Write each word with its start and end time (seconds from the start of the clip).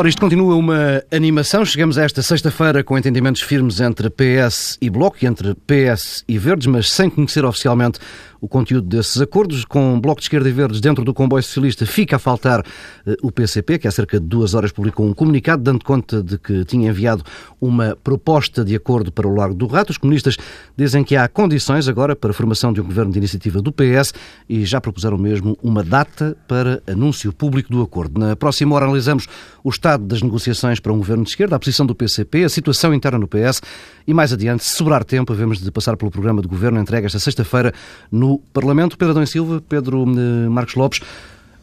Ora, 0.00 0.08
isto 0.08 0.18
continua 0.18 0.56
uma 0.56 1.04
animação. 1.12 1.62
Chegamos 1.62 1.98
a 1.98 2.04
esta 2.04 2.22
sexta-feira 2.22 2.82
com 2.82 2.96
entendimentos 2.96 3.42
firmes 3.42 3.80
entre 3.80 4.08
PS 4.08 4.78
e 4.80 4.88
Bloco 4.88 5.18
entre 5.26 5.54
PS 5.54 6.24
e 6.26 6.38
Verdes, 6.38 6.68
mas 6.68 6.90
sem 6.90 7.10
conhecer 7.10 7.44
oficialmente 7.44 7.98
o 8.40 8.48
conteúdo 8.48 8.86
desses 8.86 9.20
acordos. 9.20 9.64
Com 9.64 10.00
Bloco 10.00 10.20
de 10.20 10.24
Esquerda 10.24 10.48
e 10.48 10.52
Verdes 10.52 10.80
dentro 10.80 11.04
do 11.04 11.12
comboio 11.12 11.42
socialista, 11.42 11.84
fica 11.84 12.16
a 12.16 12.18
faltar 12.18 12.60
uh, 12.60 13.14
o 13.22 13.30
PCP, 13.30 13.78
que 13.78 13.88
há 13.88 13.90
cerca 13.90 14.18
de 14.18 14.26
duas 14.26 14.54
horas 14.54 14.72
publicou 14.72 15.06
um 15.06 15.12
comunicado 15.12 15.62
dando 15.62 15.84
conta 15.84 16.22
de 16.22 16.38
que 16.38 16.64
tinha 16.64 16.90
enviado 16.90 17.24
uma 17.60 17.96
proposta 18.02 18.64
de 18.64 18.74
acordo 18.74 19.12
para 19.12 19.28
o 19.28 19.34
Largo 19.34 19.54
do 19.54 19.66
Rato. 19.66 19.90
Os 19.90 19.98
comunistas 19.98 20.36
dizem 20.76 21.04
que 21.04 21.16
há 21.16 21.28
condições 21.28 21.88
agora 21.88 22.16
para 22.16 22.30
a 22.30 22.34
formação 22.34 22.72
de 22.72 22.80
um 22.80 22.84
governo 22.84 23.12
de 23.12 23.18
iniciativa 23.18 23.60
do 23.60 23.72
PS 23.72 24.14
e 24.48 24.64
já 24.64 24.80
propuseram 24.80 25.18
mesmo 25.18 25.58
uma 25.62 25.82
data 25.82 26.36
para 26.48 26.82
anúncio 26.86 27.32
público 27.32 27.70
do 27.70 27.82
acordo. 27.82 28.18
Na 28.18 28.36
próxima 28.36 28.74
hora 28.74 28.84
analisamos 28.84 29.26
o 29.62 29.68
estado 29.68 30.04
das 30.04 30.22
negociações 30.22 30.80
para 30.80 30.92
um 30.92 30.98
governo 30.98 31.24
de 31.24 31.30
esquerda, 31.30 31.56
a 31.56 31.58
posição 31.58 31.84
do 31.84 31.94
PCP, 31.94 32.44
a 32.44 32.48
situação 32.48 32.94
interna 32.94 33.18
no 33.18 33.28
PS 33.28 33.60
e 34.06 34.14
mais 34.14 34.32
adiante, 34.32 34.64
se 34.64 34.76
sobrar 34.76 35.04
tempo, 35.04 35.32
havemos 35.32 35.60
de 35.60 35.70
passar 35.70 35.96
pelo 35.96 36.10
programa 36.10 36.40
de 36.42 36.48
governo 36.48 36.80
entregue 36.80 37.06
esta 37.06 37.18
sexta-feira 37.18 37.72
no 38.10 38.29
Parlamento. 38.38 38.96
Pedro 38.96 39.12
Adão 39.12 39.26
Silva, 39.26 39.62
Pedro 39.68 40.04
eh, 40.04 40.48
Marcos 40.48 40.74
Lopes, 40.74 41.00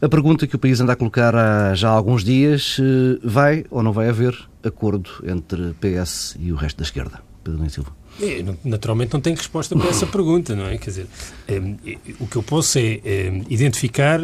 a 0.00 0.08
pergunta 0.08 0.46
que 0.46 0.56
o 0.56 0.58
país 0.58 0.80
anda 0.80 0.92
a 0.92 0.96
colocar 0.96 1.34
há 1.34 1.74
já 1.74 1.88
alguns 1.88 2.22
dias, 2.22 2.76
eh, 2.80 3.18
vai 3.22 3.64
ou 3.70 3.82
não 3.82 3.92
vai 3.92 4.08
haver 4.08 4.36
acordo 4.62 5.10
entre 5.24 5.74
PS 5.74 6.36
e 6.38 6.52
o 6.52 6.56
resto 6.56 6.78
da 6.78 6.84
esquerda? 6.84 7.20
Pedro 7.42 7.60
Adão 7.60 7.68
Silva. 7.68 7.92
É, 8.20 8.44
naturalmente 8.64 9.12
não 9.12 9.20
tenho 9.20 9.36
resposta 9.36 9.76
para 9.76 9.90
essa 9.90 10.04
pergunta, 10.04 10.56
não 10.56 10.66
é? 10.66 10.76
Quer 10.76 10.90
dizer, 10.90 11.06
um, 11.50 11.76
o 12.18 12.26
que 12.26 12.34
eu 12.34 12.42
posso 12.42 12.76
é 12.76 13.00
identificar 13.48 14.20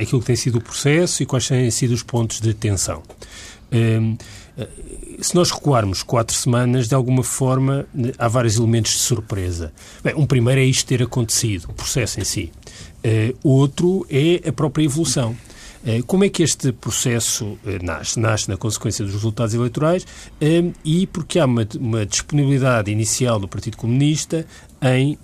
aquilo 0.00 0.20
que 0.20 0.26
tem 0.26 0.36
sido 0.36 0.56
o 0.56 0.60
processo 0.62 1.22
e 1.22 1.26
quais 1.26 1.46
têm 1.46 1.70
sido 1.70 1.92
os 1.92 2.02
pontos 2.02 2.40
de 2.40 2.54
tensão. 2.54 3.02
Um, 3.74 4.16
se 5.20 5.34
nós 5.34 5.50
recuarmos 5.50 6.02
quatro 6.02 6.36
semanas, 6.36 6.88
de 6.88 6.94
alguma 6.94 7.24
forma, 7.24 7.86
há 8.18 8.28
vários 8.28 8.56
elementos 8.56 8.92
de 8.92 8.98
surpresa. 8.98 9.72
Bem, 10.02 10.14
um 10.14 10.26
primeiro 10.26 10.60
é 10.60 10.64
isto 10.64 10.86
ter 10.86 11.02
acontecido, 11.02 11.66
o 11.70 11.72
processo 11.72 12.20
em 12.20 12.24
si. 12.24 12.52
Uh, 13.04 13.36
outro 13.42 14.06
é 14.08 14.48
a 14.48 14.52
própria 14.52 14.84
evolução. 14.84 15.36
Uh, 15.84 16.04
como 16.06 16.24
é 16.24 16.28
que 16.28 16.42
este 16.42 16.72
processo 16.72 17.58
nasce? 17.82 18.18
Nasce 18.18 18.48
na 18.48 18.56
consequência 18.56 19.04
dos 19.04 19.14
resultados 19.14 19.54
eleitorais 19.54 20.06
e 20.84 21.06
porque 21.08 21.38
há 21.38 21.44
uma, 21.44 21.66
uma, 21.78 22.06
disponibilidade 22.06 22.90
inicial 22.90 23.38
do 23.38 23.48
Partido 23.48 23.76
Comunista 23.76 24.46
em 24.84 25.18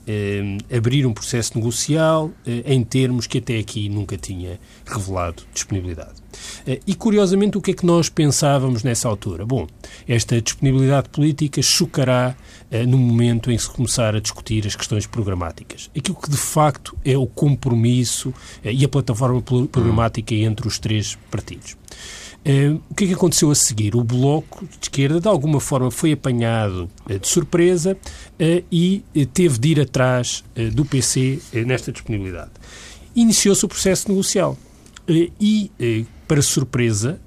abrir 0.74 1.06
um 1.06 1.12
processo 1.12 1.56
negocial 1.58 2.30
em 2.46 2.82
termos 2.82 3.26
que 3.26 3.38
até 3.38 3.58
aqui 3.58 3.88
nunca 3.88 4.16
tinha 4.16 4.58
revelado 4.86 5.42
disponibilidade. 5.52 6.20
Eh, 6.66 6.80
e, 6.86 6.94
curiosamente, 6.94 7.58
o 7.58 7.60
que 7.60 7.72
é 7.72 7.74
que 7.74 7.86
nós 7.86 8.08
pensávamos 8.08 8.82
nessa 8.82 9.08
altura? 9.08 9.44
Bom, 9.44 9.66
esta 10.06 10.40
disponibilidade 10.40 11.08
política 11.08 11.60
chocará 11.62 12.34
eh, 12.70 12.86
no 12.86 12.98
momento 12.98 13.50
em 13.50 13.56
que 13.56 13.62
se 13.62 13.70
começar 13.70 14.14
a 14.14 14.20
discutir 14.20 14.66
as 14.66 14.74
questões 14.74 15.06
programáticas. 15.06 15.90
Aquilo 15.96 16.16
que, 16.16 16.30
de 16.30 16.36
facto, 16.36 16.96
é 17.04 17.16
o 17.16 17.26
compromisso 17.26 18.32
eh, 18.64 18.72
e 18.72 18.84
a 18.84 18.88
plataforma 18.88 19.42
programática 19.42 20.34
entre 20.34 20.66
os 20.66 20.78
três 20.78 21.16
partidos. 21.30 21.76
Uh, 22.46 22.80
o 22.88 22.94
que 22.94 23.04
é 23.04 23.06
que 23.08 23.14
aconteceu 23.14 23.50
a 23.50 23.54
seguir? 23.54 23.94
O 23.94 24.02
Bloco 24.02 24.64
de 24.66 24.78
Esquerda, 24.82 25.20
de 25.20 25.28
alguma 25.28 25.60
forma, 25.60 25.90
foi 25.90 26.12
apanhado 26.12 26.88
uh, 27.08 27.18
de 27.18 27.28
surpresa 27.28 27.96
uh, 27.96 28.64
e 28.72 29.04
teve 29.32 29.58
de 29.58 29.68
ir 29.68 29.80
atrás 29.80 30.42
do 30.72 30.84
PC 30.84 31.38
nesta 31.66 31.92
disponibilidade. 31.92 32.50
Iniciou-se 33.14 33.64
o 33.64 33.68
processo 33.68 34.08
negocial. 34.08 34.56
e 35.08 35.70
para 36.26 36.40
surpresa 36.40 37.20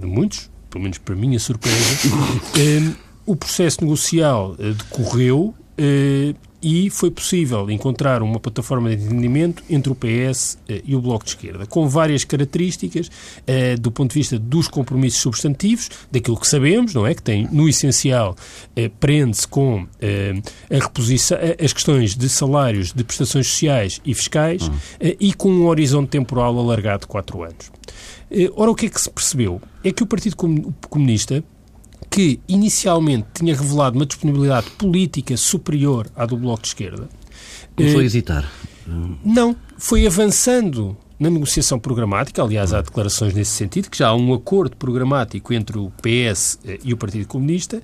de 0.00 0.06
muitos, 0.06 0.50
pelo 0.70 0.82
menos 0.82 0.98
para 0.98 1.14
minha 1.14 1.38
surpresa, 1.38 1.78
eh, 2.58 2.92
o 3.24 3.34
processo 3.34 3.82
negocial 3.82 4.54
eh, 4.58 4.72
decorreu 4.72 5.54
eh, 5.78 6.34
e 6.68 6.90
foi 6.90 7.12
possível 7.12 7.70
encontrar 7.70 8.24
uma 8.24 8.40
plataforma 8.40 8.88
de 8.88 9.04
entendimento 9.04 9.62
entre 9.70 9.92
o 9.92 9.94
PS 9.94 10.58
e 10.84 10.96
o 10.96 11.00
Bloco 11.00 11.24
de 11.24 11.30
Esquerda, 11.30 11.64
com 11.64 11.88
várias 11.88 12.24
características 12.24 13.08
do 13.80 13.92
ponto 13.92 14.10
de 14.10 14.18
vista 14.18 14.36
dos 14.36 14.66
compromissos 14.66 15.20
substantivos, 15.20 15.88
daquilo 16.10 16.36
que 16.36 16.48
sabemos, 16.48 16.92
não 16.92 17.06
é? 17.06 17.14
Que 17.14 17.22
tem, 17.22 17.48
no 17.52 17.68
essencial, 17.68 18.34
prende-se 18.98 19.46
com 19.46 19.86
a 20.68 20.74
reposição, 20.74 21.38
as 21.62 21.72
questões 21.72 22.16
de 22.16 22.28
salários, 22.28 22.92
de 22.92 23.04
prestações 23.04 23.46
sociais 23.46 24.00
e 24.04 24.12
fiscais 24.12 24.62
uhum. 24.66 24.74
e 25.20 25.32
com 25.34 25.48
um 25.48 25.66
horizonte 25.66 26.08
temporal 26.08 26.58
alargado 26.58 27.02
de 27.02 27.06
quatro 27.06 27.44
anos. 27.44 27.70
Eh, 28.28 28.50
ora, 28.56 28.72
o 28.72 28.74
que 28.74 28.86
é 28.86 28.88
que 28.88 29.00
se 29.00 29.10
percebeu? 29.10 29.60
É 29.84 29.92
que 29.92 30.02
o 30.02 30.06
Partido 30.06 30.36
Comunista, 30.90 31.44
que 32.10 32.40
inicialmente 32.48 33.28
tinha 33.34 33.54
revelado 33.54 33.96
uma 33.96 34.06
disponibilidade 34.06 34.70
política 34.72 35.36
superior 35.36 36.08
à 36.16 36.24
do 36.26 36.36
Bloco 36.36 36.62
de 36.62 36.68
Esquerda. 36.68 37.08
Começou 37.76 38.00
a 38.00 38.02
eh, 38.02 38.06
hesitar. 38.06 38.50
Não, 39.24 39.56
foi 39.76 40.06
avançando 40.06 40.96
na 41.18 41.30
negociação 41.30 41.78
programática, 41.78 42.42
aliás, 42.42 42.74
há 42.74 42.82
declarações 42.82 43.34
nesse 43.34 43.52
sentido, 43.52 43.90
que 43.90 43.98
já 43.98 44.08
há 44.08 44.14
um 44.14 44.34
acordo 44.34 44.76
programático 44.76 45.52
entre 45.52 45.78
o 45.78 45.90
PS 46.02 46.58
eh, 46.64 46.78
e 46.84 46.92
o 46.92 46.96
Partido 46.96 47.26
Comunista, 47.26 47.82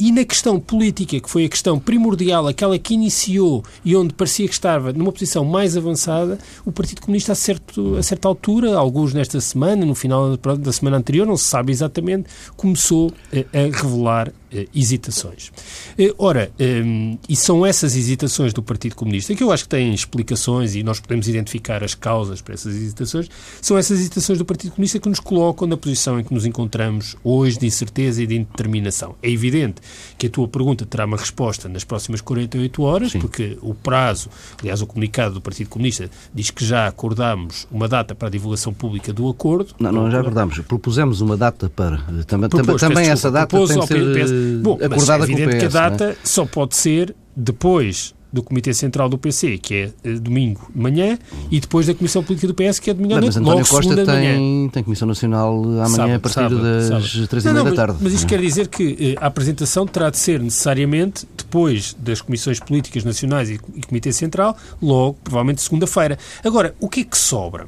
e 0.00 0.10
na 0.10 0.24
questão 0.24 0.58
política, 0.58 1.20
que 1.20 1.28
foi 1.28 1.44
a 1.44 1.48
questão 1.48 1.78
primordial, 1.78 2.48
aquela 2.48 2.78
que 2.78 2.94
iniciou 2.94 3.62
e 3.84 3.94
onde 3.94 4.14
parecia 4.14 4.48
que 4.48 4.54
estava 4.54 4.94
numa 4.94 5.12
posição 5.12 5.44
mais 5.44 5.76
avançada, 5.76 6.38
o 6.64 6.72
Partido 6.72 7.02
Comunista, 7.02 7.32
a, 7.32 7.34
certo, 7.34 7.96
a 7.96 8.02
certa 8.02 8.26
altura, 8.26 8.74
alguns 8.76 9.12
nesta 9.12 9.38
semana, 9.42 9.84
no 9.84 9.94
final 9.94 10.38
da 10.38 10.72
semana 10.72 10.96
anterior, 10.96 11.26
não 11.26 11.36
se 11.36 11.44
sabe 11.44 11.70
exatamente, 11.70 12.30
começou 12.56 13.12
a, 13.30 13.58
a 13.58 13.62
revelar 13.64 14.32
hesitações. 14.74 15.52
Eh, 15.98 16.12
ora, 16.18 16.50
ehm, 16.58 17.16
e 17.28 17.36
são 17.36 17.64
essas 17.64 17.94
hesitações 17.94 18.52
do 18.52 18.62
Partido 18.62 18.96
Comunista, 18.96 19.34
que 19.34 19.42
eu 19.42 19.52
acho 19.52 19.64
que 19.64 19.68
têm 19.68 19.94
explicações 19.94 20.74
e 20.74 20.82
nós 20.82 21.00
podemos 21.00 21.28
identificar 21.28 21.84
as 21.84 21.94
causas 21.94 22.40
para 22.40 22.54
essas 22.54 22.74
hesitações, 22.74 23.28
são 23.60 23.78
essas 23.78 24.00
hesitações 24.00 24.38
do 24.38 24.44
Partido 24.44 24.72
Comunista 24.72 24.98
que 24.98 25.08
nos 25.08 25.20
colocam 25.20 25.68
na 25.68 25.76
posição 25.76 26.18
em 26.18 26.24
que 26.24 26.34
nos 26.34 26.44
encontramos 26.44 27.16
hoje 27.22 27.58
de 27.58 27.66
incerteza 27.66 28.22
e 28.22 28.26
de 28.26 28.36
indeterminação. 28.36 29.14
É 29.22 29.30
evidente 29.30 29.80
que 30.18 30.26
a 30.26 30.30
tua 30.30 30.48
pergunta 30.48 30.84
terá 30.84 31.04
uma 31.04 31.16
resposta 31.16 31.68
nas 31.68 31.84
próximas 31.84 32.20
48 32.20 32.82
horas, 32.82 33.12
Sim. 33.12 33.20
porque 33.20 33.56
o 33.62 33.74
prazo, 33.74 34.28
aliás, 34.60 34.82
o 34.82 34.86
comunicado 34.86 35.34
do 35.34 35.40
Partido 35.40 35.68
Comunista 35.68 36.10
diz 36.34 36.50
que 36.50 36.64
já 36.64 36.86
acordámos 36.86 37.66
uma 37.70 37.88
data 37.88 38.14
para 38.14 38.28
a 38.28 38.30
divulgação 38.30 38.72
pública 38.72 39.12
do 39.12 39.28
acordo. 39.28 39.74
Não, 39.78 39.92
não 39.92 40.10
já 40.10 40.20
acordámos. 40.20 40.58
Propusemos 40.60 41.20
uma 41.20 41.36
data 41.36 41.70
para. 41.70 41.98
Também, 42.26 42.48
Propôs, 42.48 42.80
também 42.80 43.08
essa 43.08 43.30
data 43.30 43.56
tem 43.56 43.80
que 43.80 43.86
ser 43.86 44.39
Bom, 44.62 44.74
acordada 44.74 45.18
mas 45.18 45.28
é 45.28 45.32
evidente 45.32 45.42
com 45.42 45.48
o 45.48 45.52
PS, 45.52 45.58
que 45.58 45.64
a 45.64 45.68
é? 45.68 45.90
data 45.90 46.04
é? 46.04 46.16
só 46.24 46.44
pode 46.44 46.76
ser 46.76 47.14
depois 47.36 48.14
do 48.32 48.42
Comitê 48.42 48.72
Central 48.72 49.08
do 49.08 49.18
PC, 49.18 49.58
que 49.58 49.74
é 49.74 49.90
eh, 50.04 50.12
domingo 50.14 50.60
de 50.72 50.80
manhã, 50.80 51.18
e 51.50 51.58
depois 51.58 51.86
da 51.86 51.94
Comissão 51.94 52.22
Política 52.22 52.46
do 52.46 52.54
PS, 52.54 52.78
que 52.78 52.90
é 52.90 52.94
domingo 52.94 53.14
à 53.14 53.20
noite, 53.20 53.38
logo 53.38 53.66
Costa 53.66 54.04
tem, 54.04 54.68
tem 54.68 54.84
Comissão 54.84 55.08
Nacional 55.08 55.62
amanhã 55.62 55.88
sábado, 55.88 56.14
a 56.14 56.18
partir 56.20 56.34
sábado, 56.34 56.62
das 56.62 57.28
três 57.28 57.44
e 57.44 57.52
meia 57.52 57.64
da 57.64 57.72
tarde. 57.72 57.94
Mas, 57.94 58.02
mas 58.02 58.12
isto 58.14 58.26
quer 58.26 58.40
dizer 58.40 58.68
que 58.68 59.16
eh, 59.18 59.22
a 59.22 59.26
apresentação 59.26 59.86
terá 59.86 60.10
de 60.10 60.18
ser 60.18 60.40
necessariamente 60.40 61.26
depois 61.36 61.94
das 61.98 62.20
Comissões 62.20 62.60
Políticas 62.60 63.04
Nacionais 63.04 63.50
e, 63.50 63.54
e 63.74 63.82
Comitê 63.82 64.12
Central, 64.12 64.56
logo, 64.80 65.18
provavelmente 65.24 65.60
segunda-feira. 65.60 66.16
Agora, 66.44 66.74
o 66.78 66.88
que 66.88 67.00
é 67.00 67.04
que 67.04 67.18
sobra? 67.18 67.66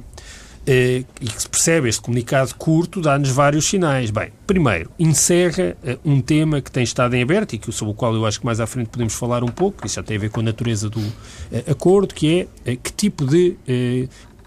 Eh, 0.65 1.05
e 1.21 1.27
que 1.27 1.43
se 1.43 1.49
percebe 1.49 1.89
este 1.89 2.00
comunicado 2.00 2.55
curto 2.55 3.00
dá-nos 3.00 3.31
vários 3.31 3.67
sinais. 3.67 4.10
Bem, 4.10 4.33
primeiro, 4.47 4.91
encerra 4.97 5.77
eh, 5.83 5.98
um 6.04 6.21
tema 6.21 6.60
que 6.60 6.71
tem 6.71 6.84
estado 6.84 7.15
em 7.15 7.22
aberto 7.22 7.54
e 7.54 7.59
que, 7.59 7.72
sobre 7.72 7.92
o 7.92 7.95
qual 7.95 8.15
eu 8.15 8.25
acho 8.25 8.39
que 8.39 8.47
mais 8.47 8.60
à 8.60 8.66
frente 8.66 8.89
podemos 8.89 9.15
falar 9.15 9.42
um 9.42 9.48
pouco, 9.48 9.84
isso 9.84 9.97
já 9.97 10.04
tem 10.04 10.16
a 10.16 10.21
ver 10.21 10.31
com 10.31 10.39
a 10.39 10.45
natureza 10.45 10.89
do 10.89 11.01
eh, 11.51 11.65
acordo, 11.69 12.15
que 12.15 12.48
é 12.65 12.77
que 12.77 12.92
tipo 12.92 13.27
de 13.27 13.57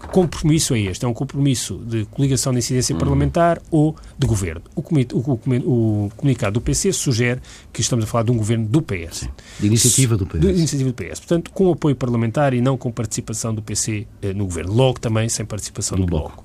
compromisso 0.06 0.74
é 0.74 0.80
este? 0.80 1.04
É 1.04 1.08
um 1.08 1.14
compromisso 1.14 1.78
de 1.78 2.04
coligação 2.06 2.52
de 2.52 2.58
incidência 2.58 2.92
uhum. 2.92 2.98
parlamentar 2.98 3.60
ou 3.70 3.94
de 4.18 4.26
governo? 4.26 4.62
O, 4.74 4.80
o, 4.80 6.04
o, 6.04 6.10
comunicado 6.16 6.54
do 6.54 6.60
PC 6.60 6.92
sugere 6.92 7.40
que 7.72 7.80
estamos 7.80 8.04
a 8.04 8.08
falar 8.08 8.24
de 8.24 8.30
um 8.30 8.36
governo 8.36 8.66
do 8.66 8.82
PS. 8.82 9.18
Sim. 9.18 9.28
De 9.60 9.66
iniciativa 9.66 10.16
do 10.16 10.26
PS. 10.26 10.40
De 10.40 10.48
iniciativa 10.48 10.90
do 10.90 10.94
PS. 10.94 11.20
Portanto, 11.20 11.50
com 11.50 11.70
apoio 11.70 11.94
parlamentar 11.96 12.54
e 12.54 12.60
não 12.60 12.76
com 12.76 12.90
participação 12.90 13.54
do 13.54 13.62
PC 13.62 14.06
eh, 14.22 14.32
no 14.32 14.44
governo. 14.44 14.72
Logo 14.72 15.00
também 15.00 15.28
sem 15.28 15.44
participação 15.44 15.96
do, 15.96 16.04
do 16.04 16.10
Bloco. 16.10 16.28
bloco. 16.28 16.44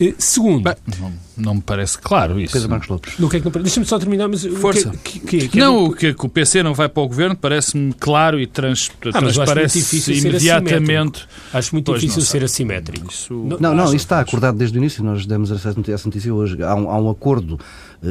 Eh, 0.00 0.14
segundo. 0.18 0.62
Bem, 0.62 0.74
não, 1.00 1.12
não, 1.36 1.54
me 1.54 1.60
parece 1.60 1.98
claro 1.98 2.40
isso. 2.40 2.52
Pedro 2.52 2.70
Marcos 2.70 2.88
Lopes. 2.88 3.18
No 3.18 3.28
que 3.28 3.36
é 3.36 3.40
que 3.40 3.44
não 3.46 3.62
Deixa-me 3.62 3.86
só 3.86 3.98
terminar. 3.98 4.28
Mas 4.28 4.44
Força. 4.44 4.88
O 4.88 4.98
que, 4.98 5.20
que, 5.20 5.48
que, 5.48 5.58
não, 5.58 5.84
o 5.84 5.92
que, 5.92 6.12
que 6.12 6.26
o 6.26 6.28
PC 6.28 6.62
não 6.62 6.74
vai 6.74 6.88
para 6.88 7.02
o 7.02 7.08
governo 7.08 7.36
parece-me 7.36 7.92
claro 7.92 8.40
e 8.40 8.46
trans, 8.46 8.90
ah, 9.12 9.18
transparece 9.18 10.12
imediatamente. 10.12 11.26
Acho 11.52 11.74
muito 11.74 11.94
difícil 11.94 12.22
ser 12.22 12.44
assimétrico. 12.44 13.10
Isso... 13.10 13.34
Não, 13.34 13.58
não, 13.58 13.74
não, 13.74 13.84
isso 13.86 13.96
está 13.96 14.20
acordado 14.20 14.56
desde 14.56 14.76
o 14.76 14.80
início. 14.80 15.04
Nós 15.04 15.26
demos 15.26 15.50
essa 15.50 15.72
notícia 15.72 16.32
hoje. 16.32 16.62
Há 16.62 16.74
um, 16.74 16.90
há 16.90 17.00
um 17.00 17.10
acordo 17.10 17.58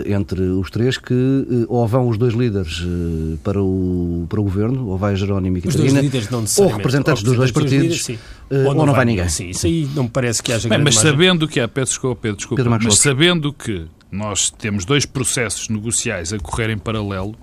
entre 0.05 0.41
os 0.41 0.69
três 0.69 0.97
que 0.97 1.13
eh, 1.13 1.65
ou 1.67 1.85
vão 1.85 2.07
os 2.07 2.17
dois 2.17 2.33
líderes 2.33 2.81
eh, 2.81 3.37
para 3.43 3.61
o, 3.61 4.25
para 4.29 4.39
o 4.39 4.43
governo, 4.43 4.87
ou 4.87 4.97
vai 4.97 5.15
Jerónimo 5.15 5.57
e 5.57 5.61
Catarina, 5.61 6.01
ou 6.57 6.67
representantes 6.67 7.23
dos 7.23 7.35
dois 7.35 7.51
partidos, 7.51 8.07
líderes, 8.07 8.19
ou, 8.49 8.67
ou, 8.67 8.73
não, 8.73 8.85
vai, 8.87 8.95
vai. 8.95 9.05
ninguém. 9.05 9.27
Sim, 9.27 9.49
isso 9.49 9.65
aí 9.65 9.89
não 9.93 10.03
me 10.03 10.09
parece 10.09 10.41
que 10.41 10.53
haja 10.53 10.69
Bem, 10.69 10.79
Mas 10.79 10.95
sabendo 10.95 11.47
que 11.47 11.59
há, 11.59 11.67
peço 11.67 11.91
desculpa, 11.91 12.21
Pedro, 12.21 12.37
desculpa, 12.37 12.63
Pedro 12.63 12.79
mas 12.83 12.97
sabendo 12.97 13.51
que 13.51 13.85
nós 14.11 14.49
temos 14.49 14.85
dois 14.85 15.05
processos 15.05 15.67
negociais 15.69 16.31
a 16.31 16.39
correr 16.39 16.69
em 16.69 16.77
paralelo, 16.77 17.35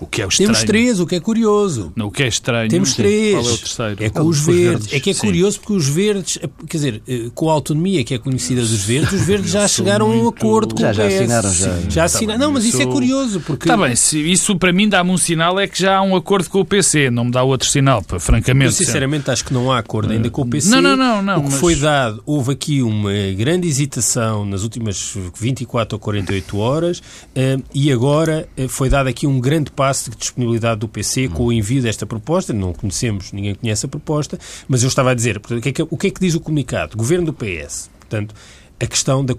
o 0.00 0.06
que 0.06 0.22
é 0.22 0.26
o 0.26 0.28
estranho. 0.28 0.52
Temos 0.52 0.64
três, 0.64 0.98
o 0.98 1.06
que 1.06 1.14
é 1.14 1.20
curioso. 1.20 1.92
Não, 1.94 2.06
o 2.06 2.10
que 2.10 2.22
é 2.22 2.28
estranho. 2.28 2.70
Temos 2.70 2.94
três. 2.94 3.34
Qual 3.34 3.44
é 3.44 3.52
o 3.52 3.58
terceiro? 3.58 4.04
É 4.04 4.08
com 4.08 4.22
os, 4.22 4.46
verdes. 4.46 4.64
verdes. 4.64 4.92
É 4.94 5.00
que 5.00 5.10
é 5.10 5.12
Sim. 5.12 5.20
curioso 5.20 5.60
porque 5.60 5.72
os 5.74 5.88
verdes, 5.88 6.38
quer 6.66 6.76
dizer, 6.76 7.02
eh, 7.06 7.30
com 7.34 7.50
a 7.50 7.52
autonomia 7.52 8.02
que 8.02 8.14
é 8.14 8.18
conhecida 8.18 8.62
dos 8.62 8.82
verdes, 8.82 9.12
os 9.12 9.26
verdes 9.26 9.50
já 9.52 9.68
chegaram 9.68 10.08
muito... 10.08 10.22
a 10.22 10.24
um 10.24 10.28
acordo 10.28 10.74
com 10.74 10.80
já, 10.80 10.90
o 10.90 10.92
PS. 10.92 10.98
Já 10.98 11.06
assinaram, 11.06 11.52
já. 11.52 11.90
Já 11.90 12.04
assinaram. 12.04 12.40
Tá 12.40 12.46
não, 12.46 12.52
mas 12.54 12.64
isso... 12.64 12.78
isso 12.78 12.88
é 12.88 12.90
curioso 12.90 13.40
porque... 13.40 13.68
Está 13.68 13.76
bem, 13.76 13.92
isso 13.92 14.56
para 14.56 14.72
mim 14.72 14.88
dá-me 14.88 15.10
um 15.10 15.18
sinal 15.18 15.60
é 15.60 15.68
que 15.68 15.78
já 15.78 15.98
há 15.98 16.02
um 16.02 16.16
acordo 16.16 16.48
com 16.48 16.60
o 16.60 16.64
PC, 16.64 17.10
não 17.10 17.26
me 17.26 17.30
dá 17.30 17.42
outro 17.42 17.68
sinal, 17.68 18.02
francamente. 18.18 18.66
Eu 18.66 18.72
sinceramente 18.72 19.30
acho 19.30 19.44
que 19.44 19.52
não 19.52 19.70
há 19.70 19.78
acordo 19.78 20.12
ainda 20.12 20.30
com 20.30 20.42
o 20.42 20.46
PC. 20.46 20.70
Não, 20.70 20.80
não, 20.80 20.96
não. 20.96 21.22
não 21.22 21.38
o 21.40 21.42
que 21.42 21.50
mas... 21.50 21.60
foi 21.60 21.74
dado, 21.74 22.22
houve 22.24 22.52
aqui 22.52 22.82
uma 22.82 23.12
grande 23.36 23.68
hesitação 23.68 24.46
nas 24.46 24.62
últimas 24.62 25.14
24 25.38 25.96
ou 25.96 26.00
48 26.00 26.58
horas 26.58 27.02
eh, 27.34 27.58
e 27.74 27.92
agora 27.92 28.48
eh, 28.56 28.66
foi 28.66 28.88
dado 28.88 29.08
aqui 29.08 29.26
um 29.26 29.38
grande 29.38 29.70
passo 29.70 29.89
de 29.92 30.16
disponibilidade 30.16 30.80
do 30.80 30.88
PC 30.88 31.28
com 31.28 31.46
o 31.46 31.52
envio 31.52 31.82
desta 31.82 32.06
proposta. 32.06 32.52
Não 32.52 32.72
conhecemos, 32.72 33.32
ninguém 33.32 33.54
conhece 33.54 33.86
a 33.86 33.88
proposta, 33.88 34.38
mas 34.68 34.82
eu 34.82 34.88
estava 34.88 35.10
a 35.10 35.14
dizer, 35.14 35.40
portanto, 35.40 35.58
o, 35.58 35.62
que 35.62 35.68
é 35.68 35.72
que, 35.72 35.82
o 35.82 35.96
que 35.96 36.06
é 36.06 36.10
que 36.10 36.20
diz 36.20 36.34
o 36.34 36.40
comunicado? 36.40 36.96
Governo 36.96 37.26
do 37.26 37.32
PS. 37.32 37.90
Portanto, 37.98 38.34
a 38.80 38.86
questão 38.86 39.24
da. 39.24 39.34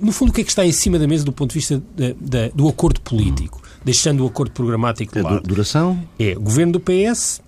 No 0.00 0.12
fundo, 0.12 0.30
o 0.30 0.32
que 0.32 0.40
é 0.40 0.44
que 0.44 0.50
está 0.50 0.64
em 0.64 0.72
cima 0.72 0.98
da 0.98 1.06
mesa 1.06 1.24
do 1.24 1.32
ponto 1.32 1.50
de 1.50 1.58
vista 1.58 1.82
da, 1.96 2.08
da, 2.20 2.48
do 2.48 2.68
acordo 2.68 3.00
político? 3.00 3.62
Deixando 3.84 4.24
o 4.24 4.26
acordo 4.26 4.52
programático 4.52 5.12
de 5.12 5.20
é 5.20 5.22
lado. 5.22 5.42
duração? 5.42 6.02
É 6.18 6.34
governo 6.34 6.72
do 6.72 6.80
PS, 6.80 7.40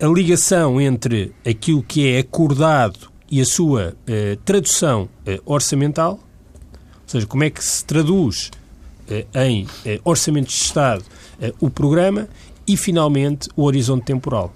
a 0.00 0.06
ligação 0.06 0.80
entre 0.80 1.32
aquilo 1.46 1.82
que 1.82 2.08
é 2.08 2.20
acordado 2.20 3.10
e 3.30 3.40
a 3.40 3.44
sua 3.44 3.94
eh, 4.06 4.38
tradução 4.44 5.08
eh, 5.26 5.40
orçamental, 5.44 6.12
ou 6.12 7.08
seja, 7.08 7.26
como 7.26 7.44
é 7.44 7.50
que 7.50 7.62
se 7.62 7.84
traduz 7.84 8.50
eh, 9.10 9.26
em 9.34 9.66
eh, 9.86 10.00
orçamentos 10.04 10.54
de 10.54 10.60
Estado 10.60 11.02
o 11.60 11.70
programa 11.70 12.28
e, 12.66 12.76
finalmente, 12.76 13.48
o 13.56 13.64
horizonte 13.64 14.04
temporal. 14.04 14.52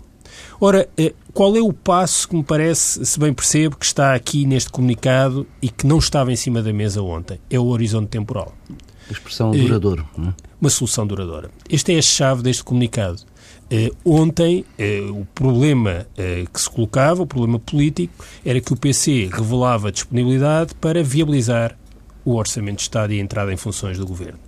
Ora, 0.60 0.88
qual 1.32 1.56
é 1.56 1.60
o 1.60 1.72
passo 1.72 2.28
que 2.28 2.36
me 2.36 2.42
parece, 2.42 3.04
se 3.04 3.18
bem 3.18 3.32
percebo, 3.32 3.76
que 3.76 3.84
está 3.84 4.14
aqui 4.14 4.46
neste 4.46 4.70
comunicado 4.70 5.46
e 5.60 5.68
que 5.68 5.86
não 5.86 5.98
estava 5.98 6.32
em 6.32 6.36
cima 6.36 6.62
da 6.62 6.72
mesa 6.72 7.02
ontem? 7.02 7.38
É 7.50 7.58
o 7.58 7.66
horizonte 7.66 8.08
temporal. 8.08 8.54
A 9.08 9.12
expressão 9.12 9.50
duradouro. 9.50 10.08
É? 10.18 10.32
Uma 10.60 10.70
solução 10.70 11.06
duradoura. 11.06 11.50
Esta 11.68 11.92
é 11.92 11.98
a 11.98 12.02
chave 12.02 12.42
deste 12.42 12.62
comunicado. 12.64 13.22
ontem, 14.04 14.64
o 15.10 15.24
problema 15.34 16.06
que 16.52 16.60
se 16.60 16.70
colocava, 16.70 17.22
o 17.22 17.26
problema 17.26 17.58
político, 17.58 18.12
era 18.44 18.60
que 18.60 18.72
o 18.72 18.76
PC 18.76 19.30
revelava 19.32 19.90
disponibilidade 19.90 20.74
para 20.76 21.02
viabilizar 21.02 21.76
o 22.24 22.36
Orçamento 22.36 22.76
de 22.76 22.82
Estado 22.82 23.12
e 23.12 23.18
a 23.18 23.22
entrada 23.22 23.52
em 23.52 23.56
funções 23.56 23.98
do 23.98 24.06
Governo. 24.06 24.38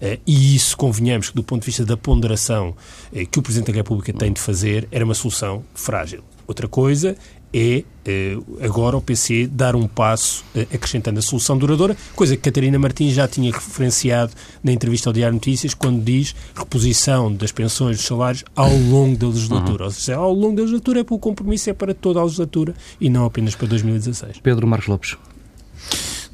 Eh, 0.00 0.18
e 0.26 0.54
isso, 0.54 0.76
convenhamos 0.76 1.30
que 1.30 1.36
do 1.36 1.42
ponto 1.42 1.60
de 1.60 1.66
vista 1.66 1.84
da 1.84 1.96
ponderação 1.96 2.74
eh, 3.12 3.24
que 3.24 3.38
o 3.38 3.42
Presidente 3.42 3.72
da 3.72 3.76
República 3.76 4.12
tem 4.12 4.32
de 4.32 4.40
fazer, 4.40 4.88
era 4.90 5.04
uma 5.04 5.14
solução 5.14 5.64
frágil. 5.74 6.22
Outra 6.46 6.68
coisa 6.68 7.16
é 7.52 7.84
eh, 8.04 8.36
agora 8.60 8.96
o 8.96 9.00
PC 9.00 9.46
dar 9.46 9.74
um 9.76 9.86
passo 9.86 10.44
acrescentando 10.72 11.20
a 11.20 11.22
solução 11.22 11.56
duradoura, 11.56 11.96
coisa 12.14 12.36
que 12.36 12.42
Catarina 12.42 12.78
Martins 12.78 13.14
já 13.14 13.26
tinha 13.26 13.52
referenciado 13.52 14.32
na 14.62 14.72
entrevista 14.72 15.08
ao 15.08 15.12
Diário 15.12 15.34
Notícias, 15.34 15.72
quando 15.72 16.02
diz 16.02 16.34
reposição 16.54 17.32
das 17.32 17.52
pensões 17.52 17.96
dos 17.96 18.06
salários 18.06 18.44
ao 18.54 18.76
longo 18.76 19.16
da 19.16 19.28
legislatura. 19.28 19.84
Uhum. 19.84 19.88
Ou 19.88 19.90
seja, 19.90 20.16
ao 20.16 20.32
longo 20.32 20.56
da 20.56 20.62
legislatura 20.62 21.00
é 21.00 21.04
para 21.04 21.14
o 21.14 21.18
compromisso, 21.18 21.70
é 21.70 21.72
para 21.72 21.94
toda 21.94 22.20
a 22.20 22.24
legislatura 22.24 22.74
e 23.00 23.08
não 23.08 23.24
apenas 23.24 23.54
para 23.54 23.68
2016. 23.68 24.38
Pedro 24.42 24.66
Marcos 24.66 24.88
Lopes. 24.88 25.16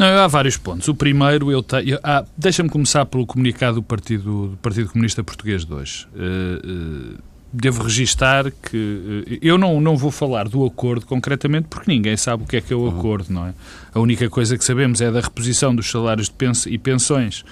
Não, 0.00 0.06
há 0.06 0.26
vários 0.26 0.56
pontos. 0.56 0.88
O 0.88 0.94
primeiro, 0.94 1.52
eu 1.52 1.62
tenho. 1.62 1.99
Ah, 2.02 2.25
Deixa-me 2.35 2.70
começar 2.70 3.05
pelo 3.05 3.26
comunicado 3.26 3.75
do 3.75 3.82
Partido, 3.82 4.49
do 4.49 4.56
Partido 4.56 4.88
Comunista 4.88 5.23
Português 5.23 5.62
de 5.62 5.75
hoje. 5.75 6.08
Uh, 6.14 7.17
uh, 7.17 7.19
devo 7.52 7.82
registar 7.82 8.50
que 8.50 8.79
uh, 8.79 9.38
eu 9.43 9.58
não, 9.58 9.79
não 9.79 9.99
vou 9.99 10.11
falar 10.11 10.49
do 10.49 10.64
acordo 10.64 11.05
concretamente 11.05 11.69
porque 11.69 11.93
ninguém 11.93 12.17
sabe 12.17 12.44
o 12.44 12.47
que 12.47 12.56
é 12.56 12.62
que 12.62 12.73
é 12.73 12.76
o 12.76 12.81
uhum. 12.81 12.99
acordo, 12.99 13.31
não 13.31 13.47
é? 13.47 13.52
A 13.93 14.00
única 14.00 14.31
coisa 14.31 14.56
que 14.56 14.64
sabemos 14.64 15.02
é 15.02 15.11
da 15.11 15.20
reposição 15.20 15.76
dos 15.76 15.91
salários 15.91 16.29
de 16.29 16.32
pens 16.32 16.64
e 16.64 16.79
pensões 16.79 17.44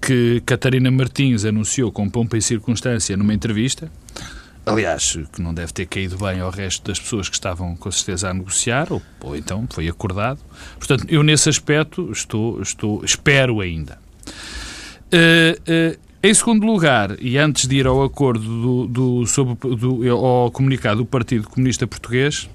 que 0.00 0.42
Catarina 0.46 0.90
Martins 0.90 1.44
anunciou 1.44 1.92
com 1.92 2.08
pompa 2.08 2.38
e 2.38 2.40
circunstância 2.40 3.14
numa 3.14 3.34
entrevista 3.34 3.92
aliás, 4.66 5.18
que 5.32 5.40
não 5.40 5.52
deve 5.52 5.72
ter 5.72 5.86
caído 5.86 6.18
bem 6.18 6.40
ao 6.40 6.50
resto 6.50 6.86
das 6.86 6.98
pessoas 6.98 7.28
que 7.28 7.34
estavam 7.34 7.76
com 7.76 7.90
certeza 7.90 8.30
a 8.30 8.34
negociar, 8.34 8.92
ou, 8.92 9.02
ou 9.20 9.36
então 9.36 9.66
foi 9.70 9.88
acordado. 9.88 10.40
Portanto, 10.78 11.06
eu 11.08 11.22
nesse 11.22 11.48
aspecto 11.48 12.10
estou, 12.12 12.60
estou 12.60 13.04
espero 13.04 13.60
ainda. 13.60 13.98
Uh, 15.12 15.96
uh, 15.96 16.10
em 16.22 16.34
segundo 16.34 16.66
lugar, 16.66 17.16
e 17.18 17.38
antes 17.38 17.66
de 17.66 17.76
ir 17.76 17.86
ao 17.86 18.02
acordo 18.02 18.44
do, 18.44 18.86
do, 18.86 19.26
sobre, 19.26 19.54
do, 19.74 20.06
ao 20.12 20.50
comunicado 20.50 20.98
do 20.98 21.06
Partido 21.06 21.48
Comunista 21.48 21.86
Português, 21.86 22.46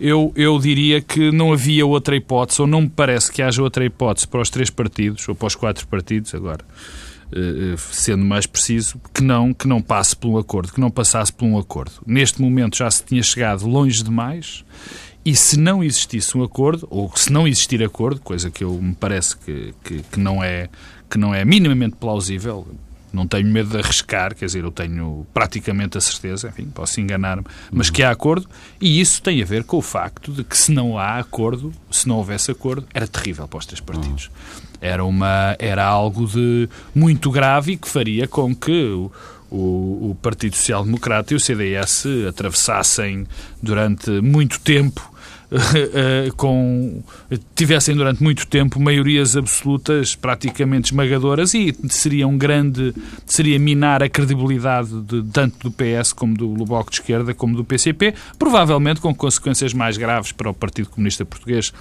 eu, 0.00 0.32
eu 0.34 0.58
diria 0.58 1.02
que 1.02 1.30
não 1.30 1.52
havia 1.52 1.84
outra 1.84 2.16
hipótese, 2.16 2.62
ou 2.62 2.66
não 2.66 2.80
me 2.80 2.88
parece 2.88 3.30
que 3.30 3.42
haja 3.42 3.62
outra 3.62 3.84
hipótese 3.84 4.26
para 4.26 4.40
os 4.40 4.48
três 4.48 4.70
partidos, 4.70 5.28
ou 5.28 5.34
para 5.34 5.48
os 5.48 5.54
quatro 5.54 5.86
partidos 5.86 6.34
agora, 6.34 6.64
sendo 7.76 8.24
mais 8.24 8.46
preciso, 8.46 9.00
que 9.14 9.22
não, 9.22 9.52
que 9.52 9.68
não 9.68 9.80
passe 9.80 10.16
por 10.16 10.28
um 10.28 10.38
acordo, 10.38 10.72
que 10.72 10.80
não 10.80 10.90
passasse 10.90 11.32
por 11.32 11.46
um 11.46 11.58
acordo. 11.58 11.92
Neste 12.06 12.40
momento 12.40 12.76
já 12.76 12.90
se 12.90 13.04
tinha 13.04 13.22
chegado 13.22 13.66
longe 13.66 14.02
demais 14.02 14.64
e 15.24 15.36
se 15.36 15.58
não 15.58 15.84
existisse 15.84 16.36
um 16.36 16.42
acordo, 16.42 16.86
ou 16.90 17.12
se 17.14 17.32
não 17.32 17.46
existir 17.46 17.82
acordo, 17.82 18.20
coisa 18.20 18.50
que 18.50 18.64
eu 18.64 18.72
me 18.80 18.94
parece 18.94 19.36
que, 19.36 19.74
que, 19.84 20.02
que 20.02 20.18
não, 20.18 20.42
é, 20.42 20.68
que 21.08 21.18
não 21.18 21.34
é 21.34 21.44
minimamente 21.44 21.96
plausível, 21.96 22.66
não 23.12 23.26
tenho 23.26 23.46
medo 23.46 23.70
de 23.70 23.78
arriscar, 23.78 24.34
quer 24.34 24.46
dizer, 24.46 24.64
eu 24.64 24.70
tenho 24.70 25.26
praticamente 25.32 25.98
a 25.98 26.00
certeza, 26.00 26.48
enfim, 26.48 26.66
posso 26.66 27.00
enganar-me, 27.00 27.44
mas 27.70 27.90
que 27.90 28.02
há 28.02 28.10
acordo, 28.10 28.48
e 28.80 29.00
isso 29.00 29.22
tem 29.22 29.42
a 29.42 29.44
ver 29.44 29.64
com 29.64 29.78
o 29.78 29.82
facto 29.82 30.32
de 30.32 30.44
que 30.44 30.56
se 30.56 30.72
não 30.72 30.98
há 30.98 31.18
acordo, 31.18 31.72
se 31.90 32.08
não 32.08 32.16
houvesse 32.16 32.50
acordo, 32.50 32.86
era 32.94 33.06
terrível 33.06 33.46
para 33.48 33.58
os 33.58 33.66
três 33.66 33.80
partidos. 33.80 34.30
Era, 34.80 35.04
uma, 35.04 35.56
era 35.58 35.84
algo 35.84 36.26
de 36.26 36.68
muito 36.94 37.30
grave 37.30 37.72
e 37.72 37.76
que 37.76 37.88
faria 37.88 38.26
com 38.26 38.54
que 38.54 38.70
o, 38.70 39.12
o, 39.50 40.10
o 40.10 40.18
Partido 40.22 40.56
Social 40.56 40.84
Democrata 40.84 41.34
e 41.34 41.36
o 41.36 41.40
CDS 41.40 42.06
atravessassem 42.28 43.26
durante 43.62 44.10
muito 44.22 44.58
tempo 44.60 45.10
com 46.36 47.02
tivessem 47.54 47.94
durante 47.96 48.22
muito 48.22 48.46
tempo 48.46 48.78
maiorias 48.80 49.36
absolutas 49.36 50.14
praticamente 50.14 50.92
esmagadoras 50.92 51.54
e 51.54 51.74
seria 51.88 52.26
um 52.26 52.38
grande 52.38 52.94
seria 53.26 53.58
minar 53.58 54.02
a 54.02 54.08
credibilidade 54.08 54.90
de, 55.02 55.22
tanto 55.24 55.68
do 55.68 55.70
PS 55.70 56.12
como 56.12 56.36
do 56.36 56.64
Bloco 56.64 56.90
de 56.90 56.96
Esquerda 56.96 57.34
como 57.34 57.56
do 57.56 57.64
PCP, 57.64 58.14
provavelmente 58.38 59.00
com 59.00 59.14
consequências 59.14 59.74
mais 59.74 59.96
graves 59.96 60.32
para 60.32 60.50
o 60.50 60.54
Partido 60.54 60.88
Comunista 60.88 61.24
Português 61.24 61.72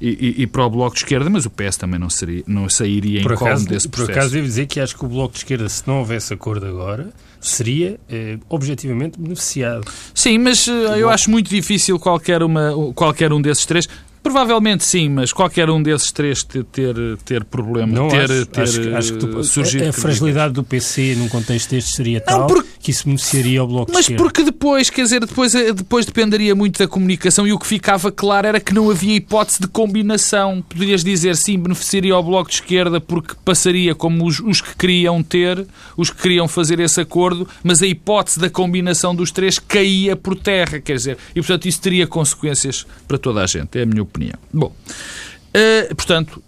e, 0.00 0.08
e, 0.38 0.42
e, 0.42 0.46
para 0.46 0.64
o 0.64 0.70
Bloco 0.70 0.94
de 0.94 1.02
Esquerda, 1.02 1.28
mas 1.28 1.44
o 1.44 1.50
PS 1.50 1.76
também 1.76 1.98
não, 1.98 2.08
seria, 2.08 2.42
não 2.46 2.68
sairia 2.68 3.20
por 3.22 3.32
em 3.32 3.34
acaso, 3.34 3.66
desse 3.66 3.88
processo. 3.88 4.12
Por 4.12 4.18
acaso, 4.18 4.32
devo 4.34 4.46
dizer 4.46 4.66
que 4.66 4.80
acho 4.80 4.96
que 4.96 5.04
o 5.04 5.08
Bloco 5.08 5.32
de 5.32 5.38
Esquerda, 5.38 5.68
se 5.68 5.86
não 5.86 5.98
houvesse 5.98 6.32
acordo 6.32 6.66
agora, 6.66 7.10
seria 7.40 7.98
eh, 8.10 8.38
objetivamente 8.48 9.18
beneficiado. 9.18 9.90
Sim, 10.14 10.38
mas 10.38 10.66
eh, 10.68 10.72
eu 10.96 11.08
acho 11.08 11.30
muito 11.30 11.48
difícil 11.48 11.98
qualquer, 11.98 12.42
uma, 12.42 12.72
qualquer 12.94 13.32
um 13.32 13.40
desses 13.40 13.64
três 13.64 13.88
Provavelmente 14.28 14.84
sim, 14.84 15.08
mas 15.08 15.32
qualquer 15.32 15.70
um 15.70 15.82
desses 15.82 16.12
três 16.12 16.42
ter, 16.42 16.62
ter, 16.64 16.94
ter 17.24 17.44
problema, 17.44 17.90
não 17.90 18.08
ter, 18.08 18.30
acho, 18.30 18.44
ter 18.44 18.60
acho, 18.60 18.94
acho 18.94 19.12
que 19.14 19.18
tu, 19.20 19.42
surgido. 19.42 19.86
A, 19.86 19.88
a 19.88 19.92
fragilidade 19.92 20.52
do 20.52 20.62
PC 20.62 21.14
num 21.16 21.30
contexto 21.30 21.70
deste 21.70 21.96
seria 21.96 22.20
tal 22.20 22.46
porque, 22.46 22.68
que 22.78 22.90
isso 22.90 23.06
beneficiaria 23.06 23.58
ao 23.58 23.66
Bloco 23.66 23.90
Mas 23.90 24.06
porque 24.06 24.44
depois, 24.44 24.90
quer 24.90 25.04
dizer, 25.04 25.20
depois, 25.20 25.54
eh, 25.54 25.72
depois 25.72 26.04
dependeria 26.04 26.54
muito 26.54 26.78
da 26.78 26.86
comunicação 26.86 27.46
e 27.46 27.54
o 27.54 27.58
que 27.58 27.66
ficava 27.66 28.12
claro 28.12 28.48
era 28.48 28.60
que 28.60 28.74
não 28.74 28.90
havia 28.90 29.16
hipótese 29.16 29.60
de 29.62 29.66
combinação. 29.66 30.62
Poderias 30.68 31.02
dizer 31.02 31.34
sim, 31.34 31.58
beneficiaria 31.58 32.12
ao 32.12 32.22
Bloco 32.22 32.50
de 32.50 32.56
Esquerda 32.56 33.00
porque 33.00 33.34
passaria 33.42 33.94
como 33.94 34.26
os, 34.26 34.40
os 34.40 34.60
que 34.60 34.76
queriam 34.76 35.22
ter, 35.22 35.66
os 35.96 36.10
que 36.10 36.20
queriam 36.20 36.46
fazer 36.46 36.80
esse 36.80 37.00
acordo, 37.00 37.48
mas 37.64 37.80
a 37.80 37.86
hipótese 37.86 38.38
da 38.38 38.50
combinação 38.50 39.14
dos 39.14 39.30
três 39.30 39.58
caía 39.58 40.14
por 40.14 40.36
terra, 40.36 40.80
quer 40.80 40.96
dizer, 40.96 41.16
e 41.34 41.40
portanto 41.40 41.66
isso 41.66 41.80
teria 41.80 42.06
consequências 42.06 42.86
para 43.06 43.16
toda 43.16 43.42
a 43.42 43.46
gente, 43.46 43.78
é 43.78 43.84
a 43.84 43.86
minha 43.86 44.02
opinião 44.02 44.17
opinião. 44.18 44.38
Bom, 44.52 44.72
uh, 44.72 45.94
portanto, 45.94 46.42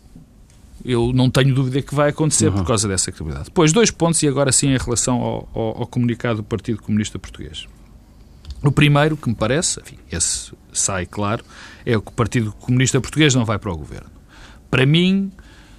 eu 0.85 1.13
não 1.13 1.31
tenho 1.31 1.55
dúvida 1.55 1.81
que 1.81 1.95
vai 1.95 2.11
acontecer 2.11 2.49
uhum. 2.49 2.57
por 2.57 2.67
causa 2.67 2.89
dessa 2.89 3.11
credibilidade. 3.13 3.47
Depois, 3.47 3.73
dois 3.73 3.91
pontos, 3.91 4.23
e 4.23 4.29
agora 4.29 4.51
sim 4.51 4.69
em 4.69 4.79
relação 4.79 5.21
ao, 5.21 5.49
ao, 5.55 5.81
ao, 5.81 5.87
comunicado 5.87 6.39
do 6.39 6.45
Partido 6.45 6.83
Comunista 6.83 7.19
Português. 7.19 7.67
O 8.63 8.73
primeiro, 8.73 9.17
que 9.17 9.29
me 9.29 9.35
parece, 9.35 9.81
enfim, 9.81 9.97
esse 10.11 10.53
sai 10.73 11.07
claro, 11.07 11.45
é 11.87 11.97
o 11.97 12.03
que 12.03 12.11
o 12.11 12.15
Partido 12.15 12.53
Comunista 12.53 13.01
Português 13.01 13.35
não 13.35 13.45
vai 13.45 13.59
para 13.59 13.73
o 13.73 13.77
governo. 13.77 14.11
Para 14.71 14.85
mim, 14.85 15.33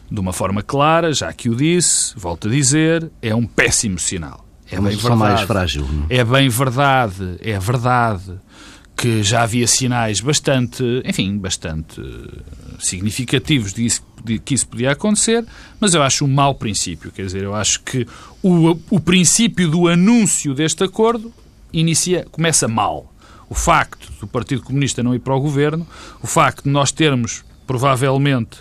de 0.10 0.20
uma 0.20 0.34
forma 0.34 0.64
clara, 0.64 1.14
já 1.14 1.32
que 1.32 1.50
o 1.50 1.56
disse, 1.56 2.14
volto 2.18 2.48
a 2.48 2.52
dizer, 2.52 3.10
é 3.22 3.36
um 3.36 3.46
péssimo 3.46 4.00
sinal. 4.00 4.46
É, 4.70 4.76
é 4.76 4.82
bem 4.82 4.96
verdade. 4.96 5.16
mais 5.16 5.42
frágil. 5.42 5.88
Não? 5.88 6.06
É 6.10 6.24
bem 6.24 6.50
verdade, 6.50 7.38
é 7.42 7.60
verdade 7.60 8.40
que 8.96 9.24
já 9.24 9.44
havia 9.44 9.68
sinais 9.68 10.20
bastante, 10.20 10.84
enfim, 11.06 11.38
bastante 11.38 12.02
significativos 12.80 13.74
de 13.74 13.86
podia, 14.22 14.40
que 14.40 14.54
isso 14.54 14.68
podia 14.68 14.92
acontecer, 14.92 15.44
mas 15.80 15.94
eu 15.94 16.04
acho 16.04 16.26
um 16.26 16.28
mau 16.28 16.56
princípio. 16.56 17.12
Quer 17.12 17.26
dizer, 17.26 17.44
eu 17.44 17.56
acho 17.56 17.82
que 17.82 18.08
o, 18.42 18.78
o 18.90 19.00
princípio 19.00 19.70
do 19.70 19.88
anúncio 19.88 20.54
deste 20.54 20.84
acordo 20.84 21.34
inicia, 21.74 22.26
começa 22.32 22.68
mal. 22.68 23.12
O 23.50 23.56
facto 23.56 24.12
do 24.20 24.28
Partido 24.28 24.62
Comunista 24.62 25.04
não 25.04 25.14
ir 25.14 25.20
para 25.20 25.36
o 25.36 25.42
governo, 25.42 25.86
o 26.22 26.28
facto 26.28 26.64
de 26.64 26.70
nós 26.70 26.92
termos, 26.92 27.44
provavelmente, 27.68 28.60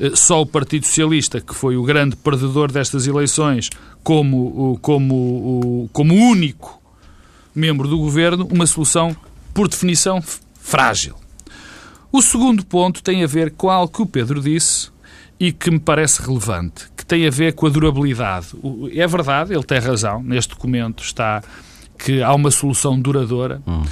eh, 0.00 0.12
só 0.14 0.40
o 0.42 0.46
Partido 0.46 0.84
Socialista, 0.84 1.40
que 1.40 1.54
foi 1.54 1.76
o 1.76 1.84
grande 1.84 2.16
perdedor 2.16 2.72
destas 2.72 3.06
eleições, 3.06 3.70
como, 4.02 4.78
como, 4.82 5.88
como 5.92 6.14
único 6.14 6.82
membro 7.54 7.86
do 7.86 7.98
governo, 7.98 8.48
uma 8.50 8.66
solução, 8.66 9.14
por 9.52 9.68
definição, 9.68 10.22
frágil. 10.60 11.14
O 12.10 12.20
segundo 12.20 12.64
ponto 12.64 13.02
tem 13.02 13.24
a 13.24 13.26
ver 13.26 13.52
com 13.52 13.70
algo 13.70 13.92
que 13.92 14.02
o 14.02 14.06
Pedro 14.06 14.40
disse 14.40 14.90
e 15.40 15.50
que 15.50 15.70
me 15.70 15.80
parece 15.80 16.22
relevante, 16.22 16.88
que 16.96 17.04
tem 17.04 17.26
a 17.26 17.30
ver 17.30 17.54
com 17.54 17.66
a 17.66 17.70
durabilidade. 17.70 18.48
É 18.94 19.06
verdade, 19.06 19.52
ele 19.52 19.64
tem 19.64 19.78
razão, 19.78 20.22
neste 20.22 20.50
documento 20.50 21.02
está 21.02 21.42
que 21.98 22.22
há 22.22 22.34
uma 22.34 22.50
solução 22.50 23.00
duradoura. 23.00 23.62
Hum. 23.66 23.82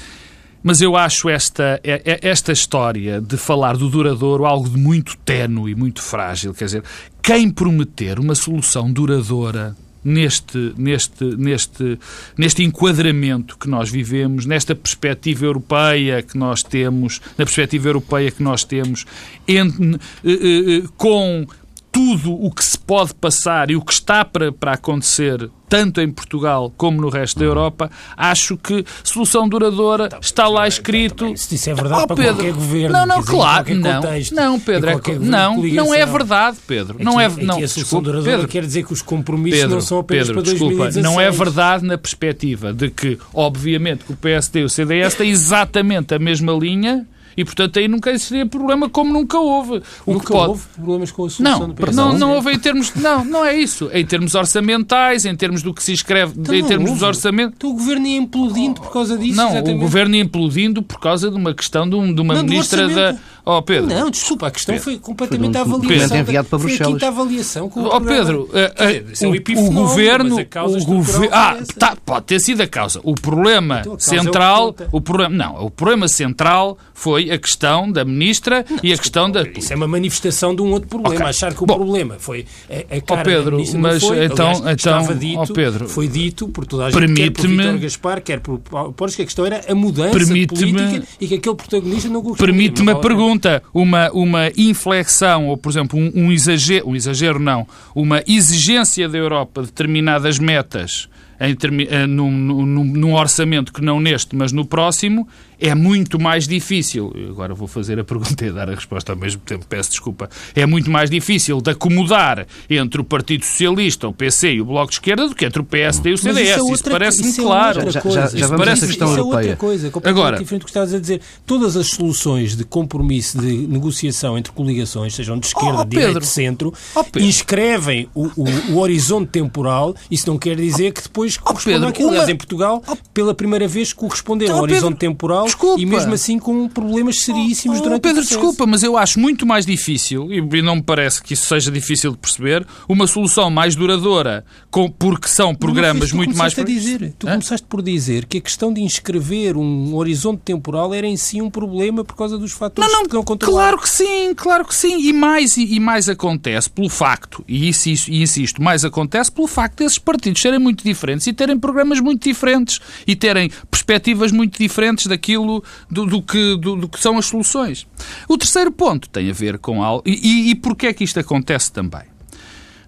Mas 0.63 0.83
eu 0.83 0.97
acho 0.97 1.29
esta, 1.29 1.81
é, 1.83 2.03
é, 2.05 2.29
esta 2.29 2.53
história 2.53 3.21
de 3.21 3.37
falar 3.37 3.77
do 3.77 3.89
duradouro 3.89 4.45
algo 4.45 4.69
de 4.69 4.77
muito 4.77 5.17
ténue 5.19 5.73
e 5.73 5.75
muito 5.75 6.03
frágil. 6.03 6.53
Quer 6.53 6.67
dizer, 6.67 6.85
quem 7.23 7.51
prometer 7.51 8.19
uma 8.19 8.35
solução 8.35 8.93
duradoura 8.93 9.75
neste, 10.05 10.73
neste, 10.77 11.25
neste, 11.37 11.99
neste 12.37 12.63
enquadramento 12.65 13.59
que 13.59 13.69
nós 13.69 13.91
vivemos, 13.91 14.47
nesta 14.47 14.75
perspectiva 14.75 15.45
europeia 15.45 16.23
que 16.23 16.37
nós 16.37 16.63
temos, 16.63 17.21
na 17.37 17.45
perspectiva 17.45 17.89
europeia 17.89 18.31
que 18.31 18.43
nós 18.43 18.65
temos, 18.65 19.05
em, 19.47 19.59
eh, 19.59 19.99
eh, 20.25 20.77
eh, 20.77 20.83
com 20.97 21.47
tudo 21.93 22.33
o 22.33 22.51
que 22.51 22.65
se 22.65 22.79
pode 22.79 23.15
passar 23.15 23.71
e 23.71 23.77
o 23.77 23.83
que 23.83 23.93
está 23.93 24.25
para, 24.25 24.53
para 24.53 24.73
acontecer 24.73 25.51
tanto 25.69 26.01
em 26.01 26.11
Portugal 26.11 26.73
como 26.77 27.01
no 27.01 27.09
resto 27.09 27.39
da 27.39 27.45
Europa, 27.45 27.89
acho 28.17 28.57
que 28.57 28.85
solução 29.05 29.49
duradoura 29.49 30.07
então, 30.07 30.19
está 30.19 30.49
lá 30.49 30.67
escrito. 30.67 31.33
Se 31.37 31.55
isso 31.55 31.71
é 31.71 31.75
verdade 31.75 32.03
oh, 32.03 32.07
para 32.09 32.17
Pedro, 32.17 32.35
qualquer 32.35 32.53
governo, 32.53 32.93
não, 32.93 33.07
não, 33.07 33.23
claro, 33.23 33.75
não, 33.77 34.03
contexto, 34.03 34.35
não, 34.35 34.59
Pedro, 34.59 34.91
é, 34.91 35.19
não, 35.21 35.63
não 35.63 35.95
é 35.95 36.05
verdade, 36.05 36.59
Pedro, 36.67 36.97
é 36.99 37.05
não 37.05 37.21
é, 37.21 37.29
não. 37.29 37.63
a 37.63 37.69
solução 37.69 38.03
duradoura 38.03 38.33
Pedro, 38.33 38.49
quer 38.49 38.63
dizer 38.63 38.85
que 38.85 38.93
os 38.93 39.01
compromissos 39.01 39.61
Pedro, 39.61 39.77
não 39.77 39.81
são 39.81 40.01
apenas 40.01 40.27
Pedro, 40.27 40.43
para 40.43 40.51
2016. 40.51 40.95
Desculpa, 40.95 41.09
não 41.09 41.21
é 41.21 41.31
verdade 41.31 41.85
na 41.85 41.97
perspectiva 41.97 42.73
de 42.73 42.91
que, 42.91 43.17
obviamente, 43.33 44.05
que 44.05 44.13
o 44.13 44.17
PSD 44.17 44.61
e 44.61 44.65
o 44.65 44.69
CDS 44.69 45.15
têm 45.15 45.31
exatamente 45.31 46.13
a 46.13 46.19
mesma 46.19 46.53
linha 46.53 47.07
e, 47.37 47.45
portanto, 47.45 47.79
aí 47.79 47.89
nunca 47.89 48.17
seria 48.19 48.47
problema 48.47 48.89
como 48.89 49.13
nunca 49.13 49.39
houve. 49.39 49.83
O 50.05 50.15
nunca 50.15 50.33
pode... 50.33 50.49
houve 50.51 50.63
problemas 50.75 51.11
com 51.11 51.27
a 51.27 51.31
solução 51.31 51.61
não, 51.61 51.69
do 51.69 51.75
PS. 51.75 51.97
Não, 51.97 52.13
não 52.19 52.35
houve 52.35 52.53
em 52.53 52.59
termos... 52.59 52.95
Não, 52.95 53.25
não 53.25 53.45
é 53.45 53.57
isso. 53.57 53.91
Em 53.93 54.05
termos 54.05 54.35
orçamentais, 54.35 55.25
em 55.25 55.35
termos 55.35 55.63
do 55.63 55.73
que 55.73 55.83
se 55.83 55.93
escreve, 55.93 56.35
então, 56.39 56.55
em 56.55 56.65
termos 56.65 56.91
dos 56.93 57.03
orçamentos... 57.03 57.55
Então 57.57 57.71
o 57.71 57.75
governo 57.75 58.07
ia 58.07 58.19
implodindo 58.19 58.81
por 58.81 58.93
causa 58.93 59.17
disso, 59.17 59.37
Não, 59.37 59.51
exatamente. 59.51 59.77
o 59.77 59.81
governo 59.81 60.15
ia 60.15 60.23
implodindo 60.23 60.83
por 60.83 61.01
causa 61.01 61.31
de 61.31 61.37
uma 61.37 61.55
questão 61.55 61.89
de, 61.89 61.95
um, 61.95 62.13
de 62.13 62.21
uma 62.21 62.35
não, 62.35 62.43
ministra 62.43 62.89
da... 62.89 63.17
Oh, 63.45 63.63
Pedro. 63.63 63.87
Não, 63.87 64.11
desculpa, 64.11 64.49
a 64.49 64.51
questão 64.51 64.75
Pedro. 64.75 64.85
foi 64.85 64.99
completamente 64.99 65.53
foi 65.53 65.61
um, 65.61 65.73
a 65.73 65.77
avaliação. 65.77 66.17
enviado 66.19 66.49
para 66.49 66.59
Bruxelas. 66.59 66.79
Foi 66.79 66.87
a 66.87 66.93
quinta 66.93 67.09
avaliação. 67.09 67.69
Com 67.69 67.85
oh, 67.85 68.01
Pedro, 68.01 68.43
uh, 68.43 69.27
uh, 69.27 69.59
o, 69.59 69.67
o, 69.67 69.71
governo... 69.73 70.37
O 70.41 70.85
governo 70.85 71.29
ah, 71.33 71.59
tá, 71.79 71.97
pode 72.05 72.27
ter 72.27 72.41
sido 72.41 72.63
a 72.63 72.67
causa. 72.67 73.01
O 73.03 73.15
problema 73.15 73.81
então, 73.81 73.99
central... 73.99 74.75
É 74.79 74.85
o, 74.93 74.99
o 74.99 75.01
problema, 75.01 75.35
não, 75.35 75.65
o 75.65 75.71
problema 75.71 76.09
central 76.09 76.79
foi 76.95 77.31
a 77.31 77.39
questão 77.39 77.91
da 77.91 78.05
ministra 78.05 78.65
não, 78.69 78.79
e 78.83 78.93
a 78.93 78.99
questão 78.99 79.31
da... 79.31 79.43
Isso 79.43 79.73
é 79.73 79.77
uma 79.77 79.89
manifestação 79.89 80.55
de 80.55 80.63
um 80.63 80.73
outro 80.73 80.89
problema. 80.89 81.15
Okay. 81.15 81.27
Achar 81.27 81.55
que 81.55 81.63
o 81.63 81.67
Bom, 81.67 81.77
problema 81.77 82.17
foi 82.19 82.45
a, 82.69 82.97
a 82.97 83.01
cara 83.01 83.21
oh 83.21 83.25
Pedro, 83.25 83.65
da 83.65 83.79
mas 83.79 84.03
foi. 84.03 84.25
então, 84.25 84.49
Aliás, 84.49 84.61
então 84.61 85.01
estava 85.01 85.15
dito, 85.15 85.41
oh 85.41 85.53
Pedro, 85.53 85.89
foi 85.89 86.09
dito 86.09 86.49
por 86.49 86.67
toda 86.67 86.87
a 86.87 86.91
gente, 86.91 87.15
quer 87.15 87.31
por 87.31 87.47
Vítor 87.47 87.79
Gaspar, 87.79 88.23
quer 88.23 88.41
por 88.41 88.59
Poros, 88.59 89.17
que 89.17 89.23
a 89.23 89.25
questão 89.25 89.47
era 89.47 89.61
a 89.69 89.75
mudança 89.75 90.19
política 90.19 91.03
e 91.21 91.27
que 91.27 91.35
aquele 91.35 91.55
protagonista 91.55 92.09
não 92.09 92.21
gostou. 92.21 92.47
Permite-me 92.47 92.93
a 92.93 92.97
pergunta, 92.97 93.30
uma, 93.73 94.11
uma 94.13 94.51
inflexão, 94.57 95.49
ou 95.49 95.57
por 95.57 95.71
exemplo, 95.71 95.99
um, 95.99 96.13
um 96.15 96.33
exagero, 96.33 96.89
um 96.89 96.97
exagero 96.97 97.39
não, 97.39 97.67
uma 97.95 98.23
exigência 98.27 99.09
da 99.09 99.19
Europa 99.19 99.61
de 99.63 99.69
determinadas 99.69 100.39
metas 100.39 101.09
em, 101.41 101.57
eh, 101.89 102.07
num, 102.07 102.31
num, 102.31 102.85
num, 102.85 103.15
orçamento 103.15 103.73
que 103.73 103.81
não 103.81 103.99
neste, 103.99 104.37
mas 104.37 104.53
no 104.53 104.65
próximo, 104.65 105.27
é 105.61 105.75
muito 105.75 106.19
mais 106.19 106.49
difícil. 106.49 107.13
Agora 107.29 107.55
vou 107.55 107.69
fazer 107.69 107.99
a 107.99 108.05
pergunta 108.05 108.45
e 108.45 108.51
dar 108.51 108.69
a 108.71 108.75
resposta 108.75 109.13
ao 109.13 109.19
mesmo 109.19 109.41
tempo, 109.43 109.67
peço 109.69 109.91
desculpa. 109.91 110.29
É 110.55 110.65
muito 110.67 110.91
mais 110.91 111.11
difícil 111.11 111.61
de 111.61 111.71
acomodar 111.71 112.47
entre 112.69 113.01
o 113.01 113.05
Partido 113.05 113.45
Socialista, 113.45 114.09
o 114.09 114.13
PC 114.13 114.53
e 114.55 114.61
o 114.61 114.65
Bloco 114.65 114.89
de 114.89 114.95
Esquerda 114.95 115.29
do 115.29 115.35
que 115.35 115.45
entre 115.45 115.61
o 115.61 115.65
PSD 115.65 116.11
e 116.11 116.13
o 116.15 116.19
CDS. 116.19 116.57
Isso, 116.57 116.71
é 116.71 116.73
isso 116.73 116.85
parece-me 116.85 117.31
é 117.31 117.35
claro. 117.35 117.91
Já, 117.91 118.01
já, 118.01 118.27
já 118.29 118.47
vamos 118.47 118.65
parece 118.65 118.85
a 118.85 118.89
questão 118.89 119.09
isso 119.09 119.19
europeia. 119.19 119.37
é 119.37 119.51
outra 119.51 119.57
coisa, 119.57 119.91
completamente 119.91 120.21
Agora, 120.21 120.39
diferente 120.39 120.61
do 120.61 120.65
que 120.65 120.71
estás 120.71 120.95
a 120.95 120.99
dizer. 120.99 121.21
Todas 121.45 121.77
as 121.77 121.89
soluções 121.89 122.57
de 122.57 122.65
compromisso, 122.65 123.39
de 123.39 123.67
negociação 123.67 124.39
entre 124.39 124.53
coligações, 124.53 125.15
sejam 125.15 125.39
de 125.39 125.47
esquerda, 125.47 125.81
oh, 125.81 125.85
de 125.85 125.91
direita, 125.91 126.21
centro, 126.21 126.73
oh, 126.95 127.19
inscrevem 127.19 128.09
o, 128.15 128.27
o, 128.37 128.73
o, 128.73 128.79
horizonte 128.79 129.29
temporal. 129.31 129.95
Isso 130.11 130.29
não 130.29 130.39
quer 130.39 130.57
dizer 130.57 130.93
que 130.93 131.03
depois 131.03 131.37
correspondam 131.37 131.85
oh, 131.85 131.89
àquilo. 131.89 132.11
Aliás, 132.11 132.29
em 132.29 132.37
Portugal, 132.37 132.83
oh, 132.87 132.97
pela 133.21 133.35
primeira 133.35 133.69
vez, 133.69 133.93
corresponderam 133.93 134.57
ao 134.57 134.63
horizonte 134.63 134.97
temporal 134.97 135.45
Desculpa. 135.45 135.79
e 135.79 135.85
mesmo 135.85 136.15
assim 136.15 136.39
com 136.39 136.67
problemas 136.69 137.21
seríssimos 137.21 137.79
oh, 137.79 137.83
durante 137.83 138.01
Pedro, 138.01 138.23
o 138.23 138.23
processo. 138.23 138.41
desculpa, 138.41 138.67
mas 138.67 138.83
eu 138.83 138.97
acho 138.97 139.21
muito 139.21 139.45
mais 139.45 139.67
difícil, 139.67 140.33
e 140.33 140.63
não 140.63 140.77
me 140.77 140.83
parece 140.83 141.23
que 141.23 141.35
isso 141.35 141.47
seja 141.47 141.71
difícil 141.71 142.13
de 142.13 142.17
perceber, 142.17 142.67
uma 142.89 143.07
solução 143.07 143.51
mais 143.51 143.77
duradoura, 143.77 144.43
com, 144.71 144.91
porque 144.91 145.29
são 145.29 145.55
programas 145.55 146.13
muito 146.13 146.35
mais... 146.35 146.59
A 146.59 146.63
dizer, 146.63 147.13
tu 147.19 147.29
Hã? 147.29 147.33
começaste 147.33 147.67
por 147.67 147.83
dizer 147.83 148.25
que 148.25 148.39
a 148.39 148.41
questão 148.41 148.73
de 148.73 148.81
inscrever 148.81 149.55
um 149.57 149.95
horizonte 149.95 150.41
temporal 150.43 150.95
era 150.95 151.07
em 151.07 151.17
si 151.17 151.43
um 151.43 151.51
problema 151.51 152.03
por 152.03 152.17
causa 152.17 152.39
dos 152.39 152.53
fatores 152.53 152.91
não, 152.91 153.03
não, 153.03 153.09
que 153.09 153.15
não 153.15 153.23
controlaram. 153.23 153.77
Claro 153.77 153.83
que 153.83 153.89
sim, 153.89 154.33
claro 154.35 154.65
que 154.65 154.75
sim. 154.75 154.99
E 154.99 155.13
mais, 155.13 155.59
e, 155.59 155.75
e 155.75 155.81
mais 155.81 156.09
acontece 156.09 156.71
pelo 156.71 156.89
facto, 156.89 157.45
e 157.47 157.69
insisto, 157.69 158.09
e 158.09 158.23
insisto, 158.23 158.63
mais 158.63 158.83
acontece 158.83 159.31
pelo 159.31 159.47
facto 159.47 159.79
desses 159.79 159.99
partidos 159.99 160.41
serem 160.41 160.59
muito 160.59 160.83
diferentes 160.83 161.27
e 161.27 161.33
terem 161.35 161.59
programas 161.59 162.01
muito 162.01 162.23
diferentes 162.25 162.81
e 163.11 163.17
terem 163.17 163.51
perspectivas 163.71 164.31
muito 164.31 164.59
diferentes 164.59 165.07
daquilo 165.07 165.65
do, 165.91 166.07
do 166.07 166.23
que, 166.23 166.57
do, 166.57 166.77
do, 166.77 166.89
que 166.89 167.01
são 167.01 167.19
as 167.19 167.27
soluções. 167.27 167.87
O 168.29 168.39
terceiro 168.39 168.71
ponto 168.71 169.09
tem 169.09 169.29
a 169.29 169.33
ver 169.33 169.59
com 169.59 169.83
algo. 169.83 170.03
E, 170.07 170.13
e, 170.13 170.51
e 170.51 170.55
porquê 170.55 170.87
é 170.87 170.93
que 170.93 171.03
isto 171.03 171.19
acontece 171.19 171.73
também? 171.73 172.03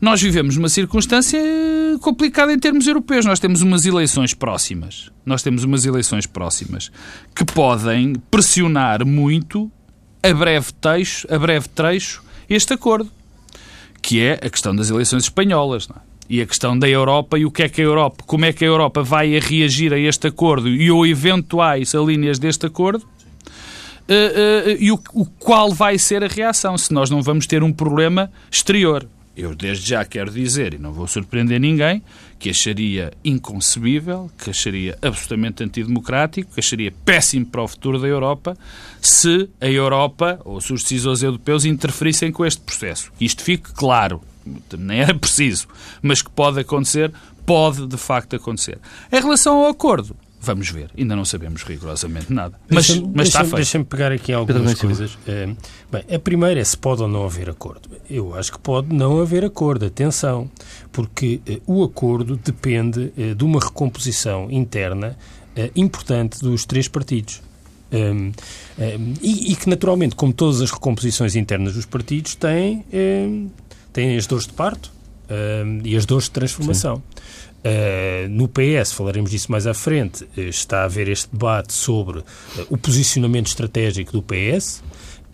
Nós 0.01 0.21
vivemos 0.21 0.57
numa 0.57 0.69
circunstância 0.69 1.41
complicada 2.01 2.53
em 2.53 2.59
termos 2.59 2.87
europeus. 2.87 3.25
Nós 3.25 3.41
temos 3.41 3.63
umas 3.63 3.85
eleições 3.85 4.35
próximas. 4.35 5.11
Nós 5.25 5.43
temos 5.43 5.65
umas 5.65 5.85
eleições 5.85 6.27
próximas 6.27 6.91
que 7.35 7.45
podem 7.45 8.15
pressionar 8.31 9.07
muito 9.07 9.71
a 10.23 10.33
breve 10.33 10.73
trecho, 10.75 11.27
a 11.33 11.39
breve 11.39 11.69
trecho 11.69 12.23
este 12.49 12.75
acordo, 12.75 13.11
que 14.01 14.21
é 14.21 14.35
a 14.35 14.51
questão 14.51 14.75
das 14.75 14.91
eleições 14.91 15.25
espanholas. 15.25 15.89
É? 15.89 16.12
E 16.33 16.41
a 16.41 16.47
questão 16.47 16.79
da 16.79 16.89
Europa 16.89 17.39
e 17.39 17.45
o 17.45 17.51
que 17.51 17.63
é 17.63 17.69
que 17.69 17.83
a 17.83 17.85
Europa, 17.85 18.25
como 18.27 18.47
é 18.47 18.55
que 18.55 18.65
a 18.65 18.67
Europa 18.67 19.03
vai 19.03 19.37
a 19.37 19.39
reagir 19.39 19.93
a 19.93 19.99
este 19.99 20.29
acordo 20.29 20.67
e 20.67 20.91
ou 20.91 21.07
eventuais 21.07 21.95
alíneas 21.95 22.39
deste 22.39 22.65
acordo, 22.65 23.03
uh, 23.03 24.71
uh, 24.71 24.77
e 24.81 24.91
o, 24.91 24.99
o 25.13 25.27
qual 25.27 25.75
vai 25.75 25.99
ser 25.99 26.25
a 26.25 26.27
reação, 26.27 26.79
se 26.79 26.91
nós 26.91 27.11
não 27.11 27.21
vamos 27.21 27.47
ter 27.47 27.63
um 27.63 27.71
problema 27.71 28.33
exterior. 28.51 29.07
Eu 29.37 29.55
desde 29.55 29.91
já 29.91 30.07
quero 30.07 30.31
dizer, 30.31 30.73
e 30.73 30.79
não 30.79 30.91
vou 30.91 31.07
surpreender 31.07 31.61
ninguém, 31.61 32.03
que 32.39 32.49
acharia 32.49 33.13
inconcebível, 33.23 34.31
que 34.43 34.49
acharia 34.49 34.97
absolutamente 35.03 35.63
antidemocrático, 35.63 36.55
que 36.55 36.61
acharia 36.61 36.95
péssimo 37.05 37.45
para 37.45 37.63
o 37.63 37.69
futuro 37.69 37.99
da 37.99 38.09
Europa, 38.09 38.57
se 39.03 39.51
a 39.61 39.69
Europa 39.69 40.41
ou 40.47 40.63
se 40.63 40.73
os 40.73 40.83
decisores 40.83 41.23
europeus 41.23 41.67
interferissem 41.67 42.33
com 42.33 42.47
este 42.47 42.63
processo. 42.63 43.13
Que 43.19 43.27
isto 43.27 43.43
fique 43.43 43.71
claro, 43.75 44.23
nem 44.79 45.01
era 45.01 45.15
preciso, 45.15 45.67
mas 46.01 46.23
que 46.23 46.31
pode 46.31 46.61
acontecer, 46.61 47.13
pode 47.47 47.87
de 47.87 47.97
facto 47.97 48.37
acontecer. 48.37 48.79
Em 49.11 49.21
relação 49.21 49.59
ao 49.59 49.69
acordo, 49.69 50.17
Vamos 50.45 50.69
ver. 50.71 50.91
Ainda 50.99 51.15
não 51.15 51.25
sabemos 51.25 51.63
rigorosamente 51.63 52.33
nada. 52.33 52.59
Mas, 52.69 52.89
mas 53.15 53.29
está 53.29 53.43
feito. 53.43 53.55
Deixa-me 53.55 53.85
pegar 53.85 54.11
aqui 54.11 54.33
algumas 54.33 54.75
coisas. 54.75 55.17
É, 55.25 55.47
bem, 55.47 56.17
a 56.17 56.19
primeira 56.19 56.59
é 56.59 56.65
se 56.65 56.77
pode 56.77 57.01
ou 57.01 57.07
não 57.07 57.25
haver 57.25 57.49
acordo. 57.49 57.89
Eu 58.11 58.35
acho 58.35 58.51
que 58.51 58.59
pode 58.59 58.93
não 58.93 59.21
haver 59.21 59.45
acordo. 59.45 59.87
Atenção. 59.87 60.51
Porque 60.91 61.41
eh, 61.47 61.61
o 61.65 61.85
acordo 61.85 62.37
depende 62.37 63.13
eh, 63.17 63.35
de 63.35 63.45
uma 63.45 63.61
recomposição 63.61 64.51
interna 64.51 65.17
eh, 65.55 65.71
importante 65.77 66.41
dos 66.41 66.65
três 66.67 66.89
partidos. 66.89 67.41
Um, 67.93 68.33
um, 68.79 69.15
e, 69.23 69.53
e, 69.53 69.55
que, 69.55 69.69
naturalmente, 69.69 70.17
como 70.17 70.33
todas 70.33 70.61
as 70.63 70.71
recomposições 70.71 71.37
internas 71.37 71.75
dos 71.75 71.85
partidos, 71.85 72.35
têm, 72.35 72.85
um, 72.93 73.51
têm 73.93 74.17
as 74.17 74.27
dores 74.27 74.47
de 74.47 74.53
parto 74.53 74.91
e 75.85 75.97
as 75.97 76.05
dores 76.05 76.25
de 76.25 76.33
transformação. 76.33 77.03
Uh, 77.65 78.29
no 78.29 78.49
PS, 78.49 78.93
falaremos 78.93 79.31
disso 79.31 79.51
mais 79.53 79.69
à 79.69 79.73
frente, 79.73 80.25
uh, 80.25 80.41
está 80.41 80.81
a 80.81 80.85
haver 80.85 81.09
este 81.09 81.29
debate 81.31 81.73
sobre 81.73 82.19
uh, 82.19 82.25
o 82.69 82.77
posicionamento 82.77 83.47
estratégico 83.47 84.11
do 84.11 84.21
PS. 84.21 84.83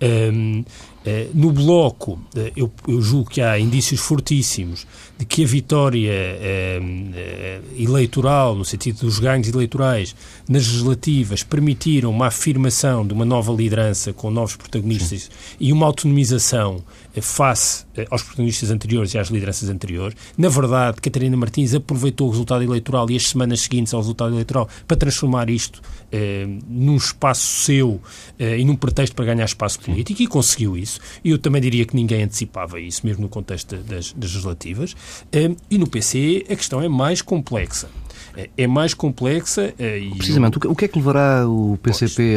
Um, 0.01 0.63
Eh, 1.09 1.29
no 1.33 1.51
Bloco, 1.53 2.21
eh, 2.37 2.53
eu, 2.55 2.71
eu, 2.87 3.01
julgo 3.01 3.31
que 3.31 3.41
há 3.41 3.59
indícios 3.59 3.99
fortíssimos 3.99 4.87
de 5.19 5.27
que 5.27 5.43
a 5.43 5.47
vitória 5.47 6.11
eh, 6.13 6.81
eh, 7.15 7.61
eleitoral, 7.77 8.55
no 8.55 8.65
sentido 8.65 9.01
dos 9.01 9.19
ganhos 9.19 9.49
eleitorais 9.49 10.15
nas 10.49 10.67
legislativas, 10.69 11.43
permitiram 11.43 12.11
uma 12.11 12.29
afirmação 12.29 13.05
de 13.05 13.13
uma 13.13 13.25
nova 13.25 13.53
liderança 13.53 14.13
com 14.13 14.31
novos 14.31 14.55
protagonistas 14.55 15.23
Sim. 15.23 15.57
e 15.59 15.73
uma 15.73 15.87
autonomização 15.87 16.85
eh, 17.15 17.21
face 17.21 17.85
eh, 17.97 18.07
aos 18.11 18.23
protagonistas 18.23 18.71
anteriores 18.71 19.13
e 19.15 19.19
às 19.19 19.29
lideranças 19.29 19.69
anteriores. 19.69 20.17
Na 20.37 20.49
verdade, 20.49 21.01
Catarina 21.01 21.37
Martins 21.37 21.75
aproveitou 21.75 22.29
o 22.29 22.31
resultado 22.31 22.63
eleitoral 22.63 23.11
e 23.11 23.17
as 23.17 23.25
semanas 23.25 23.63
seguintes 23.63 23.93
ao 23.93 24.01
resultado 24.01 24.33
eleitoral 24.33 24.69
para 24.87 24.97
transformar 24.97 25.51
isto 25.51 25.83
eh, 26.13 26.47
num 26.69 26.97
espaço 26.97 27.65
seu 27.65 28.01
eh, 28.39 28.59
e 28.59 28.65
num 28.65 28.77
pretexto 28.77 29.17
para 29.17 29.25
ganhar 29.25 29.45
espaço 29.45 29.81
político 29.81 30.23
e 30.23 30.27
conseguiu 30.27 30.77
isso. 30.77 31.01
E 31.25 31.31
eu 31.31 31.39
também 31.39 31.61
diria 31.61 31.85
que 31.85 31.97
ninguém 31.97 32.23
antecipava 32.23 32.81
isso, 32.81 33.05
mesmo 33.05 33.23
no 33.23 33.29
contexto 33.29 33.77
das, 33.77 34.13
das 34.13 34.15
legislativas. 34.15 34.95
Eh, 35.33 35.51
e 35.71 35.79
no 35.79 35.89
PC 35.89 36.47
a 36.51 36.57
questão 36.57 36.81
é 36.81 36.89
mais 36.89 37.23
complexa 37.23 37.89
eh, 38.37 38.51
é 38.57 38.67
mais 38.67 38.95
complexa. 38.95 39.75
Precisamente, 40.17 40.59
eu... 40.65 40.71
o 40.71 40.77
que 40.77 40.85
é 40.85 40.89
que 40.89 40.99
levará 40.99 41.49
o 41.49 41.79
PCP 41.83 42.35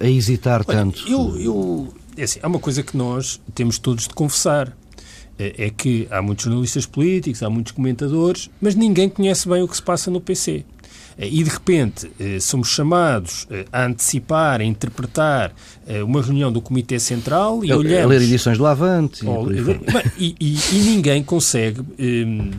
a, 0.00 0.04
a, 0.04 0.10
hesitar 0.10 0.64
Olha, 0.66 0.78
tanto? 0.78 1.08
Eu, 1.08 1.40
eu, 1.40 1.94
é 2.16 2.24
assim, 2.24 2.40
há 2.42 2.46
uma 2.46 2.58
coisa 2.58 2.82
que 2.82 2.96
nós 2.96 3.40
temos 3.54 3.78
todos 3.78 4.08
de 4.08 4.14
confessar. 4.14 4.76
É, 5.36 5.66
é 5.66 5.70
que 5.70 6.06
há 6.12 6.22
muitos 6.22 6.44
jornalistas 6.44 6.86
políticos, 6.86 7.42
há 7.42 7.50
muitos 7.50 7.72
comentadores, 7.72 8.48
mas 8.60 8.76
ninguém 8.76 9.08
conhece 9.08 9.48
bem 9.48 9.64
o 9.64 9.68
que 9.68 9.74
se 9.74 9.82
passa 9.82 10.08
no 10.08 10.20
PC. 10.20 10.64
Eh, 11.18 11.28
e 11.30 11.42
de 11.42 11.50
repente 11.50 12.10
eh, 12.18 12.38
somos 12.40 12.68
chamados 12.68 13.46
eh, 13.50 13.64
a 13.72 13.84
antecipar, 13.86 14.60
a 14.60 14.64
interpretar 14.64 15.52
uma 16.06 16.22
reunião 16.22 16.50
do 16.50 16.62
Comitê 16.62 16.98
Central 16.98 17.62
e 17.62 17.70
olhamos... 17.70 18.06
A 18.06 18.08
ler 18.08 18.22
edições 18.22 18.56
do 18.56 18.64
Avante. 18.64 19.22
E, 20.18 20.34
e, 20.40 20.58
e, 20.72 20.78
ninguém 20.78 21.22
consegue 21.22 21.82
eh, 21.98 22.56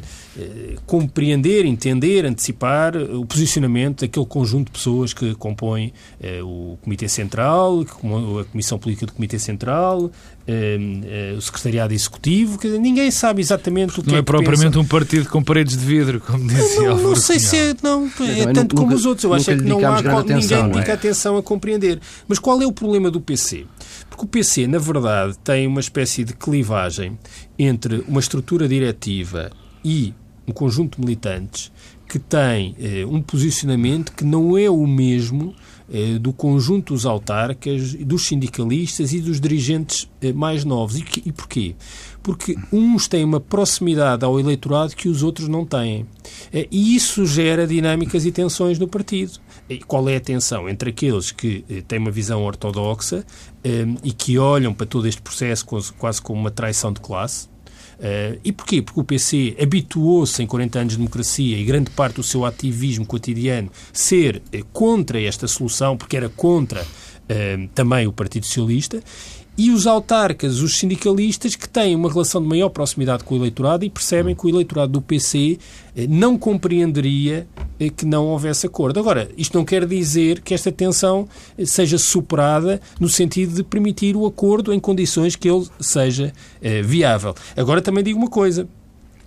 compreender, 0.85 1.65
entender, 1.65 2.25
antecipar 2.25 2.95
o 2.97 3.25
posicionamento 3.25 4.01
daquele 4.01 4.25
conjunto 4.25 4.65
de 4.65 4.71
pessoas 4.71 5.13
que 5.13 5.33
compõem 5.35 5.93
eh, 6.21 6.41
o 6.43 6.77
Comitê 6.81 7.07
Central, 7.07 7.81
a 7.81 8.43
Comissão 8.45 8.77
Política 8.77 9.05
do 9.05 9.13
Comitê 9.13 9.39
Central, 9.39 10.11
eh, 10.45 11.33
o 11.37 11.41
Secretariado 11.41 11.93
Executivo. 11.93 12.59
Dizer, 12.59 12.79
ninguém 12.79 13.09
sabe 13.11 13.41
exatamente 13.41 13.93
Porque 13.93 14.01
o 14.01 14.03
que 14.03 14.09
não 14.09 14.17
é, 14.17 14.19
é 14.19 14.23
propriamente 14.23 14.73
pensa. 14.73 14.79
um 14.79 14.85
partido 14.85 15.29
com 15.29 15.41
paredes 15.41 15.77
de 15.77 15.85
vidro, 15.85 16.19
como 16.19 16.47
dizia 16.47 16.89
Não, 16.89 16.97
não, 16.97 17.03
não 17.03 17.15
sei 17.15 17.39
se 17.39 17.57
é, 17.57 17.75
não, 17.81 18.05
é 18.05 18.45
tanto 18.53 18.75
nunca, 18.75 18.75
como 18.75 18.93
os 18.93 19.05
outros. 19.05 19.23
Eu 19.23 19.33
acho 19.33 19.51
é 19.51 19.55
que 19.55 19.63
não 19.63 19.77
há 19.79 20.03
qual, 20.03 20.19
atenção, 20.19 20.63
ninguém 20.63 20.73
dedica 20.73 20.91
é? 20.91 20.95
atenção 20.95 21.37
a 21.37 21.43
compreender. 21.43 21.99
Mas 22.27 22.39
qual 22.39 22.61
é 22.61 22.65
o 22.65 22.71
problema 22.71 23.09
do 23.09 23.21
PC? 23.21 23.65
Porque 24.09 24.25
o 24.25 24.27
PC, 24.27 24.67
na 24.67 24.79
verdade, 24.79 25.37
tem 25.43 25.65
uma 25.65 25.79
espécie 25.79 26.23
de 26.23 26.33
clivagem 26.33 27.17
entre 27.57 28.03
uma 28.07 28.19
estrutura 28.19 28.67
diretiva 28.67 29.49
e 29.83 30.13
um 30.47 30.51
conjunto 30.51 30.95
de 30.99 31.05
militantes 31.05 31.71
que 32.07 32.19
tem 32.19 32.75
eh, 32.79 33.05
um 33.05 33.21
posicionamento 33.21 34.13
que 34.13 34.23
não 34.23 34.57
é 34.57 34.69
o 34.69 34.85
mesmo 34.85 35.55
eh, 35.91 36.17
do 36.19 36.31
conjunto 36.31 36.93
dos 36.93 37.05
autarcas, 37.05 37.93
dos 37.95 38.27
sindicalistas 38.27 39.13
e 39.13 39.19
dos 39.19 39.39
dirigentes 39.39 40.09
eh, 40.21 40.31
mais 40.31 40.63
novos. 40.63 40.97
E, 40.97 41.01
que, 41.01 41.21
e 41.27 41.31
porquê? 41.31 41.75
Porque 42.21 42.55
uns 42.71 43.07
têm 43.07 43.23
uma 43.23 43.39
proximidade 43.39 44.23
ao 44.25 44.39
eleitorado 44.39 44.95
que 44.95 45.07
os 45.07 45.23
outros 45.23 45.47
não 45.47 45.65
têm. 45.65 46.05
Eh, 46.51 46.67
e 46.71 46.95
isso 46.95 47.25
gera 47.25 47.67
dinâmicas 47.67 48.25
e 48.25 48.31
tensões 48.31 48.79
no 48.79 48.87
partido. 48.87 49.39
E 49.69 49.79
qual 49.79 50.07
é 50.09 50.15
a 50.15 50.21
tensão? 50.21 50.69
Entre 50.69 50.89
aqueles 50.89 51.31
que 51.31 51.63
eh, 51.69 51.81
têm 51.87 51.99
uma 51.99 52.11
visão 52.11 52.43
ortodoxa 52.43 53.25
eh, 53.63 53.85
e 54.03 54.11
que 54.11 54.37
olham 54.37 54.73
para 54.73 54.85
todo 54.85 55.07
este 55.07 55.21
processo 55.21 55.65
quase, 55.97 56.21
como 56.21 56.39
uma 56.39 56.51
traição 56.51 56.93
de 56.93 56.99
classe, 56.99 57.47
e 58.43 58.51
porquê? 58.51 58.81
Porque 58.81 58.99
o 58.99 59.03
PC 59.03 59.55
habituou-se 59.61 60.41
em 60.43 60.47
40 60.47 60.79
anos 60.79 60.93
de 60.93 60.97
democracia 60.97 61.57
e 61.57 61.63
grande 61.63 61.89
parte 61.89 62.15
do 62.15 62.23
seu 62.23 62.45
ativismo 62.45 63.05
cotidiano 63.05 63.71
ser 63.93 64.41
uh, 64.53 64.65
contra 64.71 65.21
esta 65.21 65.47
solução, 65.47 65.97
porque 65.97 66.17
era 66.17 66.29
contra 66.29 66.81
uh, 66.81 67.67
também 67.73 68.07
o 68.07 68.11
Partido 68.11 68.45
Socialista, 68.45 69.01
e 69.57 69.71
os 69.71 69.87
autarcas, 69.87 70.59
os 70.59 70.77
sindicalistas, 70.77 71.55
que 71.55 71.67
têm 71.67 71.95
uma 71.95 72.11
relação 72.11 72.41
de 72.41 72.47
maior 72.47 72.69
proximidade 72.69 73.23
com 73.23 73.35
o 73.35 73.37
eleitorado 73.37 73.85
e 73.85 73.89
percebem 73.89 74.35
que 74.35 74.45
o 74.45 74.49
eleitorado 74.49 74.91
do 74.91 75.01
PC 75.01 75.57
eh, 75.95 76.07
não 76.09 76.37
compreenderia 76.37 77.47
eh, 77.79 77.89
que 77.89 78.05
não 78.05 78.25
houvesse 78.25 78.67
acordo. 78.67 78.99
Agora, 78.99 79.29
isto 79.37 79.57
não 79.57 79.63
quer 79.63 79.85
dizer 79.85 80.41
que 80.41 80.53
esta 80.53 80.73
tensão 80.73 81.27
eh, 81.57 81.65
seja 81.65 81.97
superada 81.97 82.81
no 82.99 83.07
sentido 83.07 83.55
de 83.55 83.63
permitir 83.63 84.17
o 84.17 84.25
acordo 84.25 84.73
em 84.73 84.79
condições 84.79 85.37
que 85.37 85.49
ele 85.49 85.65
seja 85.79 86.33
viável. 86.83 87.33
Agora, 87.55 87.81
também 87.81 88.03
digo 88.03 88.19
uma 88.19 88.29
coisa 88.29 88.67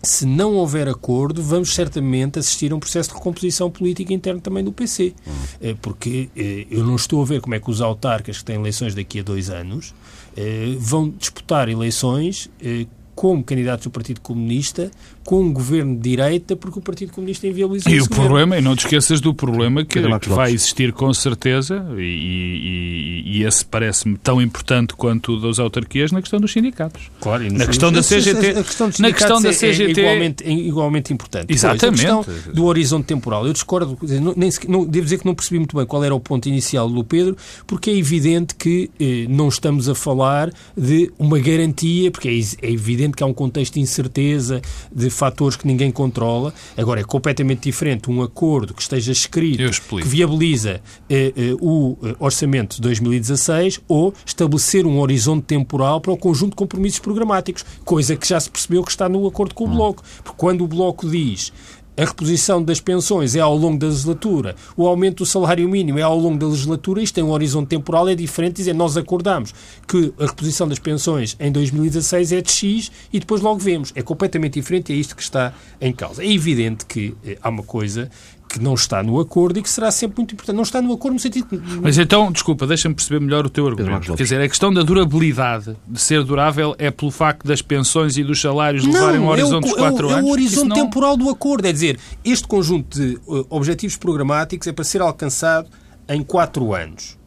se 0.03 0.25
não 0.25 0.55
houver 0.55 0.89
acordo, 0.89 1.43
vamos 1.43 1.75
certamente 1.75 2.39
assistir 2.39 2.73
a 2.73 2.77
um 2.77 2.79
processo 2.79 3.11
de 3.11 3.17
recomposição 3.17 3.69
política 3.69 4.13
interno 4.13 4.41
também 4.41 4.63
do 4.63 4.73
PC. 4.73 5.13
Hum. 5.27 5.75
Porque 5.83 6.31
eu 6.71 6.85
não 6.85 6.95
estou 6.95 7.21
a 7.21 7.25
ver 7.25 7.41
como 7.41 7.55
é 7.55 7.61
que 7.61 7.69
os 7.69 7.81
autarcas 7.81 8.39
que 8.39 8.45
têm 8.45 8.57
eleições 8.57 8.95
daqui 8.95 9.21
a 9.21 9.23
dois 9.23 9.51
anos 9.51 9.93
vão 10.79 11.11
disputar 11.11 11.69
eleições 11.69 12.49
eh, 12.63 12.87
como 13.15 13.43
candidatos 13.43 13.85
do 13.85 13.91
Partido 13.91 14.21
Comunista, 14.21 14.91
com 15.29 15.43
um 15.43 15.53
governo 15.53 15.95
de 15.95 16.09
direita, 16.09 16.57
porque 16.57 16.79
o 16.79 16.83
Partido 16.83 17.13
Comunista 17.13 17.47
inviabilizou 17.47 17.93
E 17.93 18.01
o 18.01 18.09
governo. 18.09 18.25
problema, 18.25 18.57
e 18.57 18.63
não 18.63 18.75
te 18.75 18.87
esqueças 18.87 19.21
do 19.21 19.35
problema 19.35 19.85
que, 19.85 20.01
que 20.01 20.29
vai 20.31 20.55
existir 20.55 20.91
com 20.91 21.13
certeza, 21.13 21.85
e, 21.99 22.01
e, 22.01 23.23
e 23.27 23.45
esse 23.45 23.63
parece-me 23.63 24.17
tão 24.17 24.41
importante 24.41 24.95
quanto 24.95 25.35
o 25.35 25.39
das 25.39 25.59
autarquias, 25.59 26.13
na 26.13 26.23
questão 26.23 26.41
dos 26.41 26.51
sindicatos. 26.51 27.11
Claro, 27.21 27.45
e 27.45 27.51
na 27.51 27.67
questão 27.67 27.93
da 27.93 28.01
CGT. 28.01 28.59
A 28.59 28.65
questão 28.65 28.91
na 29.01 29.13
questão 29.13 29.43
da 29.43 29.51
CGT 29.51 29.83
é, 29.83 29.85
é 29.85 29.91
igualmente, 29.91 30.45
é 30.45 30.51
igualmente 30.51 31.13
importante. 31.13 31.53
Exatamente. 31.53 32.07
a 32.07 32.23
questão 32.23 32.55
do 32.55 32.65
horizonte 32.65 33.05
temporal. 33.05 33.47
Eu 33.47 33.53
discordo, 33.53 33.99
não, 34.01 34.33
nem, 34.35 34.51
não, 34.67 34.87
devo 34.87 35.05
dizer 35.05 35.19
que 35.19 35.27
não 35.27 35.35
percebi 35.35 35.59
muito 35.59 35.77
bem 35.77 35.85
qual 35.85 36.03
era 36.03 36.15
o 36.15 36.21
ponto 36.21 36.49
inicial 36.49 36.89
do 36.89 37.05
Pedro, 37.05 37.37
porque 37.67 37.91
é 37.91 37.97
evidente 37.99 38.55
que 38.55 38.91
eh, 38.99 39.27
não 39.29 39.49
estamos 39.49 39.91
a 39.91 39.95
falar 39.95 40.51
de 40.75 41.13
uma 41.19 41.39
garantia, 41.39 42.11
porque 42.11 42.31
é, 42.31 42.67
é 42.67 42.73
evidente 42.73 43.15
que 43.15 43.23
há 43.23 43.27
um 43.27 43.35
contexto 43.35 43.75
de 43.75 43.81
incerteza, 43.81 44.63
de 44.91 45.18
fatores 45.19 45.57
que 45.57 45.67
ninguém 45.67 45.91
controla. 45.91 46.55
Agora, 46.77 47.01
é 47.01 47.05
completamente 47.05 47.63
diferente 47.63 48.11
um 48.11 48.23
acordo 48.23 48.73
que 48.73 48.83
esteja 48.83 49.13
escrito, 49.13 49.63
que 49.91 50.09
viabiliza 50.09 50.81
eh, 51.11 51.33
eh, 51.37 51.57
o 51.61 51.97
eh, 52.03 52.15
orçamento 52.19 52.77
de 52.77 52.83
2016 52.83 53.81
ou 53.89 54.15
estabelecer 54.25 54.87
um 54.87 55.01
horizonte 55.01 55.45
temporal 55.45 56.01
para 56.01 56.13
o 56.13 56.17
conjunto 56.17 56.51
de 56.51 56.57
compromissos 56.57 57.01
programáticos, 57.01 57.65
coisa 57.85 58.17
que 58.17 58.27
já 58.27 58.39
se 58.39 58.49
percebeu 58.49 58.83
que 58.83 58.91
está 58.91 59.09
no 59.09 59.27
acordo 59.27 59.55
com 59.55 59.65
o 59.65 59.69
hum. 59.69 59.75
Bloco. 59.75 60.03
Porque 60.23 60.39
quando 60.39 60.65
o 60.65 60.69
Bloco 60.69 61.09
diz 61.09 61.53
a 61.99 62.05
reposição 62.05 62.63
das 62.63 62.81
pensões 62.81 63.35
é 63.35 63.41
ao 63.41 63.57
longo 63.57 63.77
da 63.77 63.89
legislatura, 63.89 64.55
o 64.77 64.87
aumento 64.87 65.19
do 65.19 65.27
salário 65.27 65.69
mínimo 65.69 65.99
é 65.99 66.03
ao 66.03 66.17
longo 66.17 66.39
da 66.39 66.47
legislatura, 66.47 67.03
isto 67.03 67.17
tem 67.17 67.25
um 67.25 67.31
horizonte 67.31 67.69
temporal, 67.69 68.09
é 68.09 68.15
diferente 68.15 68.57
dizer 68.57 68.73
nós 68.73 68.97
acordamos 68.97 69.53
que 69.87 70.15
a 70.17 70.27
reposição 70.27 70.69
das 70.69 70.79
pensões 70.79 71.37
em 71.41 71.51
2016 71.51 72.33
é 72.33 72.41
de 72.41 72.53
X 72.53 72.93
e 73.13 73.19
depois 73.19 73.41
logo 73.41 73.59
vemos. 73.59 73.93
É 73.97 74.03
completamente 74.03 74.55
diferente 74.55 74.93
e 74.93 74.97
é 74.97 74.99
isto 74.99 75.17
que 75.17 75.23
está 75.23 75.53
em 75.81 75.93
causa. 75.93 76.23
É 76.23 76.33
evidente 76.33 76.87
que 76.87 77.17
eh, 77.27 77.37
há 77.43 77.49
uma 77.49 77.65
coisa 77.65 78.09
que 78.49 78.59
não 78.59 78.75
está 78.75 79.03
no 79.03 79.21
acordo 79.21 79.59
e 79.59 79.63
que 79.63 79.69
será 79.69 79.91
sempre 79.91 80.19
muito 80.19 80.33
importante. 80.35 80.57
Não 80.57 80.63
está 80.63 80.81
no 80.81 80.93
acordo 80.93 81.15
no 81.15 81.21
sentido. 81.21 81.47
Mas 81.83 81.99
então, 81.99 82.33
desculpa, 82.33 82.67
deixa-me 82.67 82.95
perceber 82.95 83.21
melhor 83.21 83.45
o 83.45 83.51
teu 83.51 83.67
argumento. 83.67 84.15
Quer 84.15 84.23
dizer, 84.23 84.41
a 84.41 84.49
questão 84.49 84.73
da 84.73 84.83
durabilidade, 84.83 85.77
de 85.87 86.01
ser 86.01 86.25
durável, 86.25 86.75
é 86.79 86.91
pelo 86.91 87.11
facto 87.11 87.47
das 87.47 87.61
pensões 87.61 88.17
e 88.17 88.25
dos 88.25 88.41
salários 88.41 88.85
não, 88.85 88.93
levarem 88.93 89.21
um 89.21 89.29
horizonte 89.29 89.53
é 89.53 89.57
o, 89.57 89.73
dos 89.73 89.73
quatro 89.75 90.09
é 90.09 90.11
o, 90.11 90.13
anos? 90.15 90.25
É 90.25 90.29
o 90.29 90.33
horizonte 90.33 90.69
não... 90.69 90.77
temporal 90.77 91.17
do 91.17 91.29
acordo. 91.29 91.67
É 91.67 91.73
dizer, 91.73 91.99
este 92.25 92.47
conjunto 92.47 92.99
de 92.99 93.21
uh, 93.27 93.47
objetivos 93.51 93.97
programáticos 93.97 94.67
é 94.67 94.73
para 94.73 94.85
ser 94.85 95.03
alcançado 95.03 95.69
em 96.09 96.23
quatro 96.23 96.75
anos. 96.75 97.18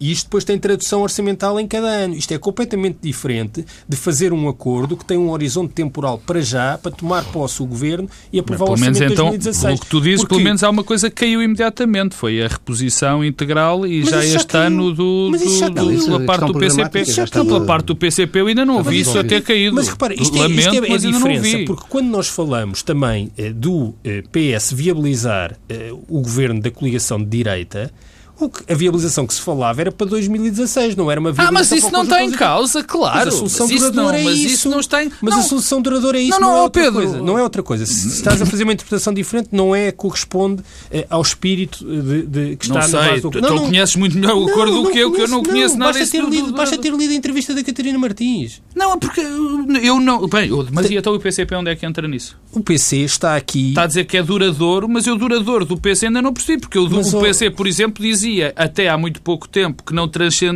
E 0.00 0.12
isto 0.12 0.26
depois 0.26 0.44
tem 0.44 0.58
tradução 0.58 1.02
orçamental 1.02 1.58
em 1.58 1.66
cada 1.66 1.88
ano. 1.88 2.14
Isto 2.14 2.32
é 2.32 2.38
completamente 2.38 2.98
diferente 3.02 3.64
de 3.88 3.96
fazer 3.96 4.32
um 4.32 4.48
acordo 4.48 4.96
que 4.96 5.04
tem 5.04 5.18
um 5.18 5.30
horizonte 5.30 5.72
temporal 5.74 6.18
para 6.18 6.40
já, 6.40 6.78
para 6.78 6.92
tomar 6.92 7.24
posse 7.24 7.62
o 7.62 7.66
governo 7.66 8.08
e 8.32 8.38
aprovar 8.38 8.68
o 8.68 8.70
orçamento 8.72 8.98
menos, 8.98 9.16
de 9.16 9.22
2016. 9.22 9.64
Então, 9.64 9.74
o 9.74 9.80
que 9.80 9.86
tu 9.86 10.00
dizes, 10.00 10.20
Porque... 10.20 10.34
pelo 10.34 10.44
menos 10.44 10.62
há 10.62 10.70
uma 10.70 10.84
coisa 10.84 11.10
que 11.10 11.16
caiu 11.16 11.42
imediatamente, 11.42 12.14
foi 12.14 12.42
a 12.42 12.48
reposição 12.48 13.24
integral 13.24 13.86
e 13.86 14.00
mas 14.00 14.10
já 14.10 14.24
este 14.24 14.56
ano 14.56 14.92
do, 14.92 15.30
do, 15.30 15.70
do, 15.70 16.04
pela 16.04 16.20
parte 16.20 16.46
do 16.46 16.58
PCP. 16.58 17.04
Não, 17.34 17.46
pela 17.46 17.64
parte 17.64 17.86
do 17.86 17.96
PCP 17.96 18.40
eu 18.40 18.46
ainda 18.46 18.64
não 18.64 18.76
ouvi 18.76 19.00
isso 19.00 19.18
até 19.18 19.40
caído. 19.40 19.74
Mas 19.74 19.88
repara, 19.88 20.14
isto 20.14 20.36
é, 20.36 20.40
Lamento, 20.40 20.60
isto 20.60 20.84
é, 20.84 20.88
é 20.88 20.94
a 20.94 20.98
diferença, 20.98 21.58
porque 21.66 21.84
quando 21.88 22.08
nós 22.08 22.28
falamos 22.28 22.82
também 22.82 23.30
eh, 23.36 23.52
do 23.52 23.94
eh, 24.04 24.22
PS 24.22 24.72
viabilizar 24.72 25.56
eh, 25.68 25.90
o 26.08 26.20
governo 26.20 26.60
da 26.60 26.70
coligação 26.70 27.18
de 27.18 27.26
direita, 27.26 27.92
O 28.40 28.48
que, 28.48 28.72
a 28.72 28.76
viabilização 28.76 29.26
que 29.26 29.34
se 29.34 29.40
falava 29.40 29.80
era 29.80 29.90
para 29.90 30.06
2016, 30.06 30.94
não 30.94 31.10
era 31.10 31.18
uma 31.20 31.32
viabilização 31.32 31.48
Ah, 31.48 31.52
mas 31.52 31.72
isso 31.84 31.92
não 31.92 32.02
está 32.04 32.22
em 32.22 32.30
causa, 32.30 32.84
claro. 32.84 33.18
Mas 33.18 33.28
a 33.28 33.30
solução 33.32 33.66
mas 33.66 33.76
isso 33.76 33.90
duradoura 33.90 34.22
não, 34.22 34.30
é 34.30 34.32
isso. 34.32 34.46
isso 34.54 34.68
não 34.70 34.80
está 34.80 35.04
em... 35.04 35.10
Mas 35.20 35.34
não, 35.34 35.40
a 35.40 35.44
solução 35.44 35.82
duradoura 35.82 36.18
é 36.18 36.22
isso, 36.22 36.40
Não, 36.40 36.40
não, 36.40 36.48
não, 36.50 36.56
é 36.58 36.62
outra 36.62 36.82
Pedro. 36.82 37.00
coisa. 37.02 37.22
Não 37.22 37.38
é 37.38 37.42
outra 37.42 37.62
coisa. 37.62 37.84
Se 37.86 37.94
se 37.94 38.08
estás 38.08 38.40
a 38.40 38.46
fazer 38.46 38.62
uma 38.64 38.72
interpretação 38.72 39.12
diferente, 39.12 39.48
não 39.52 39.74
é 39.74 39.90
corresponde 39.90 40.62
eh, 40.90 41.06
ao 41.10 41.20
espírito 41.22 41.84
de, 41.84 42.22
de- 42.22 42.56
que 42.56 42.66
está 42.66 42.80
não 42.80 42.88
sei, 42.88 43.00
base 43.00 43.20
do... 43.22 43.30
tu, 43.30 43.40
tu 43.42 43.60
conheces 43.62 43.96
muito 43.96 44.16
melhor 44.16 44.36
o 44.36 44.48
acordo 44.48 44.82
do 44.84 44.90
que 44.90 44.98
eu, 44.98 45.10
que 45.12 45.20
eu 45.22 45.28
não 45.28 45.42
conheço 45.42 45.76
nada 45.76 45.92
basta 45.98 46.06
ter, 46.10 46.22
do- 46.22 46.28
lido, 46.30 46.46
do- 46.48 46.56
basta 46.56 46.78
ter 46.78 46.92
lido 46.92 47.12
a 47.12 47.16
entrevista 47.16 47.54
da 47.54 47.62
Catarina 47.64 47.98
Martins. 47.98 48.62
Não, 48.74 48.92
é 48.92 48.96
porque 48.96 49.20
eu 49.20 49.98
não... 50.00 50.26
Bem, 50.28 50.48
mas 50.72 50.88
e 50.88 50.96
então 50.96 51.12
o 51.14 51.18
PCP 51.18 51.54
onde 51.56 51.70
é 51.70 51.76
que 51.76 51.84
entra 51.84 52.06
nisso? 52.06 52.36
O 52.50 52.60
PC 52.62 52.98
está 52.98 53.36
aqui... 53.36 53.68
Está 53.70 53.82
a 53.82 53.86
dizer 53.86 54.04
que 54.06 54.16
é 54.16 54.22
duradouro, 54.22 54.88
mas 54.88 55.06
eu 55.06 55.16
duradouro 55.16 55.64
do 55.66 55.76
PC 55.78 56.06
ainda 56.06 56.22
não 56.22 56.32
percebi, 56.32 56.58
porque 56.60 56.78
o, 56.78 56.86
do- 56.86 56.96
Mas, 56.96 57.12
o 57.12 57.20
PC, 57.20 57.50
por 57.50 57.66
exemplo, 57.66 58.02
dizia 58.02 58.52
até 58.56 58.88
há 58.88 58.96
muito 58.96 59.20
pouco 59.20 59.46
tempo 59.46 59.82
que 59.82 59.92
não, 59.94 60.10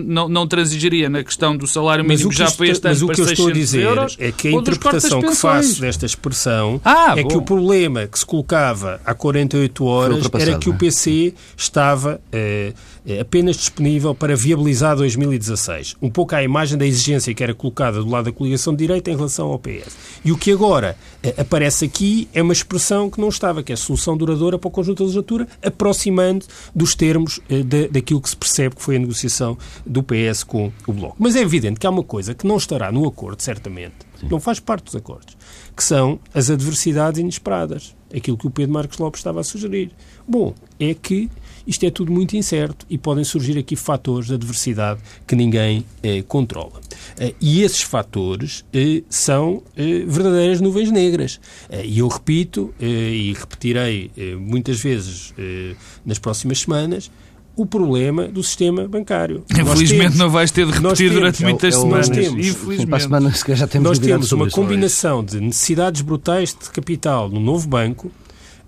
não, 0.04 0.28
não 0.28 0.46
transigiria 0.46 1.10
na 1.10 1.22
questão 1.22 1.54
do 1.56 1.66
salário 1.66 2.02
mínimo 2.04 2.32
já 2.32 2.46
eu 2.46 2.52
para 2.52 2.66
este 2.66 2.86
ano 2.86 2.94
mas 2.94 3.02
o 3.02 3.08
que 3.08 3.20
eu 3.20 3.24
estou 3.26 3.46
a 3.48 3.54
600 3.54 3.58
dizer 3.58 3.82
euros, 3.82 4.16
é 4.18 4.32
que 4.32 4.48
a 4.48 4.52
interpretação 4.52 5.20
que 5.20 5.34
faço 5.34 5.80
desta 5.82 6.06
expressão 6.06 6.80
Ah, 6.84 7.14
é 7.16 7.22
bom. 7.22 7.28
que 7.28 7.36
o 7.36 7.42
problema 7.42 8.06
que 8.06 8.18
se 8.18 8.24
colocava 8.26 9.00
há 9.04 9.14
48 9.14 9.84
horas 9.84 10.26
era 10.38 10.58
que 10.58 10.70
o 10.70 10.74
é? 10.74 10.76
PC 10.76 11.34
estava 11.56 12.20
eh, 12.32 12.72
apenas 13.20 13.56
disponível 13.56 14.14
para 14.14 14.36
viabilizar 14.36 14.96
2016. 14.96 15.96
Um 16.00 16.10
pouco 16.10 16.34
à 16.34 16.42
imagem 16.42 16.78
da 16.78 16.86
exigência 16.86 17.34
que 17.34 17.42
era 17.42 17.54
colocada 17.54 18.00
do 18.00 18.08
lado 18.08 18.26
da 18.26 18.32
coligação 18.32 18.72
de 18.72 18.78
direita 18.78 19.10
em 19.10 19.16
relação 19.16 19.48
ao 19.48 19.58
PS. 19.58 19.96
E 20.24 20.30
o 20.30 20.38
que 20.38 20.52
agora 20.52 20.96
eh, 21.22 21.34
aparece 21.36 21.84
aqui 21.84 22.28
é 22.32 22.40
uma 22.42 22.52
expressão 22.52 23.10
que 23.10 23.20
não 23.20 23.28
estava, 23.28 23.62
que 23.62 23.72
é 23.72 23.74
a 23.74 23.78
solução 23.78 24.16
duradoura 24.16 24.58
para 24.58 24.68
o 24.68 24.70
conjunto 24.70 24.98
da 24.98 25.04
legislatura, 25.04 25.48
aproximando 25.62 26.46
dos 26.74 26.94
termos 26.94 27.40
eh, 27.48 27.62
da, 27.62 27.88
daquilo 27.88 28.20
que 28.20 28.28
se 28.28 28.36
percebe 28.36 28.76
que 28.76 28.82
foi 28.82 28.96
a 28.96 28.98
negociação 28.98 29.58
do 29.84 30.02
PS 30.02 30.44
com 30.44 30.72
o 30.86 30.92
Bloco. 30.92 31.16
Mas 31.18 31.34
é 31.34 31.40
evidente 31.40 31.80
que 31.80 31.86
há 31.86 31.90
uma 31.90 32.04
coisa 32.04 32.34
que 32.34 32.46
não 32.46 32.56
estará 32.56 32.92
no 32.92 33.06
acordo, 33.06 33.42
certamente, 33.42 34.12
não 34.30 34.38
faz 34.38 34.60
parte 34.60 34.84
dos 34.84 34.96
acordos, 34.96 35.36
que 35.76 35.82
são 35.82 36.20
as 36.32 36.50
adversidades 36.50 37.20
inesperadas. 37.20 37.94
Aquilo 38.14 38.36
que 38.36 38.46
o 38.46 38.50
Pedro 38.50 38.74
Marcos 38.74 38.98
Lopes 38.98 39.20
estava 39.20 39.40
a 39.40 39.44
sugerir. 39.44 39.90
Bom, 40.28 40.54
é 40.78 40.94
que 40.94 41.30
isto 41.66 41.84
é 41.84 41.90
tudo 41.90 42.10
muito 42.12 42.36
incerto 42.36 42.86
e 42.90 42.96
podem 42.98 43.24
surgir 43.24 43.56
aqui 43.58 43.76
fatores 43.76 44.28
de 44.28 44.34
adversidade 44.34 45.00
que 45.26 45.34
ninguém 45.36 45.84
eh, 46.02 46.22
controla. 46.26 46.80
Eh, 47.18 47.34
e 47.40 47.62
esses 47.62 47.82
fatores 47.82 48.64
eh, 48.72 49.02
são 49.08 49.62
eh, 49.76 50.04
verdadeiras 50.06 50.60
nuvens 50.60 50.90
negras. 50.90 51.40
Eh, 51.70 51.84
e 51.86 51.98
eu 52.00 52.08
repito, 52.08 52.74
eh, 52.80 52.84
e 52.86 53.32
repetirei 53.32 54.10
eh, 54.16 54.34
muitas 54.34 54.80
vezes 54.80 55.32
eh, 55.38 55.74
nas 56.04 56.18
próximas 56.18 56.60
semanas, 56.60 57.10
o 57.54 57.66
problema 57.66 58.28
do 58.28 58.42
sistema 58.42 58.88
bancário. 58.88 59.44
Infelizmente 59.52 60.00
temos- 60.04 60.16
não 60.18 60.30
vais 60.30 60.50
ter 60.50 60.64
de 60.66 60.72
repetir 60.72 60.96
temos- 61.10 61.12
durante 61.14 61.42
É 61.42 61.46
o- 61.46 61.48
muitas 61.50 61.74
é 61.74 61.76
o- 61.76 61.80
semanas. 61.82 62.08
nós 62.08 62.16
temos. 62.16 62.46
Sim, 62.46 62.52
para 62.52 62.60
a 62.60 62.64
Infelizmente. 62.64 63.02
semana, 63.02 63.34
se 63.34 63.44
calhar 63.44 63.58
já 63.58 63.66
temos 63.66 63.88
Nós 63.88 63.98
temos 63.98 64.32
uma 64.32 64.46
isso. 64.46 64.56
combinação 64.56 65.22
de 65.22 65.38
necessidades 65.40 66.00
brutais 66.00 66.56
de 66.60 66.70
capital 66.70 67.28
no 67.28 67.38
novo 67.40 67.68
banco, 67.68 68.10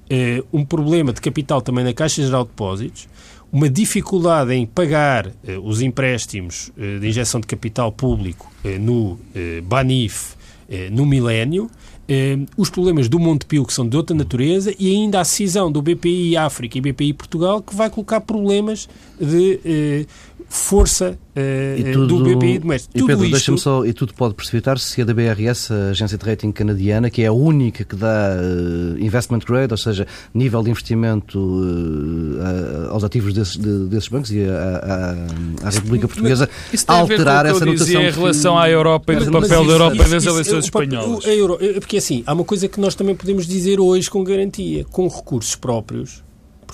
eh, 0.09 0.43
um 0.53 0.65
problema 0.65 1.13
de 1.13 1.21
capital 1.21 1.63
também 1.63 1.85
na 1.85 1.93
Caixa 1.93 2.23
Geral 2.23 2.45
de 2.45 2.51
Depósitos, 2.51 3.09
uma 3.51 3.69
dificuldade 3.69 4.53
em 4.53 4.67
pagar 4.67 5.29
eh, 5.47 5.59
os 5.63 5.81
empréstimos 5.81 6.71
eh, 6.77 6.99
de 6.99 7.09
injeção 7.09 7.41
de 7.41 7.47
capital 7.47 7.91
público 7.91 8.51
no 8.81 9.19
Banif 9.65 10.35
no 10.91 11.05
milénio, 11.05 11.71
os 12.57 12.71
problemas 12.71 13.07
do 13.07 13.19
Montepio 13.19 13.67
que 13.67 13.73
são 13.75 13.87
de 13.87 13.95
outra 13.95 14.17
natureza 14.17 14.75
e 14.79 14.91
ainda 14.91 15.21
a 15.21 15.25
cisão 15.25 15.71
do 15.71 15.83
BPI 15.83 16.39
África 16.39 16.79
e 16.79 16.81
BPI 16.81 17.13
Portugal 17.13 17.61
que 17.61 17.77
vai 17.77 17.91
colocar 17.91 18.23
problemas 18.23 18.89
de 19.21 20.07
força 20.57 21.19
E 21.37 21.93
tudo, 21.93 22.19
do 22.23 22.37
BPI 22.37 22.59
doméstico. 22.61 22.93
e 22.97 23.01
Tudo 23.01 23.07
Pedro, 23.09 23.25
isto- 23.25 23.33
deixa-me 23.33 23.59
só, 23.59 23.85
e 23.85 23.93
tudo 23.93 24.15
pode 24.15 24.35
precipitar-se 24.35 24.85
se 24.87 25.03
a 25.03 25.05
DBRS, 25.05 25.73
a 25.73 25.91
agência 25.91 26.17
de 26.17 26.25
rating 26.25 26.53
canadiana, 26.53 27.11
que 27.11 27.23
é 27.23 27.27
a 27.27 27.33
única 27.33 27.85
que 27.85 27.97
dá 27.97 28.31
eh, 28.37 29.01
investment 29.05 29.41
grade, 29.47 29.73
ou 29.73 29.77
seja, 29.77 30.07
nível 30.33 30.63
de 30.63 30.71
investimento 30.71 31.39
a- 32.41 32.93
aos 32.93 33.05
ativos 33.05 33.33
desses, 33.35 33.57
de- 33.57 33.87
desses 33.87 34.09
bancos 34.09 34.31
e 34.31 34.45
à- 34.45 35.17
à 35.63 35.67
à 35.67 35.71
República 35.71 36.07
Portuguesa, 36.07 36.49
Isso 36.73 36.85
alterar 36.89 37.47
essa 37.47 37.65
notação. 37.65 38.03
em 38.03 38.11
relação 38.11 38.59
à 38.59 38.69
Europa 38.71 39.13
e 39.13 39.17
do 39.17 39.33
papel 39.33 39.65
da 39.67 39.73
Europa 39.73 39.97
isso- 40.03 40.11
nas 40.15 40.27
eleições 40.27 40.65
espanholas. 40.65 41.25
Euro- 41.27 41.59
é 41.61 41.81
porque 41.81 41.97
assim, 41.97 42.23
há 42.27 42.33
uma 42.33 42.45
coisa 42.45 42.69
que 42.69 42.81
nós 42.81 42.95
também 42.95 43.15
podemos 43.15 43.47
dizer 43.47 43.81
hoje 43.81 44.09
com 44.11 44.23
garantia. 44.23 44.85
Com 44.91 45.09
recursos 45.09 45.55
próprios, 45.57 46.23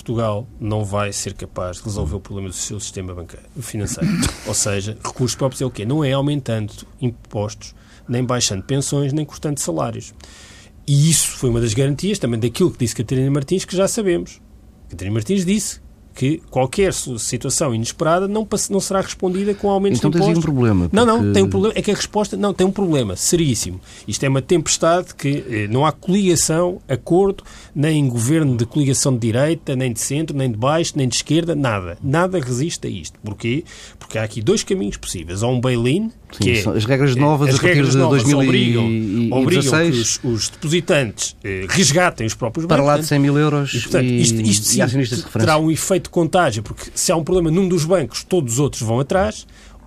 Portugal 0.00 0.48
não 0.58 0.82
vai 0.82 1.12
ser 1.12 1.34
capaz 1.34 1.76
de 1.76 1.84
resolver 1.84 2.16
o 2.16 2.20
problema 2.20 2.48
do 2.48 2.54
seu 2.54 2.80
sistema 2.80 3.14
bancario, 3.14 3.46
financeiro. 3.60 4.10
Ou 4.48 4.54
seja, 4.54 4.96
recursos 5.04 5.36
próprios 5.36 5.60
é 5.60 5.66
o 5.66 5.70
quê? 5.70 5.84
Não 5.84 6.02
é 6.02 6.12
aumentando 6.12 6.72
impostos, 7.00 7.74
nem 8.08 8.24
baixando 8.24 8.62
pensões, 8.62 9.12
nem 9.12 9.24
cortando 9.26 9.58
salários. 9.58 10.14
E 10.86 11.10
isso 11.10 11.28
foi 11.32 11.50
uma 11.50 11.60
das 11.60 11.74
garantias 11.74 12.18
também 12.18 12.40
daquilo 12.40 12.70
que 12.70 12.78
disse 12.78 12.96
Catarina 12.96 13.30
Martins, 13.30 13.66
que 13.66 13.76
já 13.76 13.86
sabemos. 13.86 14.40
Catarina 14.88 15.12
Martins 15.12 15.44
disse 15.44 15.80
que 16.20 16.42
qualquer 16.50 16.92
situação 16.92 17.74
inesperada 17.74 18.28
não, 18.28 18.46
não 18.68 18.78
será 18.78 19.00
respondida 19.00 19.54
com 19.54 19.70
aumentos 19.70 19.98
Então 20.00 20.10
de 20.10 20.18
tens 20.18 20.24
aí 20.24 20.28
um 20.28 20.32
impostos. 20.32 20.52
problema. 20.54 20.90
Não, 20.92 21.06
não, 21.06 21.16
porque- 21.18 21.32
tem 21.32 21.42
um 21.42 21.48
problema. 21.48 21.74
É 21.78 21.80
que 21.80 21.90
a 21.90 21.94
resposta. 21.94 22.36
Não, 22.36 22.52
tem 22.52 22.66
um 22.66 22.70
problema 22.70 23.16
seríssimo. 23.16 23.80
Isto 24.06 24.24
é 24.24 24.28
uma 24.28 24.42
tempestade 24.42 25.14
que 25.14 25.42
eh, 25.48 25.66
não 25.70 25.86
há 25.86 25.92
coligação, 25.92 26.78
acordo, 26.86 27.42
nem 27.74 28.06
governo 28.06 28.54
de 28.54 28.66
coligação 28.66 29.14
de 29.14 29.20
direita, 29.20 29.74
nem 29.74 29.94
de 29.94 30.00
centro, 30.00 30.36
nem 30.36 30.50
de 30.50 30.58
baixo, 30.58 30.92
nem 30.94 31.08
de 31.08 31.16
esquerda, 31.16 31.54
nada. 31.54 31.96
Nada 32.04 32.38
resiste 32.38 32.86
a 32.86 32.90
isto. 32.90 33.18
Porquê? 33.24 33.64
Porque 33.98 34.18
há 34.18 34.22
aqui 34.22 34.42
dois 34.42 34.62
caminhos 34.62 34.98
possíveis. 34.98 35.42
Há 35.42 35.48
um 35.48 35.58
bail-in, 35.58 36.10
que 36.38 36.50
é. 36.50 36.68
as 36.68 36.84
regras 36.84 37.16
novas 37.16 37.48
as 37.48 37.54
a 37.54 37.58
partir 37.62 37.74
regras 37.76 37.92
de 37.92 37.96
novas 37.98 38.22
2016 38.24 38.76
obrigam, 38.76 39.38
obrigam 39.38 39.90
que 39.90 39.98
os, 39.98 40.20
os 40.22 40.48
depositantes 40.50 41.34
eh, 41.42 41.64
resgatem 41.68 42.26
os 42.26 42.34
próprios 42.34 42.66
para 42.66 42.76
bancos. 42.76 42.88
lá 42.94 42.98
de 43.00 43.06
100 43.06 43.18
mil 43.18 43.38
euros 43.38 43.72
E, 43.74 43.80
portanto, 43.80 44.04
e, 44.04 44.20
isto, 44.20 44.40
isto 44.42 44.62
e 44.64 44.66
sim 44.74 44.82
acionistas 44.82 45.18
de 45.18 45.24
referência. 45.24 45.46
terá 45.54 45.58
um 45.58 45.70
efeito 45.70 46.09
contágio, 46.10 46.62
porque 46.62 46.90
se 46.94 47.10
há 47.12 47.16
um 47.16 47.24
problema 47.24 47.50
num 47.50 47.68
dos 47.68 47.84
bancos, 47.84 48.24
todos 48.24 48.54
os 48.54 48.58
outros 48.58 48.82
vão 48.82 49.00
atrás, 49.00 49.46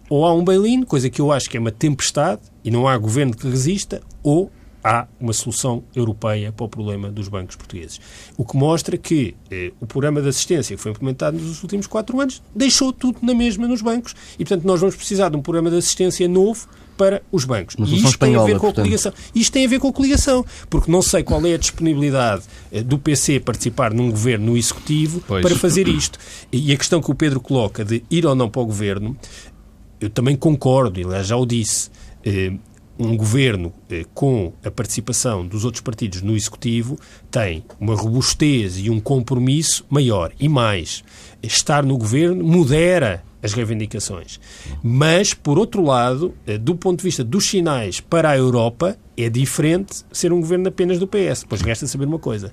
ou 0.09 0.25
há 0.25 0.33
um 0.33 0.43
bail-in, 0.43 0.83
coisa 0.83 1.09
que 1.09 1.21
eu 1.21 1.31
acho 1.31 1.49
que 1.49 1.57
é 1.57 1.59
uma 1.59 1.71
tempestade, 1.71 2.41
e 2.63 2.71
não 2.71 2.87
há 2.87 2.97
governo 2.97 3.35
que 3.35 3.47
resista, 3.47 4.01
ou 4.21 4.51
há 4.83 5.07
uma 5.19 5.31
solução 5.31 5.83
europeia 5.95 6.51
para 6.51 6.65
o 6.65 6.69
problema 6.69 7.09
dos 7.09 7.27
bancos 7.27 7.55
portugueses. 7.55 8.01
O 8.35 8.43
que 8.43 8.57
mostra 8.57 8.97
que 8.97 9.35
eh, 9.49 9.71
o 9.79 9.87
programa 9.87 10.21
de 10.21 10.27
assistência 10.27 10.75
que 10.75 10.81
foi 10.81 10.91
implementado 10.91 11.37
nos 11.37 11.63
últimos 11.63 11.87
quatro 11.87 12.19
anos 12.19 12.41
deixou 12.53 12.91
tudo 12.91 13.19
na 13.21 13.33
mesma 13.33 13.67
nos 13.67 13.81
bancos. 13.81 14.13
E, 14.37 14.43
portanto, 14.43 14.65
nós 14.65 14.81
vamos 14.81 14.95
precisar 14.95 15.29
de 15.29 15.37
um 15.37 15.41
programa 15.41 15.69
de 15.69 15.77
assistência 15.77 16.27
novo 16.27 16.67
para 16.97 17.23
os 17.31 17.45
bancos. 17.45 17.75
E 17.79 17.95
isto 17.95 18.19
tem 18.19 18.35
a 18.35 18.39
ver 18.43 18.51
espanhola, 18.51 18.59
com 18.59 18.67
a 18.67 18.73
coligação. 18.73 19.13
Isto 19.33 19.53
tem 19.53 19.65
a 19.65 19.69
ver 19.69 19.79
com 19.79 19.87
a 19.87 19.93
coligação, 19.93 20.45
porque 20.69 20.91
não 20.91 21.01
sei 21.01 21.23
qual 21.23 21.43
é 21.45 21.53
a 21.53 21.57
disponibilidade 21.57 22.43
eh, 22.71 22.83
do 22.83 22.99
PC 22.99 23.39
participar 23.39 23.93
num 23.93 24.11
governo 24.11 24.47
no 24.47 24.57
executivo 24.57 25.23
Pois. 25.25 25.41
para 25.41 25.55
fazer 25.55 25.87
isto. 25.87 26.19
E 26.51 26.71
a 26.73 26.77
questão 26.77 27.01
que 27.01 27.09
o 27.09 27.15
Pedro 27.15 27.39
coloca 27.39 27.85
de 27.85 28.03
ir 28.11 28.25
ou 28.25 28.35
não 28.35 28.49
para 28.49 28.61
o 28.61 28.65
governo, 28.65 29.17
eu 29.99 30.09
também 30.09 30.35
concordo, 30.35 30.99
e 30.99 31.23
já 31.23 31.37
o 31.37 31.45
disse. 31.45 31.89
eh, 32.25 32.53
um 32.97 33.17
governo 33.17 33.73
eh, 33.89 34.05
com 34.13 34.53
a 34.63 34.69
participação 34.69 35.45
dos 35.45 35.65
outros 35.65 35.81
partidos 35.81 36.21
no 36.21 36.35
executivo 36.35 36.97
tem 37.31 37.63
uma 37.79 37.95
robustez 37.95 38.77
e 38.77 38.89
um 38.89 38.99
compromisso 38.99 39.85
maior. 39.89 40.31
E 40.39 40.47
mais, 40.47 41.03
estar 41.41 41.83
no 41.83 41.97
governo 41.97 42.43
modera 42.43 43.23
as 43.41 43.51
reivindicações. 43.53 44.39
Mas, 44.81 45.33
por 45.33 45.59
outro 45.59 45.83
lado, 45.83 46.33
eh, 46.47 46.57
do 46.57 46.75
ponto 46.75 46.99
de 46.99 47.03
vista 47.03 47.23
dos 47.23 47.49
sinais 47.49 47.99
para 47.99 48.29
a 48.29 48.37
Europa, 48.37 48.97
é 49.17 49.29
diferente 49.29 50.05
ser 50.11 50.31
um 50.31 50.39
governo 50.39 50.69
apenas 50.69 50.97
do 50.97 51.07
PS. 51.07 51.45
Pois 51.47 51.61
resta 51.61 51.85
saber 51.85 52.05
uma 52.05 52.19
coisa. 52.19 52.51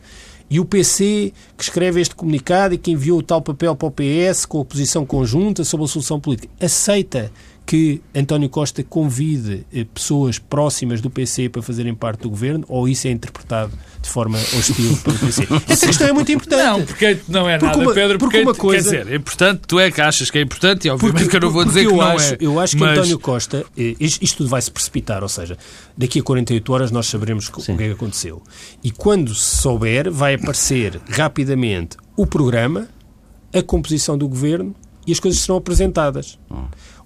E 0.50 0.58
o 0.58 0.64
PC, 0.64 1.32
que 1.56 1.62
escreve 1.62 2.00
este 2.00 2.16
comunicado 2.16 2.74
e 2.74 2.78
que 2.78 2.90
enviou 2.90 3.20
o 3.20 3.22
tal 3.22 3.40
papel 3.40 3.76
para 3.76 3.86
o 3.86 3.92
PS 3.92 4.44
com 4.44 4.60
a 4.60 4.64
posição 4.64 5.06
conjunta 5.06 5.62
sobre 5.62 5.84
a 5.84 5.88
solução 5.88 6.18
política, 6.18 6.52
aceita 6.60 7.30
que 7.66 8.00
António 8.14 8.48
Costa 8.48 8.82
convide 8.82 9.64
eh, 9.72 9.84
pessoas 9.94 10.38
próximas 10.40 11.00
do 11.00 11.08
PC 11.08 11.48
para 11.48 11.62
fazerem 11.62 11.94
parte 11.94 12.22
do 12.22 12.30
governo 12.30 12.64
ou 12.68 12.88
isso 12.88 13.06
é 13.06 13.10
interpretado 13.12 13.72
de 14.02 14.08
forma 14.08 14.38
hostil 14.38 14.96
pelo 15.04 15.16
PC? 15.18 15.46
Essa 15.68 15.86
questão 15.86 16.08
é 16.08 16.12
muito 16.12 16.32
importante. 16.32 16.64
Não, 16.64 16.84
porque 16.84 17.18
não 17.28 17.48
é 17.48 17.58
Porque 17.58 17.66
nada, 17.76 17.78
uma- 17.88 17.94
Pedro, 17.94 18.18
porque 18.18 18.38
porque, 18.38 18.48
uma 18.50 18.54
coisa- 18.56 18.90
quer 18.90 18.98
dizer, 19.02 19.12
é 19.12 19.16
importante, 19.16 19.60
tu 19.68 19.78
é 19.78 19.90
que 19.90 20.00
achas 20.00 20.30
que 20.30 20.38
é 20.38 20.42
importante 20.42 20.88
e 20.88 20.90
obviamente 20.90 21.14
Porque, 21.24 21.30
que 21.30 21.36
eu 21.36 21.40
não 21.40 21.50
vou 21.50 21.64
dizer 21.64 21.80
que 21.86 21.92
eu 21.92 21.96
não 21.96 22.00
acho, 22.02 22.34
é. 22.34 22.36
Eu 22.40 22.58
acho 22.58 22.76
que 22.76 22.82
mas- 22.82 22.98
António 22.98 23.18
Costa, 23.20 23.64
eh, 23.78 23.94
isto, 24.00 24.36
tudo 24.38 24.48
vai 24.50 24.60
se 24.62 24.70
precipitar, 24.70 25.22
ou 25.22 25.28
seja, 25.28 25.56
daqui 25.96 26.18
a 26.18 26.22
48 26.24 26.72
horas 26.72 26.90
nós 26.90 27.06
saberemos 27.06 27.48
co- 27.48 27.60
o 27.60 27.64
que 27.64 27.70
é 27.72 27.76
que 27.76 27.90
aconteceu. 27.92 28.42
E 28.82 28.90
quando 28.90 29.32
se 29.32 29.58
souber, 29.58 30.10
vai 30.10 30.34
aparecer 30.34 31.00
rapidamente 31.08 31.96
o 32.16 32.26
programa, 32.26 32.88
a 33.54 33.62
composição 33.62 34.18
do 34.18 34.26
governo 34.28 34.74
e 35.06 35.12
as 35.12 35.20
coisas 35.20 35.40
serão 35.40 35.56
apresentadas. 35.56 36.38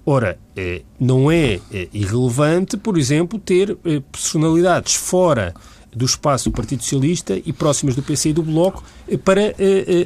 Ora, 0.07 0.39
eh, 0.55 0.83
não 1.01 1.31
é 1.31 1.61
eh, 1.73 1.89
irrelevante, 1.93 2.77
por 2.77 2.99
exemplo, 2.99 3.39
ter 3.39 3.77
eh, 3.85 4.03
personalidades 4.13 4.95
fora 4.95 5.55
do 5.95 6.05
espaço 6.05 6.51
do 6.51 6.53
Partido 6.53 6.83
Socialista 6.83 7.41
e 7.45 7.53
próximas 7.53 7.95
do 7.95 8.03
PC 8.03 8.31
e 8.31 8.33
do 8.33 8.43
Bloco 8.43 8.83
para 9.25 9.55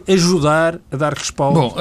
ajudar 0.09 0.79
a 0.91 0.97
dar 0.97 1.15
respaldo. 1.15 1.61
Bom, 1.61 1.75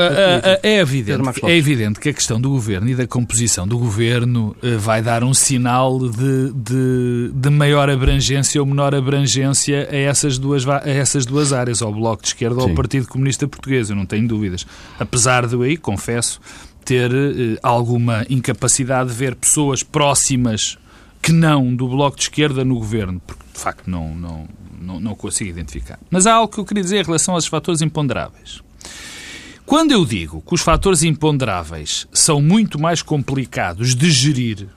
é, 0.63 0.79
evidente, 0.79 1.21
é 1.43 1.57
evidente 1.57 1.99
que 1.99 2.09
a 2.09 2.13
questão 2.13 2.39
do 2.39 2.49
governo 2.49 2.89
e 2.89 2.95
da 2.95 3.07
composição 3.07 3.67
do 3.67 3.77
governo 3.77 4.55
vai 4.79 5.01
dar 5.01 5.23
um 5.23 5.33
sinal 5.33 5.99
de, 5.99 6.51
de, 6.53 7.31
de 7.33 7.49
maior 7.49 7.89
abrangência 7.89 8.61
ou 8.61 8.67
menor 8.67 8.93
abrangência 8.95 9.87
a 9.91 9.95
essas 9.95 10.37
duas, 10.37 10.67
a 10.67 10.81
essas 10.85 11.25
duas 11.25 11.53
áreas, 11.53 11.81
ao 11.81 11.91
Bloco 11.91 12.21
de 12.21 12.29
Esquerda 12.29 12.61
ou 12.61 12.69
ao 12.69 12.75
Partido 12.75 13.07
Comunista 13.07 13.47
Português, 13.47 13.89
eu 13.89 13.95
não 13.95 14.05
tenho 14.05 14.27
dúvidas. 14.27 14.65
Apesar 14.99 15.47
de 15.47 15.55
aí, 15.63 15.77
confesso, 15.77 16.39
ter 16.85 17.11
eh, 17.11 17.59
alguma 17.61 18.25
incapacidade 18.29 19.09
de 19.09 19.15
ver 19.15 19.35
pessoas 19.35 19.83
próximas 19.83 20.77
que 21.21 21.31
não 21.31 21.75
do 21.75 21.87
Bloco 21.87 22.17
de 22.17 22.23
Esquerda 22.23 22.63
no 22.63 22.75
governo, 22.75 23.21
porque 23.25 23.43
de 23.53 23.59
facto 23.59 23.89
não, 23.89 24.15
não, 24.15 24.47
não, 24.79 24.99
não 24.99 25.15
consigo 25.15 25.49
identificar. 25.49 25.99
Mas 26.09 26.25
há 26.27 26.33
algo 26.33 26.53
que 26.53 26.59
eu 26.59 26.65
queria 26.65 26.83
dizer 26.83 26.99
em 27.01 27.03
relação 27.03 27.33
aos 27.33 27.47
fatores 27.47 27.81
imponderáveis. 27.81 28.61
Quando 29.65 29.91
eu 29.91 30.05
digo 30.05 30.41
que 30.41 30.53
os 30.53 30.61
fatores 30.61 31.03
imponderáveis 31.03 32.07
são 32.13 32.41
muito 32.41 32.79
mais 32.79 33.01
complicados 33.01 33.93
de 33.93 34.09
gerir 34.09 34.69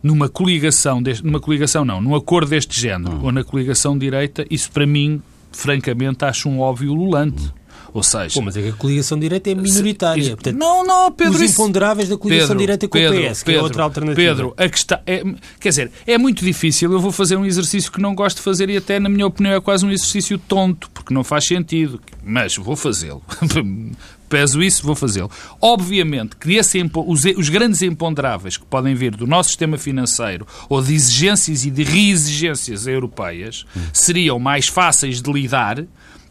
numa 0.00 0.28
coligação, 0.28 1.02
deste, 1.02 1.24
numa 1.24 1.40
coligação 1.40 1.84
não, 1.84 2.00
num 2.00 2.14
acordo 2.14 2.50
deste 2.50 2.80
género, 2.80 3.16
hum. 3.16 3.24
ou 3.24 3.32
na 3.32 3.42
coligação 3.42 3.98
direita, 3.98 4.46
isso 4.48 4.70
para 4.70 4.86
mim, 4.86 5.20
francamente, 5.50 6.24
acho 6.24 6.48
um 6.48 6.60
óbvio 6.60 6.94
lulante. 6.94 7.46
Hum. 7.46 7.50
Ou 7.92 8.02
seja... 8.02 8.34
Pô, 8.34 8.42
mas 8.42 8.56
é 8.56 8.62
que 8.62 8.68
a 8.68 8.72
coligação 8.72 9.18
direita 9.18 9.50
é 9.50 9.54
minoritária. 9.54 10.22
Se, 10.22 10.30
portanto, 10.30 10.56
não, 10.56 10.84
não, 10.84 11.10
Pedro... 11.12 11.34
Os 11.34 11.52
imponderáveis 11.52 12.08
da 12.08 12.16
coligação 12.16 12.48
Pedro, 12.48 12.60
direita 12.60 12.88
com 12.88 12.98
Pedro, 12.98 13.18
o 13.18 13.30
PS, 13.30 13.38
que 13.38 13.44
Pedro, 13.46 13.60
é 13.60 13.62
outra 13.62 13.82
alternativa. 13.82 14.16
Pedro, 14.16 14.54
a 14.56 14.68
questão... 14.68 14.98
É, 15.06 15.22
quer 15.60 15.68
dizer, 15.68 15.90
é 16.06 16.18
muito 16.18 16.44
difícil. 16.44 16.92
Eu 16.92 17.00
vou 17.00 17.12
fazer 17.12 17.36
um 17.36 17.44
exercício 17.44 17.90
que 17.90 18.00
não 18.00 18.14
gosto 18.14 18.36
de 18.36 18.42
fazer 18.42 18.68
e 18.70 18.76
até, 18.76 18.98
na 18.98 19.08
minha 19.08 19.26
opinião, 19.26 19.54
é 19.54 19.60
quase 19.60 19.84
um 19.84 19.90
exercício 19.90 20.38
tonto, 20.38 20.90
porque 20.90 21.12
não 21.12 21.24
faz 21.24 21.46
sentido. 21.46 22.00
Mas 22.22 22.56
vou 22.56 22.76
fazê-lo. 22.76 23.22
peso 24.28 24.62
isso, 24.62 24.84
vou 24.84 24.94
fazê-lo. 24.94 25.30
Obviamente 25.60 26.36
que 26.36 26.58
os, 26.58 27.24
os, 27.36 27.48
grandes 27.48 27.82
imponderáveis 27.82 28.56
que 28.56 28.66
podem 28.66 28.94
vir 28.94 29.16
do 29.16 29.26
nosso 29.26 29.48
sistema 29.48 29.78
financeiro 29.78 30.46
ou 30.68 30.82
de 30.82 30.94
exigências 30.94 31.64
e 31.64 31.70
de 31.70 31.82
reexigências 31.82 32.86
europeias 32.86 33.64
seriam 33.92 34.38
mais 34.38 34.68
fáceis 34.68 35.22
de 35.22 35.32
lidar, 35.32 35.82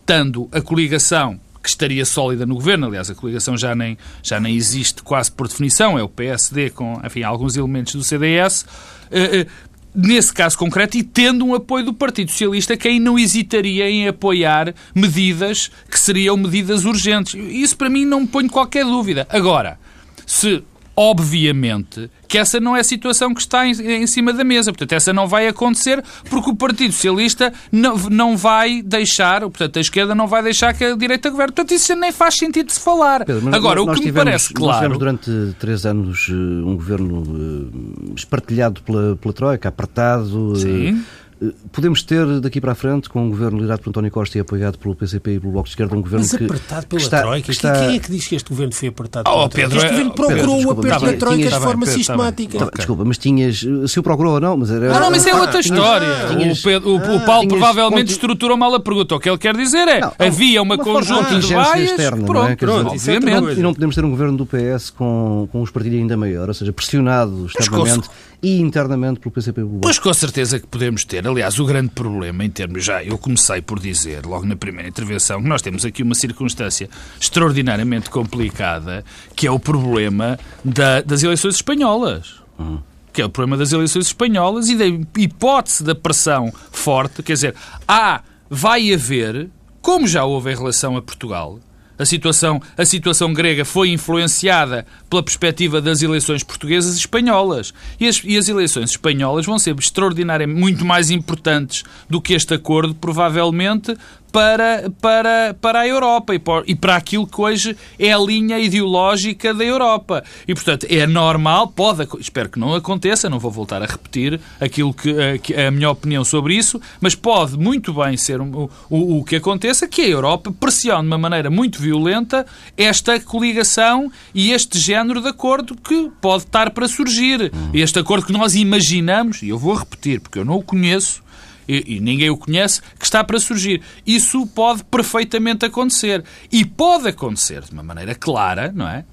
tendo 0.06 0.48
a 0.52 0.62
coligação 0.62 1.40
que 1.68 1.72
estaria 1.72 2.06
sólida 2.06 2.46
no 2.46 2.56
governo. 2.56 2.88
Aliás, 2.88 3.10
a 3.10 3.16
coligação 3.16 3.58
já 3.58 3.76
nem, 3.76 3.98
já 4.24 4.40
nem 4.40 4.56
existe 4.56 5.04
quase 5.04 5.30
por 5.30 5.50
definição, 5.50 6.00
é 6.00 6.04
o 6.04 6.08
PSD 6.08 6.70
com 6.70 7.00
enfim, 7.04 7.24
alguns 7.24 7.58
elementos 7.58 7.94
do 7.94 8.04
CDS. 8.04 8.66
Uh, 9.12 9.42
uh, 9.42 9.48
nesse 9.94 10.34
caso 10.34 10.58
concreto, 10.58 10.98
e 10.98 11.04
tendo 11.04 11.46
um 11.46 11.54
apoio 11.54 11.84
do 11.84 11.94
Partido 11.94 12.32
Socialista, 12.32 12.78
quem 12.78 13.02
não 13.02 13.20
hesitaria 13.20 13.90
em 13.90 14.08
apoiar 14.08 14.74
medidas 14.96 15.70
que 15.92 16.00
seriam 16.00 16.38
medidas 16.38 16.86
urgentes. 16.86 17.34
Isso 17.36 17.76
para 17.76 17.90
mim 17.90 18.06
não 18.06 18.22
me 18.22 18.28
põe 18.28 18.48
qualquer 18.48 18.86
dúvida. 18.86 19.28
Agora, 19.30 19.78
se 20.26 20.64
obviamente 20.96 22.10
que 22.28 22.38
essa 22.38 22.60
não 22.60 22.76
é 22.76 22.82
a 22.82 22.84
situação 22.84 23.34
que 23.34 23.42
está 23.42 23.66
em, 23.66 23.72
em, 23.72 24.08
cima 24.08 24.34
da 24.34 24.44
mesa. 24.44 24.72
Portanto, 24.72 24.94
essa 24.94 25.14
não 25.14 25.28
vai 25.28 25.48
acontecer 25.48 26.04
porque 26.30 26.50
o 26.50 26.56
Partido 26.56 26.94
Socialista 26.94 27.54
não, 27.72 27.98
não 28.10 28.38
vai 28.38 28.82
deixar, 28.82 29.42
portanto, 29.42 29.78
a 29.78 29.82
esquerda 29.82 30.14
não 30.14 30.28
vai 30.28 30.44
deixar 30.44 30.74
que 30.74 30.84
a 30.84 30.96
direita 30.96 31.30
governe. 31.30 31.54
Portanto, 31.54 31.74
isso 31.74 31.96
nem 31.96 32.12
faz 32.12 32.36
sentido 32.36 32.68
de 32.68 32.74
se 32.74 32.80
falar. 32.80 33.26
Pedro, 33.26 33.56
Agora, 33.56 33.82
o 33.82 33.88
que 33.88 34.02
tivemos, 34.02 34.14
me 34.14 34.26
parece 34.26 34.54
claro... 34.54 34.72
Nós 34.72 34.78
tivemos 34.78 34.98
durante 34.98 35.56
três 35.60 35.86
anos 35.86 36.28
eh, 36.30 36.34
um 36.34 36.76
governo 36.76 37.24
eh, 37.24 38.14
espartilhado 38.16 38.82
pela, 38.82 39.16
pela 39.16 39.34
Troika, 39.34 39.70
apertado... 39.70 40.54
Eh, 40.56 40.60
Sim. 40.60 40.88
Eh, 40.90 41.27
podemos 41.72 42.02
ter 42.04 42.40
daqui 42.40 42.60
para 42.60 42.72
a 42.72 42.76
frente, 42.76 43.10
com 43.10 43.26
um 43.26 43.30
governo 43.30 43.58
liderado 43.58 43.82
por 43.82 43.90
António 43.90 44.12
Costa 44.12 44.38
e 44.38 44.42
apoiado 44.42 44.78
pelo 44.78 44.96
PCP 44.96 45.36
e 45.36 45.40
pelo 45.40 45.52
Bloco 45.52 45.68
de 45.68 45.72
Esquerda, 45.72 45.96
um 45.96 46.02
governo 46.02 46.26
Mas 46.26 46.38
que. 46.38 46.46
apertado 46.46 46.88
pela 46.88 47.00
que 47.00 47.06
está, 47.06 47.22
Troika? 47.22 47.46
Que 47.46 47.52
está... 47.52 47.74
Quem 47.74 47.96
é 47.96 48.00
que 48.00 48.12
diz 48.12 48.28
que 48.28 48.36
este 48.36 48.50
governo 48.50 48.74
foi 48.74 48.88
apertado 48.90 49.30
oh, 49.30 49.48
pela 49.48 49.50
Troika? 49.50 49.70
Pedro, 49.70 49.78
este 49.78 49.90
governo 49.90 50.14
procurou 50.14 50.58
Pedro, 50.58 50.68
o 50.68 50.72
aperto 50.72 51.06
da 51.06 51.14
Troika 51.14 51.36
tinhas, 51.36 51.54
de 51.54 51.60
forma 51.60 51.86
bem, 51.86 51.96
sistemática. 51.96 52.58
Tá, 52.60 52.72
desculpa, 52.76 53.06
mas 53.06 53.18
tinhas. 53.18 53.66
Se 53.88 54.00
o 54.00 54.04
procurou 54.04 54.34
ou 54.34 54.40
não, 54.40 54.58
mas 54.58 54.72
era. 54.72 54.94
Não, 54.94 55.00
não, 55.00 55.12
mas 55.12 55.28
é 55.28 55.36
outra 55.36 55.60
história. 55.60 56.08
Tinhas, 56.30 56.60
o, 56.60 56.64
Pedro, 56.64 56.90
o, 56.90 56.98
ah, 56.98 57.16
o 57.16 57.26
Paulo 57.26 57.48
provavelmente 57.48 58.12
estruturou 58.12 58.58
mal 58.58 58.74
a 58.74 58.80
pergunta. 58.80 59.16
O 59.16 59.20
que 59.20 59.30
ele 59.30 59.38
quer 59.38 59.56
dizer 59.56 59.88
é: 59.88 60.02
não, 60.02 60.14
havia 60.18 60.62
uma, 60.62 60.76
uma 60.76 60.84
conjunto 60.84 61.40
de 61.40 61.54
vaias. 61.54 61.92
Externa, 61.92 62.26
pronto, 62.26 62.52
é? 62.52 62.56
pronto, 62.56 62.92
dizer, 62.94 63.18
obviamente. 63.18 63.60
E 63.60 63.64
não 63.64 63.74
podemos 63.74 63.96
ter 63.96 64.04
um 64.04 64.10
governo 64.10 64.38
do 64.38 64.46
PS 64.46 64.90
com, 64.90 65.48
com 65.52 65.62
um 65.62 65.64
espartilho 65.64 65.98
ainda 65.98 66.18
maior, 66.18 66.48
ou 66.48 66.54
seja, 66.54 66.74
pressionado 66.74 67.46
externamente 67.46 68.10
e 68.42 68.60
internamente 68.60 69.20
pelo 69.20 69.32
PCP. 69.32 69.62
Pois 69.82 70.00
com 70.00 70.14
certeza 70.14 70.60
que 70.60 70.68
podemos 70.68 71.04
ter. 71.04 71.28
Aliás, 71.28 71.60
o 71.60 71.66
grande 71.66 71.90
problema 71.90 72.44
em 72.44 72.50
termos 72.50 72.84
já, 72.84 73.04
eu 73.04 73.18
comecei 73.18 73.62
por 73.62 73.80
dizer 73.80 74.26
logo 74.26 74.46
na 74.46 74.56
primeira 74.56 74.88
intervenção 74.88 75.42
que 75.42 75.48
nós 75.48 75.62
temos 75.62 75.86
aqui 75.86 76.04
uma 76.04 76.16
circunstância 76.16 76.90
extraordinariamente 77.20 78.10
complicada, 78.10 79.04
que 79.36 79.48
é 79.48 79.52
o 79.52 79.60
problema 79.60 80.40
da, 80.64 81.02
das 81.02 81.24
eleições 81.24 81.56
espanholas. 81.56 82.42
Uhum 82.58 82.80
que 83.18 83.22
é 83.24 83.26
o 83.26 83.30
problema 83.32 83.58
das 83.58 83.74
eleições 83.74 84.06
espanholas 84.06 84.70
e 84.70 84.76
da 84.76 84.86
hipótese 84.86 85.84
da 85.84 85.96
pressão 85.96 86.54
forte, 86.72 87.24
quer 87.24 87.34
dizer, 87.34 87.56
há, 87.88 88.22
vai 88.48 88.94
haver, 88.94 89.50
como 89.82 90.08
já 90.08 90.24
houve 90.24 90.52
em 90.52 90.56
relação 90.56 90.96
a 90.96 91.02
Portugal, 91.02 91.60
a 91.98 92.06
situação, 92.06 92.62
a 92.78 92.86
situação 92.86 93.34
grega 93.34 93.66
foi 93.66 93.90
influenciada 93.90 94.86
pela 95.10 95.24
perspectiva 95.24 95.82
das 95.82 96.02
eleições 96.02 96.44
portuguesas 96.44 96.96
e 96.96 97.00
espanholas. 97.00 97.74
E 98.00 98.08
as, 98.08 98.22
e 98.24 98.38
as 98.38 98.48
eleições 98.48 98.92
espanholas 98.92 99.46
vão 99.46 99.58
ser 99.58 99.76
extraordinariamente 99.78 100.60
muito 100.60 100.86
mais 100.86 101.10
importantes 101.10 101.84
do 102.10 102.22
que 102.22 102.34
este 102.34 102.54
acordo, 102.54 102.94
provavelmente, 102.96 103.96
para, 104.32 104.92
para, 105.02 105.56
para 105.60 105.80
a 105.82 105.88
Europa 105.88 106.36
e, 106.36 106.40
por, 106.40 106.64
e 106.68 106.76
para 106.76 106.96
aquilo 106.96 107.26
que 107.26 107.40
hoje 107.40 107.78
é 107.98 108.12
a 108.12 108.18
linha 108.18 108.60
ideológica 108.60 109.54
da 109.54 109.64
Europa. 109.64 110.24
E, 110.48 110.54
portanto, 110.54 110.86
é 110.90 111.06
normal, 111.08 111.68
pode, 111.70 112.08
espero 112.20 112.50
que 112.50 112.60
não 112.60 112.76
aconteça, 112.76 113.30
não 113.30 113.40
vou 113.40 113.52
voltar 113.52 113.82
a 113.82 113.86
repetir 113.86 114.40
aquilo 114.60 114.94
que, 114.94 115.10
a, 115.10 115.38
que, 115.38 115.54
a 115.54 115.72
minha 115.72 115.90
opinião 115.90 116.24
sobre 116.24 116.56
isso, 116.56 116.80
mas 117.00 117.16
pode 117.16 117.58
muito 117.58 117.94
bem 117.94 118.18
ser 118.18 118.42
o, 118.42 118.70
o, 118.90 119.20
o 119.20 119.24
que 119.24 119.38
aconteça, 119.38 119.88
que 119.88 120.02
a 120.02 120.08
Europa 120.08 120.52
pressione 120.52 121.02
de 121.02 121.08
uma 121.08 121.18
maneira 121.18 121.50
muito 121.50 121.82
violenta 121.82 122.46
esta 122.76 123.20
coligação 123.20 124.12
e 124.34 124.52
este 124.52 124.80
género 124.80 125.22
de 125.22 125.30
acordo 125.30 125.76
que 125.76 126.12
pode 126.22 126.44
estar 126.44 126.72
para 126.72 126.88
surgir. 126.88 127.52
Este 127.74 128.00
acordo 128.00 128.26
que 128.26 128.34
nós 128.34 128.56
imaginamos, 128.56 129.42
e 129.42 129.50
eu 129.50 129.58
vou 129.58 129.74
repetir 129.74 130.20
porque 130.20 130.40
eu 130.40 130.46
não 130.46 130.56
o 130.56 130.64
conheço, 130.64 131.24
e, 131.68 131.96
e, 131.96 132.00
ninguém 132.00 132.30
o 132.30 132.38
conhece, 132.38 132.82
que 132.98 133.06
está 133.06 133.24
para 133.24 133.40
surgir. 133.40 133.82
Isso 134.06 134.46
pode 134.48 134.84
perfeitamente 134.84 135.66
acontecer. 135.66 136.24
E 136.52 136.66
pode 136.66 137.08
acontecer 137.08 137.62
de 137.62 137.72
uma 137.72 137.84
maneira 137.84 138.16
clara, 138.16 138.72
não 138.74 138.88
é? 138.88 139.04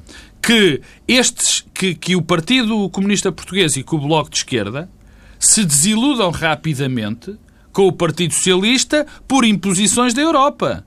Que 0.40 0.80
estes, 1.08 1.64
que, 1.72 1.94
que 1.94 2.14
o 2.14 2.22
Partido 2.22 2.88
Comunista 2.90 3.32
Português 3.32 3.76
e 3.76 3.82
que 3.82 3.94
o 3.94 3.98
Bloco 3.98 4.30
de 4.30 4.36
Esquerda 4.36 4.88
se 5.38 5.64
desiludam 5.64 6.30
rapidamente 6.30 7.36
com 7.72 7.88
o 7.88 7.92
Partido 7.92 8.32
Socialista 8.32 9.06
por 9.26 9.44
imposições 9.44 10.14
da 10.14 10.22
Europa. 10.22 10.86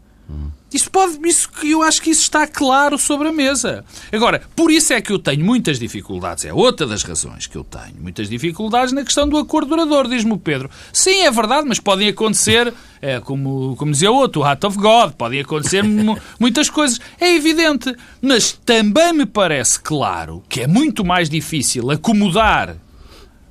Isso 0.73 0.91
pode, 0.91 1.17
isso, 1.25 1.49
eu 1.63 1.81
acho 1.81 2.01
que 2.01 2.09
isso 2.09 2.23
está 2.23 2.45
claro 2.45 2.97
sobre 2.97 3.29
a 3.29 3.31
mesa. 3.31 3.85
Agora, 4.11 4.41
por 4.53 4.69
isso 4.69 4.91
é 4.91 4.99
que 4.99 5.13
eu 5.13 5.17
tenho 5.17 5.43
muitas 5.43 5.79
dificuldades, 5.79 6.43
é 6.43 6.53
outra 6.53 6.85
das 6.85 7.03
razões 7.03 7.47
que 7.47 7.55
eu 7.55 7.63
tenho 7.63 7.95
muitas 8.01 8.29
dificuldades 8.29 8.91
na 8.91 9.03
questão 9.03 9.29
do 9.29 9.37
acordo 9.37 9.69
duradouro, 9.69 10.09
diz-me 10.09 10.33
o 10.33 10.37
Pedro. 10.37 10.69
Sim, 10.91 11.21
é 11.21 11.31
verdade, 11.31 11.65
mas 11.67 11.79
podem 11.79 12.09
acontecer, 12.09 12.73
é, 13.01 13.21
como, 13.21 13.77
como 13.77 13.91
dizia 13.91 14.11
outro, 14.11 14.41
o 14.41 14.43
Hat 14.43 14.65
of 14.65 14.77
God, 14.77 15.13
podem 15.13 15.39
acontecer 15.39 15.83
muitas 16.37 16.69
coisas. 16.69 16.99
É 17.19 17.33
evidente, 17.33 17.95
mas 18.21 18.51
também 18.65 19.13
me 19.13 19.25
parece 19.25 19.79
claro 19.79 20.43
que 20.49 20.61
é 20.61 20.67
muito 20.67 21.05
mais 21.05 21.29
difícil 21.29 21.89
acomodar 21.89 22.75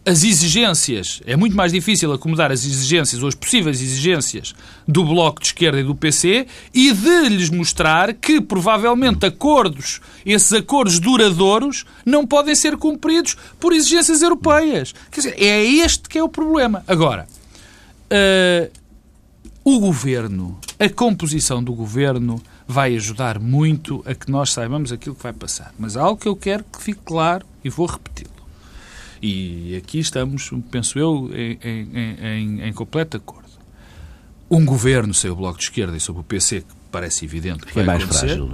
as 0.07 0.23
exigências, 0.23 1.21
é 1.27 1.35
muito 1.35 1.57
mais 1.57 1.73
difícil 1.73 2.13
acomodar 2.13 2.53
as 2.53 2.65
exigências 2.65 3.21
ou 3.21 3.29
as 3.29 3.35
possíveis 3.35 3.83
exigências 3.83 4.55
do 4.87 5.05
Bloco 5.05 5.41
de 5.41 5.49
Esquerda 5.49 5.81
e 5.81 5.83
do 5.83 5.97
PC 5.97 6.47
e 6.73 6.93
de 6.93 7.29
lhes 7.29 7.51
mostrar 7.51 8.15
que, 8.15 8.41
provavelmente, 8.41 9.27
acordos, 9.27 10.01
esses 10.25 10.53
acordos 10.53 11.01
duradouros, 11.01 11.85
não 12.05 12.25
podem 12.25 12.55
ser 12.55 12.77
cumpridos 12.77 13.37
por 13.59 13.73
exigências 13.73 14.23
europeias. 14.23 14.95
Quer 15.11 15.21
dizer, 15.21 15.43
é 15.43 15.65
este 15.65 16.09
que 16.09 16.17
é 16.17 16.23
o 16.23 16.29
problema. 16.29 16.85
Agora, 16.87 17.27
uh, 18.07 18.71
o 19.65 19.81
governo, 19.81 20.57
a 20.79 20.89
composição 20.89 21.61
do 21.61 21.75
governo 21.75 22.41
vai 22.65 22.95
ajudar 22.95 23.41
muito 23.41 24.05
a 24.07 24.15
que 24.15 24.31
nós 24.31 24.53
saibamos 24.53 24.93
aquilo 24.93 25.17
que 25.17 25.23
vai 25.25 25.33
passar. 25.33 25.75
Mas 25.77 25.97
há 25.97 26.03
algo 26.03 26.21
que 26.21 26.29
eu 26.29 26.37
quero 26.37 26.63
que 26.63 26.81
fique 26.81 27.01
claro 27.05 27.45
e 27.65 27.69
vou 27.69 27.87
repetir. 27.87 28.36
E 29.23 29.77
aqui 29.77 29.99
estamos, 29.99 30.51
penso 30.71 30.99
eu, 30.99 31.31
em, 31.35 31.59
em, 31.63 32.69
em, 32.69 32.73
completo 32.73 33.17
acordo. 33.17 33.47
Um 34.51 34.65
governo 34.65 35.13
sem 35.15 35.31
o 35.31 35.37
Bloco 35.37 35.59
de 35.59 35.65
Esquerda 35.65 35.97
e 35.97 36.01
sobre 36.01 36.21
o 36.21 36.25
PC, 36.25 36.61
que 36.61 36.75
parece 36.91 37.25
evidente 37.25 37.67
que 37.67 37.79
é 37.79 37.83
mais 37.83 38.03
frágil. 38.03 38.53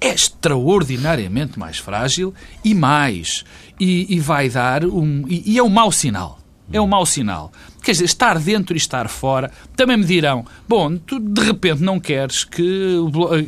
é 0.00 0.08
extraordinariamente 0.08 1.58
mais 1.58 1.78
frágil 1.78 2.34
e 2.64 2.74
mais. 2.74 3.44
E, 3.78 4.14
e 4.14 4.18
vai 4.18 4.48
dar 4.48 4.84
um. 4.84 5.24
E, 5.28 5.52
e, 5.52 5.58
é 5.58 5.62
um 5.62 5.68
mau 5.68 5.92
sinal. 5.92 6.38
É 6.70 6.80
um 6.80 6.86
mau 6.86 7.06
sinal. 7.06 7.52
Quer 7.82 7.92
dizer, 7.92 8.04
estar 8.04 8.38
dentro 8.38 8.74
e 8.74 8.76
estar 8.76 9.08
fora. 9.08 9.50
Também 9.74 9.96
me 9.96 10.04
dirão, 10.04 10.44
bom, 10.68 10.98
tu 10.98 11.18
de 11.18 11.40
repente 11.42 11.82
não 11.82 11.98
queres 11.98 12.44
que, 12.44 12.96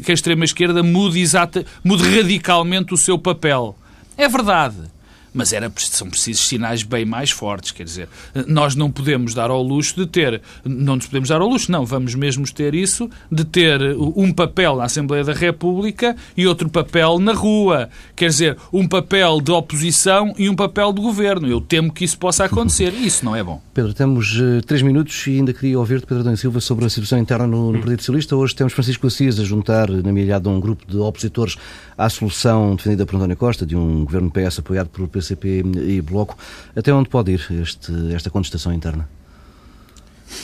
que 0.02 0.10
a 0.10 0.14
extrema-esquerda 0.14 0.82
mude, 0.82 1.20
exata, 1.20 1.66
mude 1.84 2.02
radicalmente 2.16 2.94
o 2.94 2.96
seu 2.96 3.18
papel. 3.18 3.76
É 4.16 4.26
verdade 4.26 4.90
mas 5.32 5.52
era, 5.52 5.70
são 5.76 6.08
precisos 6.08 6.46
sinais 6.46 6.82
bem 6.82 7.04
mais 7.04 7.30
fortes. 7.30 7.70
Quer 7.70 7.84
dizer, 7.84 8.08
nós 8.46 8.74
não 8.74 8.90
podemos 8.90 9.34
dar 9.34 9.50
ao 9.50 9.62
luxo 9.62 9.96
de 9.96 10.06
ter, 10.06 10.40
não 10.64 10.96
nos 10.96 11.06
podemos 11.06 11.28
dar 11.28 11.40
ao 11.40 11.48
luxo, 11.48 11.70
não, 11.70 11.84
vamos 11.84 12.14
mesmo 12.14 12.50
ter 12.52 12.74
isso, 12.74 13.08
de 13.30 13.44
ter 13.44 13.80
um 13.98 14.32
papel 14.32 14.76
na 14.76 14.84
Assembleia 14.84 15.24
da 15.24 15.32
República 15.32 16.16
e 16.36 16.46
outro 16.46 16.68
papel 16.68 17.18
na 17.18 17.32
rua. 17.32 17.88
Quer 18.16 18.28
dizer, 18.28 18.56
um 18.72 18.86
papel 18.86 19.40
de 19.40 19.50
oposição 19.52 20.34
e 20.38 20.48
um 20.48 20.56
papel 20.56 20.92
de 20.92 21.00
governo. 21.00 21.48
Eu 21.48 21.60
temo 21.60 21.92
que 21.92 22.04
isso 22.04 22.18
possa 22.18 22.44
acontecer 22.44 22.92
e 22.94 23.06
isso 23.06 23.24
não 23.24 23.34
é 23.34 23.42
bom. 23.42 23.60
Pedro, 23.72 23.94
temos 23.94 24.36
uh, 24.38 24.60
três 24.66 24.82
minutos 24.82 25.26
e 25.26 25.32
ainda 25.32 25.52
queria 25.52 25.78
ouvir-te, 25.78 26.06
Pedro 26.06 26.22
Adão 26.22 26.36
Silva, 26.36 26.60
sobre 26.60 26.84
a 26.84 26.88
situação 26.88 27.18
interna 27.18 27.46
no, 27.46 27.72
no 27.72 27.78
Partido 27.78 28.00
Socialista. 28.00 28.36
Hoje 28.36 28.54
temos 28.54 28.72
Francisco 28.72 29.06
Assis 29.06 29.38
a 29.38 29.44
juntar, 29.44 29.88
na 29.88 30.12
milhada, 30.12 30.48
um 30.48 30.60
grupo 30.60 30.84
de 30.86 30.98
opositores 30.98 31.56
à 32.00 32.08
solução 32.08 32.74
defendida 32.74 33.04
por 33.04 33.16
António 33.16 33.36
Costa, 33.36 33.66
de 33.66 33.76
um 33.76 34.04
governo 34.04 34.30
PS 34.30 34.58
apoiado 34.60 34.88
por 34.88 35.06
PCP 35.06 35.62
e 35.86 36.00
Bloco. 36.00 36.36
Até 36.74 36.92
onde 36.92 37.08
pode 37.10 37.32
ir 37.32 37.46
este, 37.60 37.92
esta 38.14 38.30
contestação 38.30 38.72
interna? 38.72 39.06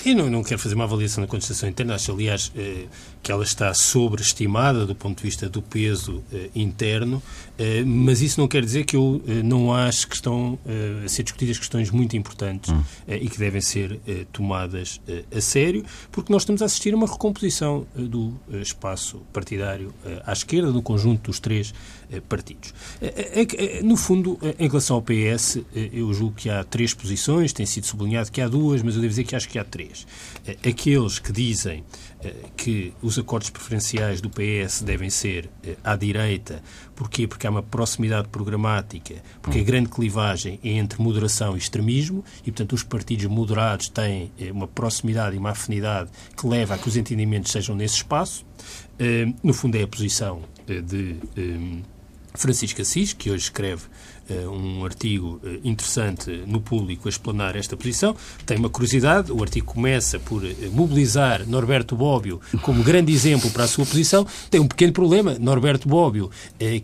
Eu 0.05 0.17
não, 0.17 0.29
não 0.29 0.43
quero 0.43 0.61
fazer 0.61 0.75
uma 0.75 0.85
avaliação 0.85 1.23
da 1.23 1.29
contestação 1.29 1.69
interna, 1.69 1.95
acho, 1.95 2.13
aliás, 2.13 2.53
eh, 2.57 2.87
que 3.27 3.33
ela 3.33 3.43
está 3.43 3.75
sobreestimada 3.75 4.87
do 4.87 4.95
ponto 4.95 5.19
de 5.19 5.25
vista 5.25 5.49
do 5.49 5.61
peso 5.61 6.23
eh, 6.33 6.49
interno, 6.55 7.21
eh, 7.59 7.83
mas 7.85 8.23
isso 8.23 8.39
não 8.39 8.47
quer 8.47 8.65
dizer 8.65 8.85
que 8.85 8.95
eu 8.95 9.21
eh, 9.27 9.43
não 9.43 9.75
acho 9.75 10.07
que 10.07 10.15
estão 10.15 10.57
a 11.05 11.09
ser 11.09 11.25
discutidas 11.25 11.59
questões 11.59 11.91
muito 11.91 12.17
importantes 12.17 12.73
hum. 12.73 12.85
E 13.09 13.29
que 13.29 13.39
devem 13.39 13.61
ser 13.61 14.01
tomadas 14.33 15.01
a 15.35 15.41
sério, 15.41 15.85
porque 16.13 16.33
nós 16.33 16.43
estamos 16.43 16.61
a 16.63 16.67
assistir 16.67 16.93
a 16.93 16.97
uma 16.97 17.07
recomposição 17.07 17.87
do 17.95 18.35
espaço 18.61 19.23
partidário 19.33 19.93
à 20.25 20.33
esquerda, 20.33 20.71
no 20.71 20.83
conjunto 20.83 21.31
dos 21.31 21.41
três 21.41 21.73
partidos. 22.29 22.75
No 23.83 23.97
fundo, 23.97 24.39
em 24.59 24.69
relação 24.69 24.97
ao 24.97 25.03
PS, 25.03 25.59
eu 25.75 26.13
julgo 26.13 26.35
que 26.35 26.51
há 26.51 26.65
três 26.65 26.93
posições, 26.93 27.53
tem 27.53 27.65
sido 27.65 27.87
sublinhado 27.87 28.31
que 28.31 28.41
há 28.41 28.49
duas, 28.49 28.83
mas 28.83 28.95
eu 28.95 29.01
devo 29.01 29.11
dizer 29.11 29.25
que 29.25 29.37
acho 29.37 29.49
que 29.49 29.59
há 29.59 29.65
três. 29.65 30.07
Aqueles 30.65 31.19
que 31.19 31.33
dizem 31.33 31.85
que 32.57 32.93
os 33.03 33.19
acordos 33.19 33.51
preferenciais 33.51 34.21
do 34.21 34.31
PS 34.31 34.83
devem 34.83 35.11
ser 35.11 35.51
eh, 35.63 35.77
à 35.85 35.97
direita, 35.97 36.63
porquê? 36.95 37.27
Porque 37.27 37.47
há 37.47 37.51
uma 37.51 37.63
proximidade 37.63 38.29
programática, 38.29 39.17
porque 39.43 39.59
a 39.59 39.63
grande 39.63 39.89
clivagem 39.89 40.59
é 40.65 40.71
entre 40.71 41.01
moderação 41.01 41.55
e 41.55 41.59
extremismo, 41.59 42.25
e 42.41 42.51
portanto 42.51 42.73
os 42.73 42.83
partidos 42.83 43.27
moderados 43.27 43.89
têm 43.89 44.33
uma 44.51 44.67
proximidade 44.67 45.37
e 45.37 45.39
uma 45.39 45.51
afinidade 45.51 46.11
que 46.37 46.47
leva 46.47 46.75
a 46.75 46.79
que 46.79 46.89
os 46.89 46.97
entendimentos 46.97 47.53
sejam 47.53 47.75
nesse 47.75 47.97
espaço. 47.97 48.45
No 49.43 49.53
fundo 49.53 49.77
é 49.77 49.83
a 49.83 49.89
posição 49.89 50.43
de 50.67 51.17
Francisco 52.37 52.83
Assis, 52.83 53.13
que 53.13 53.31
hoje 53.31 53.45
escreve 53.45 53.85
um 54.35 54.85
artigo 54.85 55.41
uh, 55.43 55.61
interessante 55.63 56.31
no 56.47 56.61
público 56.61 57.09
a 57.09 57.11
explanar 57.11 57.57
esta 57.57 57.77
posição. 57.77 58.17
Tem 58.45 58.57
uma 58.57 58.69
curiosidade, 58.69 59.33
o 59.33 59.43
artigo 59.43 59.67
começa 59.67 60.19
por 60.19 60.43
uh, 60.43 60.49
mobilizar 60.73 61.47
Norberto 61.47 61.97
Bobbio 61.97 62.41
como 62.63 62.83
grande 62.83 63.13
exemplo 63.13 63.51
para 63.51 63.65
a 63.65 63.69
sua 63.69 63.87
posição. 63.87 64.27
Tem 64.51 64.61
um 64.61 64.67
pequeno 64.67 64.93
problema. 64.93 65.37
Norberto 65.39 65.89
Bobbio, 65.89 66.31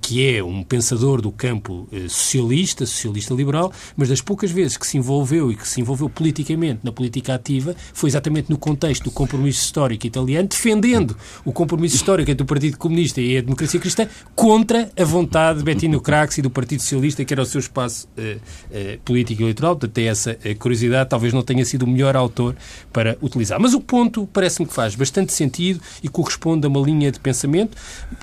que 0.00 0.36
é 0.36 0.42
um 0.42 0.62
pensador 0.62 1.20
do 1.20 1.32
campo 1.32 1.88
socialista, 2.08 2.86
socialista 2.86 3.34
liberal, 3.34 3.72
mas 3.96 4.08
das 4.08 4.20
poucas 4.20 4.50
vezes 4.50 4.76
que 4.76 4.86
se 4.86 4.98
envolveu 4.98 5.50
e 5.50 5.56
que 5.56 5.66
se 5.66 5.80
envolveu 5.80 6.08
politicamente 6.08 6.80
na 6.82 6.92
política 6.92 7.34
ativa, 7.34 7.74
foi 7.92 8.08
exatamente 8.08 8.50
no 8.50 8.58
contexto 8.58 9.04
do 9.04 9.10
compromisso 9.10 9.64
histórico 9.64 10.06
italiano, 10.06 10.48
defendendo 10.48 11.16
o 11.44 11.52
compromisso 11.52 11.96
histórico 11.96 12.30
entre 12.30 12.42
o 12.42 12.46
Partido 12.46 12.76
Comunista 12.78 13.20
e 13.20 13.36
a 13.36 13.40
democracia 13.40 13.80
cristã 13.80 14.06
contra 14.34 14.90
a 14.96 15.04
vontade 15.04 15.58
de 15.58 15.64
Bettino 15.64 16.00
Craxi 16.00 16.40
e 16.40 16.42
do 16.42 16.50
Partido 16.50 16.80
Socialista, 16.82 17.24
que 17.24 17.31
era 17.32 17.42
o 17.42 17.46
seu 17.46 17.58
espaço 17.58 18.08
uh, 18.16 18.36
uh, 18.36 18.98
político 19.04 19.42
e 19.42 19.44
eleitoral. 19.44 19.74
Portanto, 19.74 19.92
tem 19.92 20.08
essa 20.08 20.32
uh, 20.32 20.56
curiosidade. 20.58 21.08
Talvez 21.08 21.32
não 21.32 21.42
tenha 21.42 21.64
sido 21.64 21.84
o 21.84 21.86
melhor 21.86 22.16
autor 22.16 22.56
para 22.92 23.16
utilizar. 23.22 23.60
Mas 23.60 23.74
o 23.74 23.80
ponto 23.80 24.26
parece-me 24.32 24.66
que 24.66 24.74
faz 24.74 24.94
bastante 24.94 25.32
sentido 25.32 25.80
e 26.02 26.08
corresponde 26.08 26.66
a 26.66 26.68
uma 26.68 26.80
linha 26.80 27.10
de 27.10 27.20
pensamento 27.20 27.76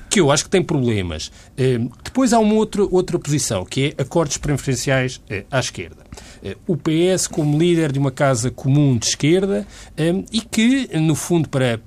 que 0.10 0.19
eu 0.19 0.32
acho 0.32 0.43
que 0.43 0.50
tem 0.50 0.63
problemas. 0.63 1.32
depois 2.04 2.34
há 2.34 2.39
uma 2.39 2.56
outra, 2.56 2.84
outra 2.84 3.19
posição, 3.19 3.63
que 3.63 3.95
é 3.98 4.02
acordos 4.02 4.38
preferenciais 4.38 5.22
à 5.52 5.60
esquerda. 5.60 5.98
o 6.67 6.76
PS 6.76 7.28
como 7.28 7.60
líder 7.60 7.91
de 7.91 8.00
uma 8.00 8.10
casa 8.10 8.50
comum 8.50 8.98
de 8.98 9.06
esquerda 9.06 9.67
e 10.32 10.41
que, 10.41 10.89
no 10.98 11.13
fundo, 11.13 11.48
para 11.48 11.80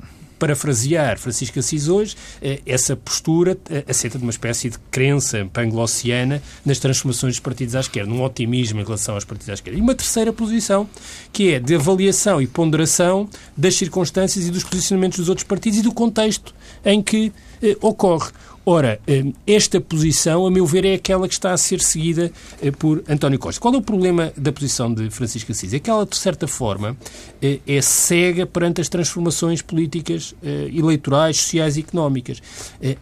parafrasear 0.42 1.20
Francisco 1.20 1.60
Assis 1.60 1.86
hoje, 1.86 2.16
eh, 2.42 2.60
essa 2.66 2.96
postura 2.96 3.56
eh, 3.70 3.84
assenta 3.86 4.18
de 4.18 4.24
uma 4.24 4.32
espécie 4.32 4.68
de 4.68 4.76
crença 4.90 5.48
panglossiana 5.52 6.42
nas 6.66 6.80
transformações 6.80 7.34
dos 7.34 7.40
partidos 7.40 7.76
à 7.76 7.80
esquerda, 7.80 8.12
um 8.12 8.24
otimismo 8.24 8.80
em 8.80 8.82
relação 8.82 9.14
aos 9.14 9.24
partidos 9.24 9.50
à 9.50 9.52
esquerda. 9.52 9.78
E 9.78 9.80
uma 9.80 9.94
terceira 9.94 10.32
posição, 10.32 10.88
que 11.32 11.52
é 11.52 11.60
de 11.60 11.76
avaliação 11.76 12.42
e 12.42 12.48
ponderação 12.48 13.28
das 13.56 13.76
circunstâncias 13.76 14.44
e 14.44 14.50
dos 14.50 14.64
posicionamentos 14.64 15.20
dos 15.20 15.28
outros 15.28 15.46
partidos 15.46 15.78
e 15.78 15.82
do 15.82 15.94
contexto 15.94 16.52
em 16.84 17.00
que 17.00 17.32
eh, 17.62 17.76
ocorre. 17.80 18.32
Ora, 18.64 19.00
hum, 19.08 19.32
esta 19.44 19.80
posição, 19.80 20.46
a 20.46 20.50
meu 20.50 20.64
ver, 20.64 20.84
é 20.84 20.94
aquela 20.94 21.26
que 21.26 21.34
está 21.34 21.52
a 21.52 21.56
ser 21.56 21.80
seguida 21.80 22.30
eh, 22.62 22.70
por 22.70 23.02
António 23.08 23.36
Costa. 23.36 23.60
Qual 23.60 23.74
é 23.74 23.76
o 23.76 23.82
problema 23.82 24.32
da 24.36 24.52
posição 24.52 24.92
de 24.94 25.10
Francisco 25.10 25.50
Assis? 25.50 25.72
É 25.72 25.80
que 25.80 25.90
ela, 25.90 26.06
de 26.06 26.16
certa 26.16 26.46
forma, 26.46 26.96
eh, 27.42 27.58
é 27.66 27.82
cega 27.82 28.46
perante 28.46 28.80
as 28.80 28.88
transformações 28.88 29.62
políticas, 29.62 30.32
eh, 30.44 30.70
eleitorais, 30.72 31.38
sociais 31.38 31.76
e 31.76 31.80
económicas. 31.80 32.40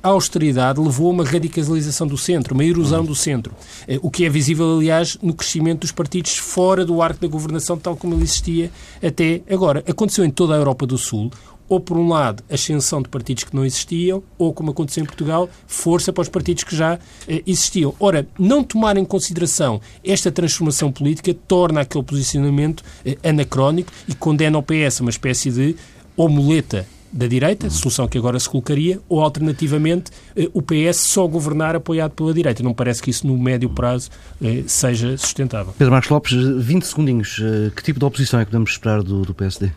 A 0.02 0.08
austeridade 0.08 0.80
levou 0.80 1.08
a 1.08 1.10
uma 1.10 1.24
radicalização 1.24 2.06
do 2.06 2.16
centro, 2.16 2.54
uma 2.54 2.64
erosão 2.64 3.04
do 3.04 3.14
centro, 3.14 3.54
o 4.02 4.10
que 4.10 4.24
é 4.24 4.30
visível, 4.30 4.78
aliás, 4.78 5.18
no 5.22 5.34
crescimento 5.34 5.80
dos 5.80 5.92
partidos 5.92 6.36
fora 6.36 6.84
do 6.84 7.02
arco 7.02 7.20
da 7.20 7.28
governação, 7.28 7.76
tal 7.76 7.96
como 7.96 8.14
ele 8.14 8.22
existia 8.22 8.70
até 9.02 9.42
agora. 9.50 9.84
Aconteceu 9.86 10.24
em 10.24 10.30
toda 10.30 10.54
a 10.54 10.56
Europa 10.56 10.86
do 10.86 10.96
Sul 10.96 11.30
ou 11.70 11.78
por 11.78 11.96
um 11.96 12.08
lado, 12.08 12.42
ascensão 12.50 13.00
de 13.00 13.08
partidos 13.08 13.44
que 13.44 13.54
não 13.54 13.64
existiam, 13.64 14.22
ou 14.36 14.52
como 14.52 14.72
aconteceu 14.72 15.04
em 15.04 15.06
Portugal, 15.06 15.48
força 15.68 16.12
para 16.12 16.22
os 16.22 16.28
partidos 16.28 16.64
que 16.64 16.74
já 16.74 16.98
eh, 17.28 17.42
existiam. 17.46 17.94
Ora, 18.00 18.26
não 18.36 18.64
tomar 18.64 18.96
em 18.96 19.04
consideração 19.04 19.80
esta 20.04 20.32
transformação 20.32 20.90
política 20.90 21.32
torna 21.46 21.82
aquele 21.82 22.04
posicionamento 22.04 22.82
eh, 23.06 23.16
anacrónico 23.22 23.92
e 24.08 24.14
condena 24.16 24.58
o 24.58 24.62
PS 24.62 25.00
a 25.00 25.04
uma 25.04 25.10
espécie 25.10 25.52
de 25.52 25.76
omuleta 26.16 26.86
da 27.12 27.26
direita, 27.26 27.68
solução 27.70 28.06
que 28.06 28.16
agora 28.16 28.38
se 28.38 28.48
colocaria, 28.48 29.00
ou 29.08 29.20
alternativamente 29.20 30.10
eh, 30.36 30.48
o 30.52 30.62
PS 30.62 30.98
só 30.98 31.26
governar 31.26 31.74
apoiado 31.74 32.12
pela 32.12 32.32
direita. 32.32 32.62
Não 32.62 32.72
parece 32.72 33.02
que 33.02 33.10
isso 33.10 33.26
no 33.26 33.36
médio 33.38 33.68
prazo 33.70 34.10
eh, 34.42 34.64
seja 34.66 35.16
sustentável. 35.16 35.72
Pedro 35.76 35.92
Marcos 35.92 36.10
Lopes, 36.10 36.32
20 36.32 36.82
segundinhos. 36.84 37.40
Eh, 37.40 37.70
que 37.74 37.82
tipo 37.82 37.98
de 37.98 38.04
oposição 38.04 38.40
é 38.40 38.44
que 38.44 38.50
podemos 38.50 38.70
esperar 38.70 39.02
do, 39.02 39.22
do 39.22 39.34
PSD? 39.34 39.70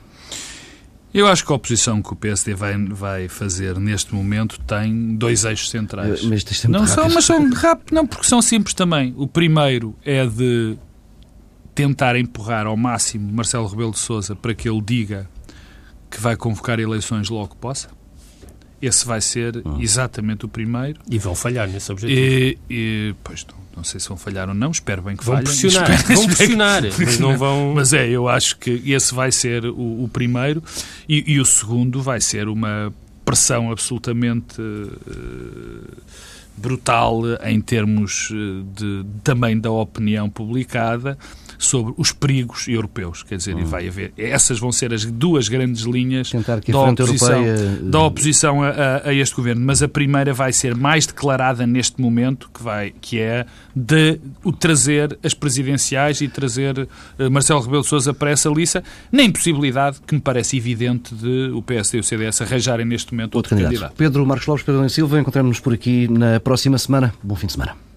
Eu 1.13 1.27
acho 1.27 1.45
que 1.45 1.51
a 1.51 1.55
oposição 1.55 2.01
que 2.01 2.11
o 2.11 2.15
PSD 2.15 2.55
vai, 2.55 2.75
vai 2.85 3.27
fazer 3.27 3.77
neste 3.79 4.15
momento 4.15 4.59
tem 4.61 5.15
dois 5.15 5.45
eixos 5.45 5.69
centrais. 5.69 6.23
Mas 6.23 6.41
isto 6.41 6.65
é 6.65 6.69
não 6.69 6.87
são, 6.87 7.07
mas 7.09 7.25
são 7.25 7.49
rápidos, 7.51 7.91
não, 7.91 8.07
porque 8.07 8.25
são 8.25 8.41
simples 8.41 8.73
também. 8.73 9.13
O 9.15 9.27
primeiro 9.27 9.95
é 10.03 10.25
de 10.25 10.75
tentar 11.75 12.15
empurrar 12.15 12.65
ao 12.65 12.75
máximo 12.75 13.31
Marcelo 13.31 13.67
Rebelo 13.67 13.91
de 13.91 13.99
Sousa 13.99 14.35
para 14.35 14.55
que 14.55 14.67
ele 14.67 14.81
diga 14.81 15.29
que 16.09 16.19
vai 16.19 16.35
convocar 16.35 16.79
eleições 16.79 17.29
logo 17.29 17.49
que 17.49 17.57
possa. 17.57 17.89
Esse 18.81 19.05
vai 19.05 19.21
ser 19.21 19.61
ah. 19.63 19.77
exatamente 19.79 20.45
o 20.45 20.49
primeiro. 20.49 20.99
E 21.09 21.17
vão 21.19 21.35
falhar 21.35 21.67
nesse 21.67 21.91
objetivo. 21.91 22.19
E, 22.19 22.57
e, 22.69 23.15
pois 23.23 23.45
não, 23.45 23.62
não 23.75 23.83
sei 23.83 23.99
se 23.99 24.07
vão 24.07 24.17
falhar 24.17 24.47
ou 24.47 24.55
não, 24.55 24.71
espero 24.71 25.01
bem 25.01 25.15
que 25.15 25.23
vão 25.23 25.35
falhem. 25.35 25.45
Pressionar, 25.45 25.91
espero, 25.91 26.15
vão 26.15 26.25
pressionar, 26.35 26.83
mas 26.97 27.19
não 27.19 27.37
vão... 27.37 27.73
Mas 27.75 27.93
é, 27.93 28.07
eu 28.07 28.27
acho 28.27 28.57
que 28.57 28.81
esse 28.91 29.13
vai 29.13 29.31
ser 29.31 29.65
o, 29.65 30.03
o 30.03 30.09
primeiro 30.11 30.63
e, 31.07 31.33
e, 31.33 31.39
o 31.39 31.45
segundo 31.45 32.01
vai 32.01 32.21
ser 32.21 32.47
uma 32.47 32.93
pressão 33.25 33.71
absolutamente 33.71 34.61
uh, 34.61 35.87
brutal 36.55 37.21
em 37.43 37.59
termos 37.59 38.29
eh, 38.31 38.63
de, 38.75 39.05
também 39.23 39.59
da 39.59 39.71
opinião 39.71 40.29
publicada 40.29 41.17
sobre 41.65 41.93
os 41.97 42.11
perigos 42.11 42.67
europeus. 42.67 43.23
Quer 43.23 43.37
dizer, 43.37 43.57
e 43.57 43.63
hum. 43.63 43.65
vai 43.65 43.87
haver. 43.87 44.13
Essas 44.17 44.59
vão 44.59 44.71
ser 44.71 44.93
as 44.93 45.05
duas 45.05 45.47
grandes 45.47 45.83
linhas 45.83 46.31
da 46.67 46.79
oposição, 46.79 47.45
Europeia... 47.45 47.79
da 47.81 47.99
oposição 47.99 48.63
a, 48.63 48.69
a, 48.69 49.09
a, 49.09 49.13
este 49.13 49.35
governo. 49.35 49.65
Mas 49.65 49.81
a 49.81 49.87
primeira 49.87 50.33
vai 50.33 50.53
ser 50.53 50.75
mais 50.75 51.05
declarada 51.05 51.65
neste 51.65 52.01
momento, 52.01 52.49
que, 52.53 52.61
vai, 52.61 52.93
que 53.01 53.19
é 53.19 53.45
de 53.75 54.19
o 54.43 54.51
trazer 54.51 55.17
as 55.23 55.33
presidenciais 55.33 56.21
e 56.21 56.27
trazer 56.27 56.79
uh, 56.79 57.31
Marcelo 57.31 57.61
Rebelo 57.61 57.81
de 57.81 57.87
Sousa 57.87 58.13
para 58.13 58.31
essa 58.31 58.49
lista, 58.49 58.83
na 59.11 59.23
impossibilidade, 59.23 59.99
que 60.05 60.15
me 60.15 60.21
parece 60.21 60.57
evidente, 60.57 61.13
de 61.15 61.51
o 61.53 61.61
PSD 61.61 61.97
e 61.97 61.99
o 62.01 62.03
CDS 62.03 62.41
arranjarem 62.41 62.85
neste 62.85 63.13
momento 63.13 63.35
outro, 63.35 63.53
outro 63.53 63.65
candidato. 63.65 63.91
candidato. 63.91 63.97
Pedro 63.97 64.25
Marcos 64.25 64.47
Lopes, 64.47 64.63
Pedro 64.63 64.89
Silva, 64.89 65.19
encontramos-nos 65.19 65.59
por 65.59 65.73
aqui 65.73 66.07
na 66.07 66.39
próxima 66.39 66.77
semana. 66.77 67.13
Bom 67.23 67.35
fim 67.35 67.47
de 67.47 67.53
semana. 67.53 67.92